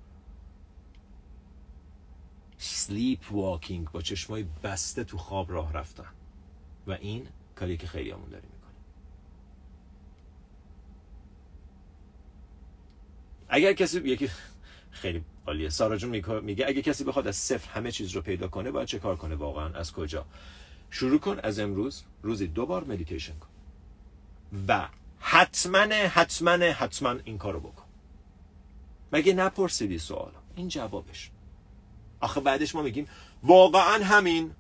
Sleep 2.60 3.34
walking 3.34 3.92
با 3.92 4.02
چشمای 4.02 4.46
بسته 4.64 5.04
تو 5.04 5.18
خواب 5.18 5.52
راه 5.52 5.74
رفتن. 5.74 6.10
و 6.88 6.92
این 6.92 7.28
کاری 7.56 7.78
که 7.78 7.88
خیلی 7.88 8.12
همون 8.12 8.26
می‌کنیم. 8.26 8.52
اگر 13.50 13.74
کسی 13.74 14.00
یکی 14.00 14.30
خیلی 14.92 15.24
عالیه. 15.48 15.70
سارا 15.70 15.98
جون 15.98 16.40
میگه 16.40 16.68
اگه 16.68 16.82
کسی 16.82 17.04
بخواد 17.04 17.28
از 17.28 17.36
صفر 17.36 17.70
همه 17.70 17.92
چیز 17.92 18.12
رو 18.12 18.22
پیدا 18.22 18.48
کنه 18.48 18.72
باید 18.72 18.88
چه 18.88 19.00
کار 19.00 19.16
کنه 19.16 19.36
واقعا؟ 19.36 19.74
از 19.74 19.94
کجا؟ 19.94 20.26
شروع 20.90 21.20
کن 21.20 21.40
از 21.44 21.60
امروز. 21.60 22.04
روزی 22.22 22.48
دو 22.48 22.66
بار 22.66 22.84
مدیتیشن 22.84 23.34
کن. 23.34 23.48
و 24.68 24.88
حتما 25.20 25.80
حتما 25.94 26.52
حتما 26.52 27.16
این 27.24 27.38
کارو 27.38 27.60
بکن. 27.60 27.86
مگه 29.14 29.34
نپرسیدی 29.34 29.98
سوال 29.98 30.32
این 30.56 30.68
جوابش. 30.68 31.32
آخه 32.20 32.40
بعدش 32.40 32.76
ما 32.76 32.82
میگیم 32.82 33.08
واقعا 33.44 34.04
همین. 34.04 34.52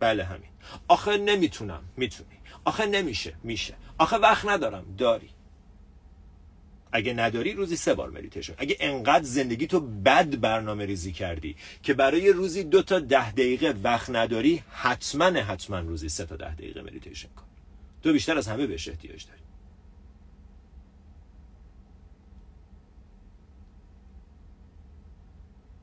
بله 0.00 0.24
همین. 0.24 0.50
آخه 0.88 1.16
نمی‌تونم. 1.16 1.82
می‌تونی. 1.96 2.36
آخه 2.64 2.86
نمیشه. 2.86 3.34
میشه. 3.42 3.74
آخه 3.98 4.16
وقت 4.16 4.48
ندارم. 4.48 4.94
داری. 4.98 5.30
اگه 6.92 7.12
نداری 7.12 7.52
روزی 7.52 7.76
سه 7.76 7.94
بار 7.94 8.10
مدیتیشن 8.10 8.54
اگه 8.58 8.76
انقدر 8.80 9.24
زندگی 9.24 9.66
تو 9.66 9.80
بد 9.80 10.40
برنامه 10.40 10.86
ریزی 10.86 11.12
کردی 11.12 11.56
که 11.82 11.94
برای 11.94 12.32
روزی 12.32 12.64
دو 12.64 12.82
تا 12.82 12.98
ده 13.00 13.32
دقیقه 13.32 13.74
وقت 13.82 14.10
نداری 14.10 14.62
حتما 14.70 15.24
حتما 15.24 15.80
روزی 15.80 16.08
سه 16.08 16.24
تا 16.26 16.36
ده 16.36 16.54
دقیقه 16.54 16.82
مدیتیشن 16.82 17.28
کن. 17.28 17.44
تو 18.02 18.12
بیشتر 18.12 18.38
از 18.38 18.48
همه 18.48 18.66
بهش 18.66 18.88
احتیاج 18.88 19.26
داری. 19.26 19.40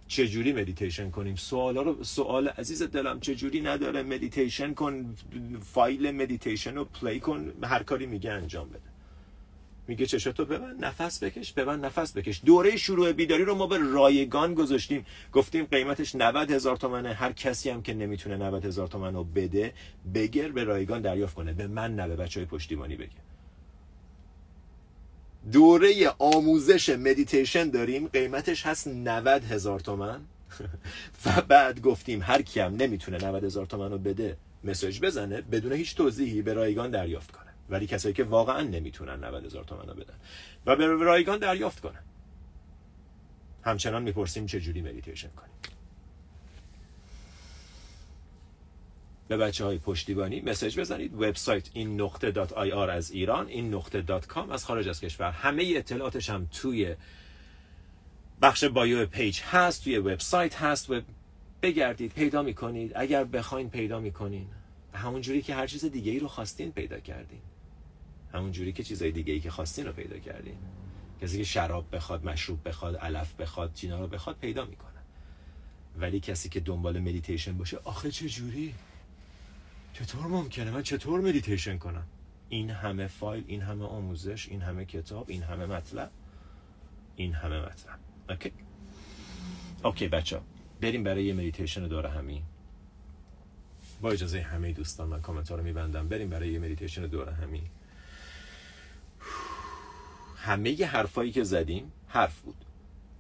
چجوری 0.07 0.53
مدیتیشن 0.53 1.11
کنیم؟ 1.11 1.35
سوالا 1.35 1.81
رو 1.81 2.03
سوال 2.03 2.47
عزیز 2.47 2.83
دلم 2.83 3.19
چجوری 3.19 3.61
نداره 3.61 4.03
مدیتیشن 4.03 4.73
کن؟ 4.73 5.15
فایل 5.61 6.11
مدیتیشن 6.11 6.75
رو 6.75 6.85
play 6.85 7.19
کن. 7.19 7.53
هر 7.63 7.83
کاری 7.83 8.05
میگه 8.05 8.31
انجام 8.31 8.69
بده. 8.69 8.96
میگه 9.87 10.05
چشاتو 10.05 10.45
ببند 10.45 10.85
نفس 10.85 11.23
بکش 11.23 11.53
ببند 11.53 11.85
نفس 11.85 12.17
بکش. 12.17 12.41
دوره 12.45 12.77
شروع 12.77 13.11
بیداری 13.11 13.43
رو 13.45 13.55
ما 13.55 13.67
به 13.67 13.77
رایگان 13.77 14.53
گذاشتیم. 14.53 15.05
گفتیم 15.33 15.65
قیمتش 15.65 16.15
90 16.15 16.51
هزار 16.51 16.77
تومنه. 16.77 17.13
هر 17.13 17.31
کسی 17.31 17.69
هم 17.69 17.81
که 17.81 17.93
نمی‌تونه 17.93 18.37
90 18.37 18.65
هزار 18.65 18.87
تومن 18.87 19.13
رو 19.13 19.23
بده 19.23 19.73
بگر 20.13 20.47
به 20.47 20.63
رایگان 20.63 21.01
دریافت 21.01 21.35
کنه. 21.35 21.53
به 21.53 21.67
من 21.67 21.95
نه 21.95 22.07
به 22.07 22.15
بچه 22.15 22.39
های 22.39 22.47
پشتیبانی 22.47 22.95
بگه. 22.95 23.09
دوره 25.51 26.09
آموزش 26.19 26.89
مدیتیشن 26.89 27.69
داریم. 27.69 28.07
قیمتش 28.07 28.65
هست 28.65 28.87
90 28.87 29.43
هزار 29.43 29.79
تومن. 29.79 30.21
و 31.25 31.41
بعد 31.41 31.81
گفتیم 31.81 32.21
هر 32.21 32.41
کی 32.41 32.59
هم 32.59 32.75
نمی‌تونه 32.75 33.17
90 33.17 33.43
هزار 33.43 33.65
تومن 33.65 33.91
رو 33.91 33.97
بده 33.97 34.37
message 34.63 34.99
بزنه 34.99 35.41
بدون 35.41 35.73
هیچ 35.73 35.95
توضیحی 35.95 36.41
به 36.41 36.53
رایگان 36.53 36.91
دریافت 36.91 37.31
کنه. 37.31 37.46
ولی 37.69 37.87
کسایی 37.87 38.13
که 38.13 38.23
واقعا 38.23 38.61
نمی‌تونن 38.61 39.23
90 39.23 39.45
هزار 39.45 39.63
تومن 39.63 39.85
بدن. 39.85 40.15
و 40.65 40.75
به 40.75 40.87
رایگان 40.87 41.39
دریافت 41.39 41.79
کنن. 41.79 42.03
همچنان 43.63 44.03
می‌پرسیم 44.03 44.45
چجوری 44.45 44.81
مدیتیشن 44.81 45.29
کنیم. 45.29 45.51
به 49.27 49.37
بچه 49.37 49.65
های 49.65 49.77
پشتیبانی 49.77 50.41
message 50.41 50.79
بزنید. 50.79 51.13
وبسایت 51.13 51.69
این 51.73 52.01
نقطه 52.01 52.31
dot 52.31 52.53
IR 52.53 52.89
از 52.89 53.11
ایران 53.11 53.47
این 53.47 53.73
نقطه 53.73 54.01
dot 54.01 54.27
com 54.27 54.51
از 54.51 54.65
خارج 54.65 54.87
از 54.87 55.01
کشور. 55.01 55.31
همه 55.31 55.73
اطلاعاتش 55.75 56.29
هم 56.29 56.47
توی 56.51 56.95
بخش 58.41 58.63
bio 58.63 59.05
page 59.05 59.41
هست 59.41 59.83
توی 59.83 59.97
وبسایت 59.97 60.55
هست. 60.55 60.89
و 60.89 61.01
بگردید 61.61 62.13
پیدا 62.13 62.41
می‌کنید. 62.41 62.91
اگر 62.95 63.23
بخواین 63.23 63.69
پیدا 63.69 63.99
می‌کنین. 63.99 64.47
همون 64.93 65.21
جوری 65.21 65.41
که 65.41 65.55
هر 65.55 65.67
چیز 65.67 65.85
دیگه 65.85 66.11
ای 66.11 66.19
رو 66.19 66.27
خواستین 66.27 66.71
پیدا 66.71 66.99
کردین. 66.99 67.41
همون 68.33 68.51
جوری 68.51 68.73
که 68.73 68.83
چیزای 68.83 69.11
دیگه 69.11 69.33
ای 69.33 69.39
که 69.39 69.51
خواستین 69.51 69.85
رو 69.85 69.91
پیدا 69.91 70.17
کردین 70.19 70.57
کسی 71.21 71.37
که 71.37 71.43
شراب 71.43 71.95
بخواد 71.95 72.25
مشروب 72.25 72.67
بخواد 72.67 72.95
علف 72.95 73.33
بخواد 73.33 73.73
اینا 73.73 73.99
رو 73.99 74.07
بخواد 74.07 74.37
پیدا 74.37 74.65
می‌کنه. 74.65 74.87
ولی 75.97 76.19
کسی 76.19 76.49
که 76.49 76.59
دنبال 76.59 76.99
مدیتیشن 76.99 77.57
باشه 77.57 77.77
آخه 77.83 78.11
چه 78.11 78.29
جوری؟ 78.29 78.73
چطور 79.93 80.27
ممکنه؟ 80.27 80.71
من 80.71 80.83
چطور 80.83 81.21
مدیتیشن 81.21 81.77
کنم؟ 81.77 82.07
این 82.49 82.69
همه 82.69 83.07
فایل 83.07 83.43
این 83.47 83.61
همه 83.61 83.85
آموزش 83.85 84.49
این 84.49 84.61
همه 84.61 84.85
کتاب 84.85 85.25
این 85.29 85.43
همه 85.43 85.65
مطلب 85.65 86.11
این 87.15 87.33
همه 87.33 87.59
مطلب. 87.59 87.99
Okay? 88.29 88.51
Okay 89.83 90.07
بچه 90.07 90.41
بریم 90.81 91.03
برای 91.03 91.25
یه 91.25 91.33
مدیتیشن 91.33 91.87
دور 91.87 92.09
همی 92.09 92.43
با 94.01 94.11
اجازه 94.11 94.41
همه 94.41 94.71
دوستان 94.71 95.07
من 95.07 95.21
کامنت 95.21 95.51
رو 95.51 95.63
میبندم. 95.63 96.07
بریم 96.07 96.29
برای 96.29 96.49
یه 96.49 96.59
مدیتیشن 96.59 97.07
دور 97.07 97.29
همی 97.29 97.63
همه 100.47 100.79
ی 100.79 100.83
حرفایی 100.83 101.31
که 101.31 101.43
زدیم 101.43 101.91
حرف 102.07 102.39
بود. 102.39 102.65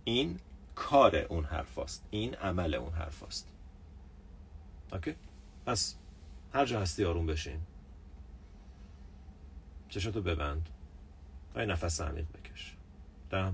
این 0.03 0.39
کار 0.75 1.15
اون 1.15 1.43
حرف 1.43 1.79
است. 1.79 2.03
این 2.11 2.35
عمل 2.35 2.73
اون 2.73 2.93
حرف 2.93 3.23
است 3.23 3.47
okay? 4.91 5.15
پس 5.65 5.95
هر 6.53 6.65
جا 6.65 6.81
هستی 6.81 7.05
آروم 7.05 7.25
بشین. 7.25 7.59
چشاتو 9.89 10.21
ببند 10.21 10.69
و 11.55 11.65
نفس 11.65 12.01
عمیق 12.01 12.25
بکش. 12.25 12.75
دم. 13.31 13.53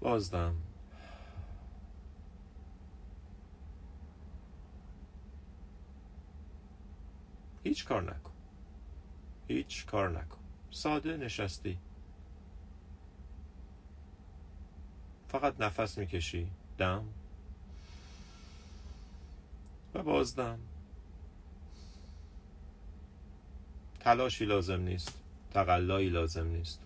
بازدم 0.00 0.54
هیچ 7.64 7.84
کار 7.84 8.02
نکن. 8.02 8.32
هیچ 9.48 9.86
کار 9.86 10.10
نکن. 10.10 10.35
ساده 10.76 11.16
نشستی. 11.16 11.78
فقط 15.28 15.60
نفس 15.60 15.98
می‌کشی. 15.98 16.50
دم. 16.78 17.04
و 19.94 20.02
بازدم 20.02 20.58
تلاشی 24.00 24.44
لازم 24.44 24.80
نیست. 24.80 25.22
تقلایی 25.50 26.08
لازم 26.08 26.46
نیست. 26.46 26.80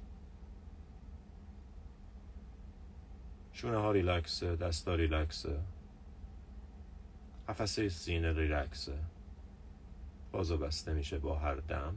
شونه 3.53 3.76
ها 3.76 3.93
ریلکسه 3.93 4.57
دستا 4.57 4.95
ریلکسه. 4.95 5.61
قفسه 7.49 7.88
سینه 7.88 8.32
ریلکسه. 8.32 8.99
بازو 10.32 10.57
بسته 10.59 10.93
میشه 10.93 11.18
با 11.18 11.38
هر 11.38 11.55
دم. 11.55 11.97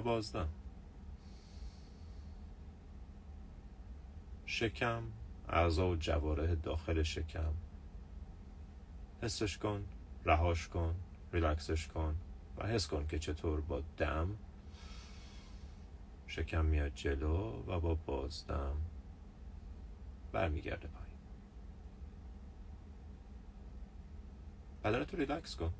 بازدم. 0.00 0.48
شکم 4.46 5.02
اعضا 5.48 5.88
و 5.88 5.96
جواره 5.96 6.54
داخل 6.54 7.02
شکم. 7.02 7.52
حسش 9.22 9.58
کن 9.58 9.84
رهاش 10.24 10.68
کن 10.68 10.94
ریلکسش 11.32 11.88
کن 11.88 12.16
و 12.56 12.66
حس 12.66 12.86
کن 12.86 13.06
که 13.06 13.18
چطور 13.18 13.60
با 13.60 13.82
دم 13.96 14.38
شکم 16.26 16.64
میاد 16.64 16.94
جلو 16.94 17.62
و 17.66 17.80
با 17.80 17.94
بازدم 17.94 18.76
برمیگرده 20.32 20.88
پایین. 20.88 21.16
بدنتو 24.84 25.16
ریلکس 25.16 25.56
کن. 25.56 25.72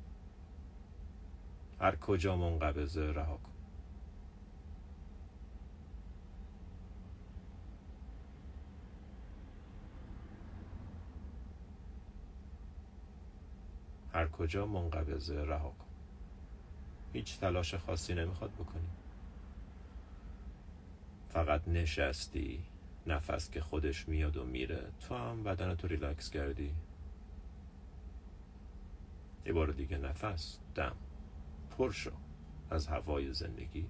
هر 1.79 1.95
کجا 1.95 2.35
منقبضه 2.35 3.11
رها 3.11 3.37
کن. 3.37 3.56
هر 14.17 14.27
کجا 14.27 14.65
منقبضه 14.65 15.43
رها 15.43 15.69
کن. 15.69 15.85
هیچ 17.13 17.39
تلاش 17.39 17.75
خاصی 17.75 18.13
نمی‌خواد 18.13 18.51
بکنی. 18.51 18.87
فقط 21.29 21.67
نشستی 21.67 22.63
نفس 23.07 23.51
که 23.51 23.61
خودش 23.61 24.07
میاد 24.07 24.37
و 24.37 24.45
میره 24.45 24.87
تو 25.07 25.15
هم 25.15 25.43
بدن 25.43 25.75
تو 25.75 25.87
ریلکس 25.87 26.29
کردی. 26.29 26.73
یه 29.45 29.53
بار 29.53 29.71
دیگه 29.71 29.97
نفس 29.97 30.57
دم 30.75 30.95
پر 31.77 31.91
شو 31.91 32.11
از 32.69 32.87
هوای 32.87 33.33
زندگی. 33.33 33.85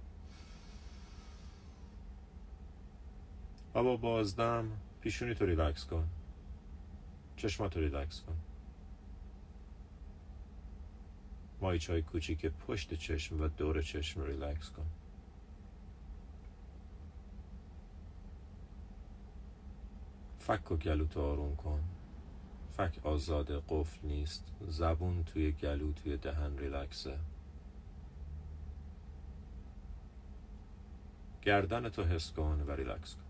و 3.75 3.83
با 3.83 3.97
بازدم 3.97 4.71
پیشونی 5.01 5.35
تو 5.35 5.45
ریلکس 5.45 5.85
کن. 5.85 6.07
چشماتو 7.37 7.79
ریلکس 7.79 8.21
کن. 8.21 8.46
ماهیچه 11.61 11.89
های 11.89 12.01
کوچیک 12.01 12.45
پشت 12.45 12.93
چشم 12.93 13.41
و 13.41 13.47
دور 13.47 13.81
چشم 13.81 14.21
ریلکس 14.23 14.69
کن. 14.69 14.85
فک 20.39 20.71
و 20.71 20.75
گلو 20.75 21.05
تو 21.05 21.21
آروم 21.21 21.55
کن. 21.55 21.83
فک 22.71 22.99
آزاده 23.03 23.61
قفل 23.69 24.07
نیست. 24.07 24.45
زبون 24.67 25.23
توی 25.23 25.51
گلو 25.51 25.93
توی 25.93 26.17
دهن 26.17 26.57
ریلکسه. 26.57 27.19
گردن 31.41 31.89
تو 31.89 32.03
حس 32.03 32.31
کن 32.31 32.63
و 32.67 32.71
ریلکس 32.71 33.15
کن. 33.15 33.26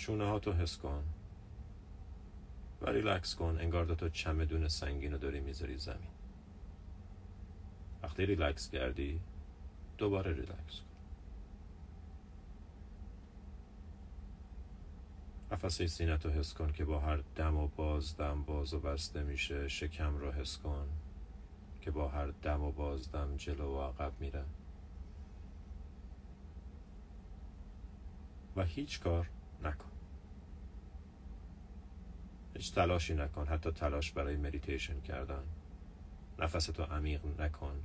شونه 0.00 0.24
ها 0.24 0.38
تو 0.38 0.52
حس 0.52 0.78
کن 0.78 1.04
و 2.80 2.90
ریلکس 2.90 3.34
کن 3.34 3.58
انگار 3.60 3.94
تو 3.94 4.08
چمدون 4.08 4.68
سنگین 4.68 5.12
رو 5.12 5.18
داری 5.18 5.40
می‌ذاری 5.40 5.78
زمین. 5.78 6.10
وقتی 8.02 8.26
ریلکس 8.26 8.70
کردی 8.70 9.20
دوباره 9.98 10.32
ریلکس 10.32 10.80
کن. 10.80 10.86
قفسه 15.50 15.86
سینه 15.86 16.16
تو 16.16 16.30
حس 16.30 16.54
کن 16.54 16.72
که 16.72 16.84
با 16.84 17.00
هر 17.00 17.16
دم 17.36 17.56
و 17.56 17.68
باز 17.68 18.16
دم 18.16 18.42
باز 18.42 18.74
و 18.74 18.80
بسته 18.80 19.22
میشه 19.22 19.68
شکم 19.68 20.16
رو 20.16 20.32
حس 20.32 20.58
کن 20.58 20.88
که 21.80 21.90
با 21.90 22.08
هر 22.08 22.26
دم 22.26 22.62
و 22.62 22.72
باز 22.72 23.12
دم 23.12 23.36
جلو 23.36 23.76
و 23.76 23.80
عقب 23.80 24.12
میره. 24.20 24.44
و 28.56 28.64
هیچ 28.64 29.00
کار 29.00 29.28
نکن. 29.64 29.90
هیچ 32.54 32.74
تلاشی 32.74 33.14
نکن. 33.14 33.46
حتی 33.46 33.70
تلاش 33.70 34.12
برای 34.12 34.36
مدیتیشن 34.36 35.00
کردن. 35.00 35.42
نفستو 36.38 36.82
عمیق 36.82 37.40
نکن. 37.40 37.76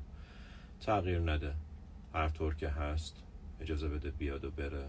تغییر 0.81 1.19
نده. 1.19 1.53
هر 2.13 2.29
طور 2.29 2.55
که 2.55 2.69
هست 2.69 3.15
اجازه 3.61 3.89
بده 3.89 4.11
بیاد 4.11 4.45
و 4.45 4.51
بره. 4.51 4.87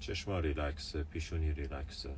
چشما 0.00 0.38
ریلکسه 0.38 1.02
پیشونی 1.02 1.52
ریلکسه. 1.52 2.14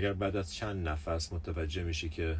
اگر 0.00 0.12
بعد 0.12 0.36
از 0.36 0.54
چند 0.54 0.88
نفس 0.88 1.32
متوجه 1.32 1.82
میشی 1.82 2.08
که 2.08 2.38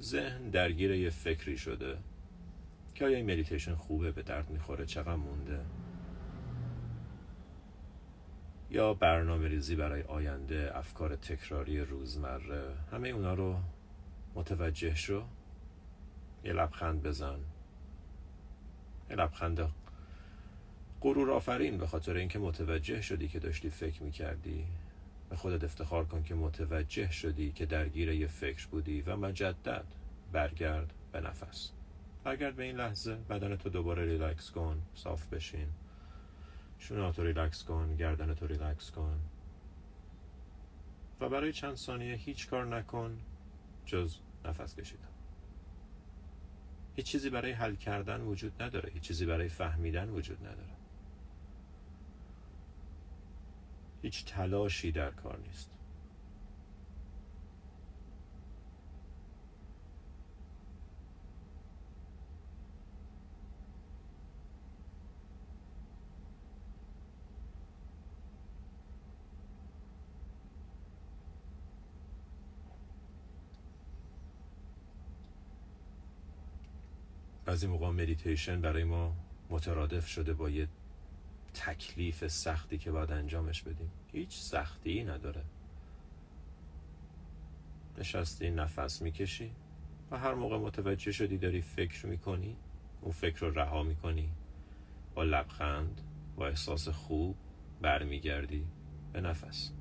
ذهن 0.00 0.50
درگیر 0.50 0.90
یه 0.90 1.10
فکری 1.10 1.58
شده 1.58 1.98
که 2.94 3.04
آیا 3.04 3.16
این 3.16 3.30
مدیتیشن 3.30 3.74
خوبه 3.74 4.12
به 4.12 4.22
درد 4.22 4.50
می‌خوره 4.50 4.86
چقدر 4.86 5.16
مونده؟ 5.16 5.60
یا 8.70 8.94
برنامه 8.94 9.48
ریزی 9.48 9.76
برای 9.76 10.02
آینده 10.02 10.70
افکار 10.74 11.16
تکراری 11.16 11.80
روزمره 11.80 12.74
همه 12.92 13.08
اونا 13.08 13.34
رو 13.34 13.56
متوجه 14.34 14.94
شو. 14.94 15.24
یه 16.44 16.52
لبخند 16.52 17.02
بزن. 17.02 17.38
یه 19.10 19.16
لبخند 19.16 19.70
غرور 21.00 21.30
آفرین 21.30 21.78
به 21.78 21.86
خاطر 21.86 22.16
اینکه 22.16 22.38
متوجه 22.38 23.00
شدی 23.00 23.28
که 23.28 23.38
داشتی 23.38 23.70
فکر 23.70 24.02
می‌کردی. 24.02 24.66
به 25.32 25.38
خودت 25.38 25.64
افتخار 25.64 26.04
کن 26.04 26.22
که 26.22 26.34
متوجه 26.34 27.10
شدی 27.10 27.52
که 27.52 27.66
درگیر 27.66 28.08
یه 28.08 28.26
فکر 28.26 28.66
بودی 28.66 29.00
و 29.00 29.16
مجدد 29.16 29.84
برگرد 30.32 30.94
به 31.12 31.20
نفس. 31.20 31.70
برگرد 32.24 32.56
به 32.56 32.62
این 32.62 32.76
لحظه 32.76 33.14
بدن 33.14 33.56
تو 33.56 33.68
دوباره 33.68 34.04
ریلکس 34.04 34.50
کن 34.50 34.82
صاف 34.94 35.26
بشین. 35.26 35.68
شونه 36.78 37.12
تو 37.12 37.22
ریلکس 37.22 37.64
کن 37.64 37.96
گردن 37.96 38.34
تو 38.34 38.46
ریلکس 38.46 38.90
کن. 38.90 39.20
و 41.20 41.28
برای 41.28 41.52
چند 41.52 41.76
ثانیه 41.76 42.14
هیچ 42.14 42.48
کار 42.48 42.66
نکن 42.66 43.18
جز 43.86 44.16
نفس 44.44 44.74
کشیدن. 44.76 45.08
هیچ 46.94 47.06
چیزی 47.06 47.30
برای 47.30 47.52
حل 47.52 47.74
کردن 47.74 48.20
وجود 48.20 48.62
نداره 48.62 48.90
هیچ 48.92 49.02
چیزی 49.02 49.26
برای 49.26 49.48
فهمیدن 49.48 50.10
وجود 50.10 50.46
نداره. 50.46 50.81
هیچ 54.02 54.24
تلاشی 54.24 54.92
در 54.92 55.10
کار 55.10 55.38
نیست. 55.38 55.70
بعضی 77.44 77.66
موقع 77.66 77.90
مدیتیشن 77.90 78.60
برای 78.60 78.84
ما 78.84 79.16
مترادف 79.50 80.06
شده 80.06 80.32
با 80.32 80.50
یه 80.50 80.68
تکلیف 81.54 82.26
سختی 82.26 82.78
که 82.78 82.90
باید 82.90 83.12
انجامش 83.12 83.62
بدیم. 83.62 83.90
هیچ 84.12 84.38
سختی 84.38 85.04
نداره. 85.04 85.44
نشستی 87.98 88.50
نفس 88.50 89.02
می‌کشی 89.02 89.50
و 90.10 90.18
هر 90.18 90.34
موقع 90.34 90.58
متوجه 90.58 91.12
شدی 91.12 91.38
داری 91.38 91.60
فکر 91.60 92.06
می‌کنی 92.06 92.56
اون 93.00 93.12
فکر 93.12 93.40
رو 93.40 93.50
رها 93.50 93.82
می‌کنی. 93.82 94.28
با 95.14 95.22
لبخند 95.22 96.00
با 96.36 96.46
احساس 96.46 96.88
خوب 96.88 97.36
برمیگردی 97.80 98.66
به 99.12 99.20
نفس. 99.20 99.72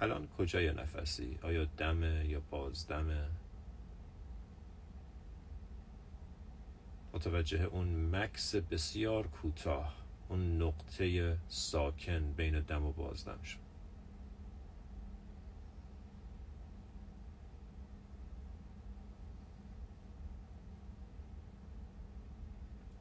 الان 0.00 0.28
کجای 0.38 0.72
نفسی؟ 0.72 1.38
آیا 1.42 1.64
دمه 1.64 2.26
یا 2.28 2.40
بازدمه؟ 2.50 3.28
متوجه 7.12 7.62
اون 7.64 8.16
مکس 8.16 8.54
بسیار 8.54 9.26
کوتاه 9.26 9.94
اون 10.28 10.62
نقطه 10.62 11.36
ساکن 11.48 12.32
بین 12.32 12.60
دم 12.60 12.84
و 12.84 12.92
بازدم 12.92 13.42
شد. 13.42 13.58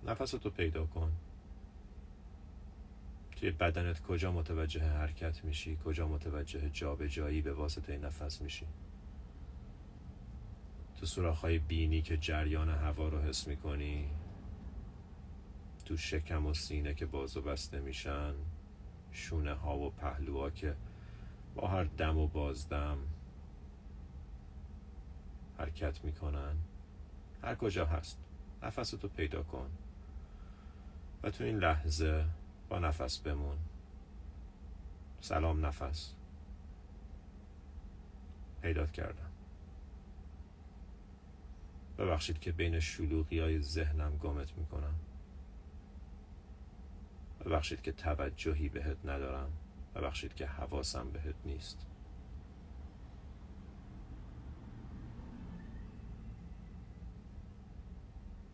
نفس 0.03 0.31
تو 0.31 0.49
پیدا 0.49 0.85
کن. 0.85 1.11
توی 3.39 3.51
بدنت 3.51 4.01
کجا 4.01 4.31
متوجه 4.31 4.83
حرکت 4.83 5.43
میشی؟ 5.43 5.77
کجا 5.85 6.07
متوجه 6.07 6.69
جابجایی 6.69 7.41
به 7.41 7.53
واسطه 7.53 7.97
نفس 7.97 8.41
میشی؟ 8.41 8.65
تو 10.95 11.05
سوراخ‌های 11.05 11.59
بینی 11.59 12.01
که 12.01 12.17
جریان 12.17 12.69
هوا 12.69 13.07
رو 13.07 13.21
حس 13.21 13.47
می‌کنی 13.47 14.09
تو 15.85 15.97
شکم 15.97 16.45
و 16.45 16.53
سینه 16.53 16.93
که 16.93 17.05
باز 17.05 17.37
و 17.37 17.41
بسته 17.41 17.79
میشن 17.79 18.33
شونه 19.11 19.53
ها 19.53 19.77
و 19.77 19.89
پهلوها 19.89 20.49
که 20.49 20.75
با 21.55 21.67
هر 21.67 21.83
دم 21.83 22.17
و 22.17 22.27
بازدم 22.27 22.97
حرکت 25.57 26.03
می‌کنن 26.03 26.55
هر 27.41 27.55
کجا 27.55 27.85
هست 27.85 28.19
نفستو 28.63 29.07
پیدا 29.07 29.43
کن. 29.43 29.69
و 31.23 31.31
تو 31.31 31.43
این 31.43 31.57
لحظه 31.57 32.25
با 32.69 32.79
نفس 32.79 33.19
بمون. 33.19 33.57
سلام 35.21 35.65
نفس. 35.65 36.13
پیدات 38.61 38.91
کردم. 38.91 39.31
ببخشید 41.97 42.39
که 42.39 42.51
بین 42.51 42.79
شلوغی 42.79 43.39
های 43.39 43.61
ذهنم 43.61 44.17
گمت 44.17 44.57
می‌کنم. 44.57 44.95
ببخشید 47.45 47.81
که 47.81 47.91
توجهی 47.91 48.69
بهت 48.69 48.97
ندارم. 49.05 49.53
ببخشید 49.95 50.33
که 50.33 50.45
حواسم 50.45 51.11
بهت 51.11 51.35
نیست. 51.45 51.87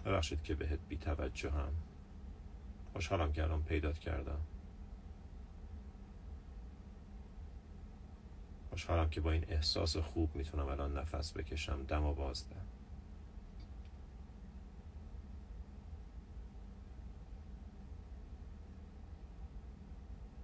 ببخشید 0.06 0.44
که 0.44 0.56
بهت 0.56 0.80
بی 0.90 0.98
توجه 0.98 1.52
هم 1.52 1.74
خوشحالم 2.94 3.34
کردم 3.34 3.62
پیدات 3.62 4.00
کردم. 4.00 4.40
خوشحالم 8.70 9.10
که 9.10 9.22
با 9.22 9.32
این 9.32 9.46
احساس 9.48 9.98
خوب 9.98 10.36
می‌تونم 10.36 10.68
الان 10.68 10.98
نفس 10.98 11.34
بکشم. 11.34 11.84
دم 11.84 12.04
و 12.06 12.14
بازده. 12.14 12.56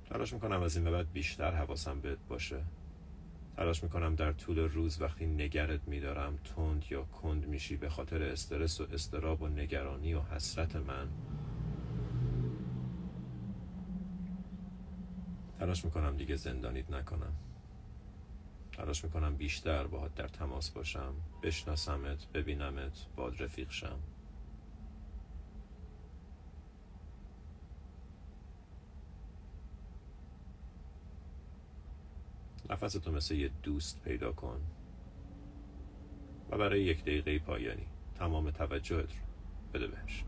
تلاش 0.10 0.34
می‌کنم 0.34 0.62
از 0.62 0.76
این 0.76 0.86
به 0.86 0.92
بعد 0.92 1.12
بیشتر 1.12 1.52
حواسم 1.52 2.02
بهت 2.02 2.20
باشه. 2.30 2.64
تلاش 3.58 3.84
می‌کنم 3.84 4.16
در 4.16 4.32
طول 4.32 4.60
روز 4.60 5.02
وقتی 5.02 5.26
نگرت 5.26 5.88
میدارم 5.88 6.38
تند 6.38 6.86
یا 6.90 7.04
کند 7.04 7.48
میشی 7.48 7.76
به 7.78 7.90
خاطر 7.90 8.24
استرس 8.24 8.82
و 8.82 8.88
استراب 8.94 9.42
و 9.42 9.48
نگرانی 9.48 10.14
و 10.14 10.22
حسرت 10.22 10.76
من 10.76 11.08
تلاش 15.60 15.86
می‌کنم 15.86 16.18
دیگه 16.18 16.36
زندانیت 16.36 16.92
نکنم. 16.92 17.34
تلاش 18.72 19.04
می‌کنم 19.04 19.36
بیشتر 19.36 19.88
باهات 19.88 20.16
در 20.16 20.28
تماس 20.28 20.70
باشم 20.70 21.14
بشناسمت 21.44 22.28
ببینمت 22.34 23.06
باد 23.16 23.42
رفیق 23.44 23.72
شم. 23.72 24.00
نفستو 32.70 33.12
مثل 33.12 33.36
یه 33.36 33.52
دوست 33.64 34.02
پیدا 34.02 34.32
کن 34.32 34.62
و 36.50 36.58
برای 36.58 36.84
یک 36.84 37.02
دقیقه 37.02 37.40
پایانی 37.40 37.88
تمام 38.16 38.52
توجهت 38.52 39.10
رو 39.10 39.20
بده 39.74 39.88
بهش. 39.88 40.24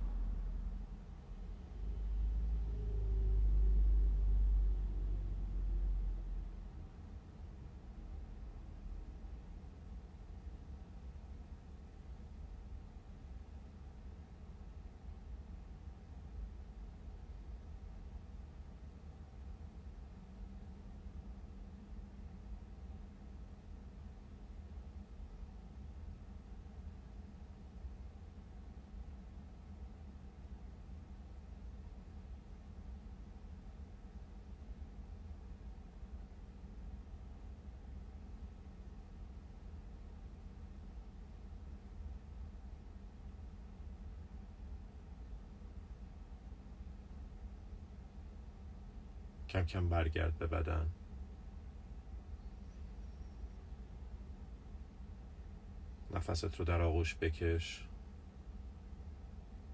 کم 49.52 49.66
کم 49.66 49.90
برگرد 49.90 50.38
به 50.38 50.48
بدن. 50.48 50.88
نفست 56.12 56.56
رو 56.60 56.66
در 56.66 56.82
آغوش 56.82 57.16
بکش. 57.16 57.88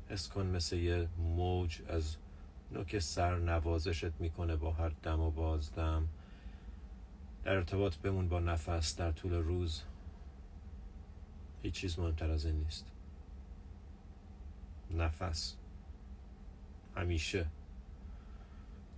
حس 0.09 0.29
کن 0.29 0.45
مثل 0.45 0.75
یه 0.75 1.07
موج 1.17 1.81
از 1.89 2.17
نوک 2.71 2.99
سر 2.99 3.35
نوازشت 3.35 4.11
می‌کنه 4.19 4.55
با 4.55 4.71
هر 4.71 4.89
دم 4.89 5.19
و 5.19 5.31
بازدم. 5.31 6.07
در 7.43 7.55
ارتباط 7.55 7.97
بمون 7.97 8.29
با 8.29 8.39
نفس 8.39 8.95
در 8.95 9.11
طول 9.11 9.33
روز. 9.33 9.83
هیچ 11.61 11.73
چیز 11.73 11.99
مهمتر 11.99 12.31
از 12.31 12.45
این 12.45 12.55
نیست. 12.55 12.85
نفس. 14.91 15.55
همیشه. 16.95 17.45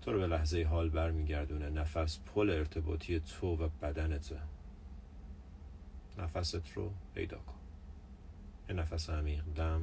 تو 0.09 0.13
رو 0.13 0.21
به 0.21 0.27
لحظه 0.27 0.63
حال 0.63 0.89
برمیگردونه. 0.89 1.69
نفس 1.69 2.19
پل 2.19 2.49
ارتباطی 2.49 3.19
تو 3.19 3.47
و 3.47 3.69
بدنته. 3.81 4.39
نفست 6.17 6.71
رو 6.75 6.91
پیدا 7.15 7.37
کن. 7.37 7.53
یه 8.69 8.75
نفس 8.75 9.09
عمیق 9.09 9.43
دم. 9.55 9.81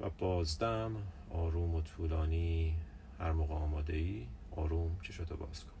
و 0.00 0.10
بازدم 0.18 0.96
آروم 1.30 1.74
و 1.74 1.80
طولانی. 1.80 2.74
هر 3.18 3.32
موقع 3.32 3.54
آماده 3.54 3.96
ای 3.96 4.26
آروم 4.50 4.96
چشاتو 5.02 5.36
باز 5.36 5.64
کن. 5.64 5.72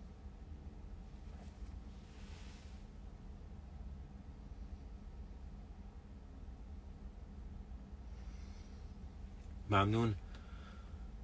ممنون. 9.70 10.14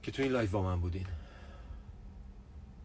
که 0.02 0.10
تو 0.10 0.22
این 0.22 0.32
live 0.32 0.50
با 0.50 0.62
من 0.62 0.80
بودین. 0.80 1.06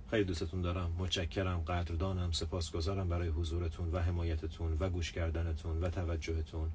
خیلی 0.10 0.24
دوستتون 0.24 0.62
دارم. 0.62 0.92
متشکرم 0.98 1.60
قدردانم 1.60 2.32
سپاسگزارم 2.32 3.10
برای 3.10 3.28
حضورتون 3.28 3.92
و 3.92 4.00
حمایتتون 4.00 4.78
و 4.80 4.90
گوش 4.90 5.12
کردنتون 5.12 5.84
و 5.84 5.90
توجهتون. 5.90 6.72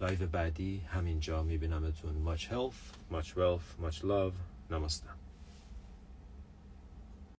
live 0.00 0.26
بعدی 0.26 0.78
همینجا 0.78 1.42
میبینمتون. 1.42 2.36
Much 2.36 2.40
health 2.40 3.12
much 3.14 3.26
wealth 3.26 3.84
much 3.84 4.02
love. 4.02 4.34
namaste 4.70 5.29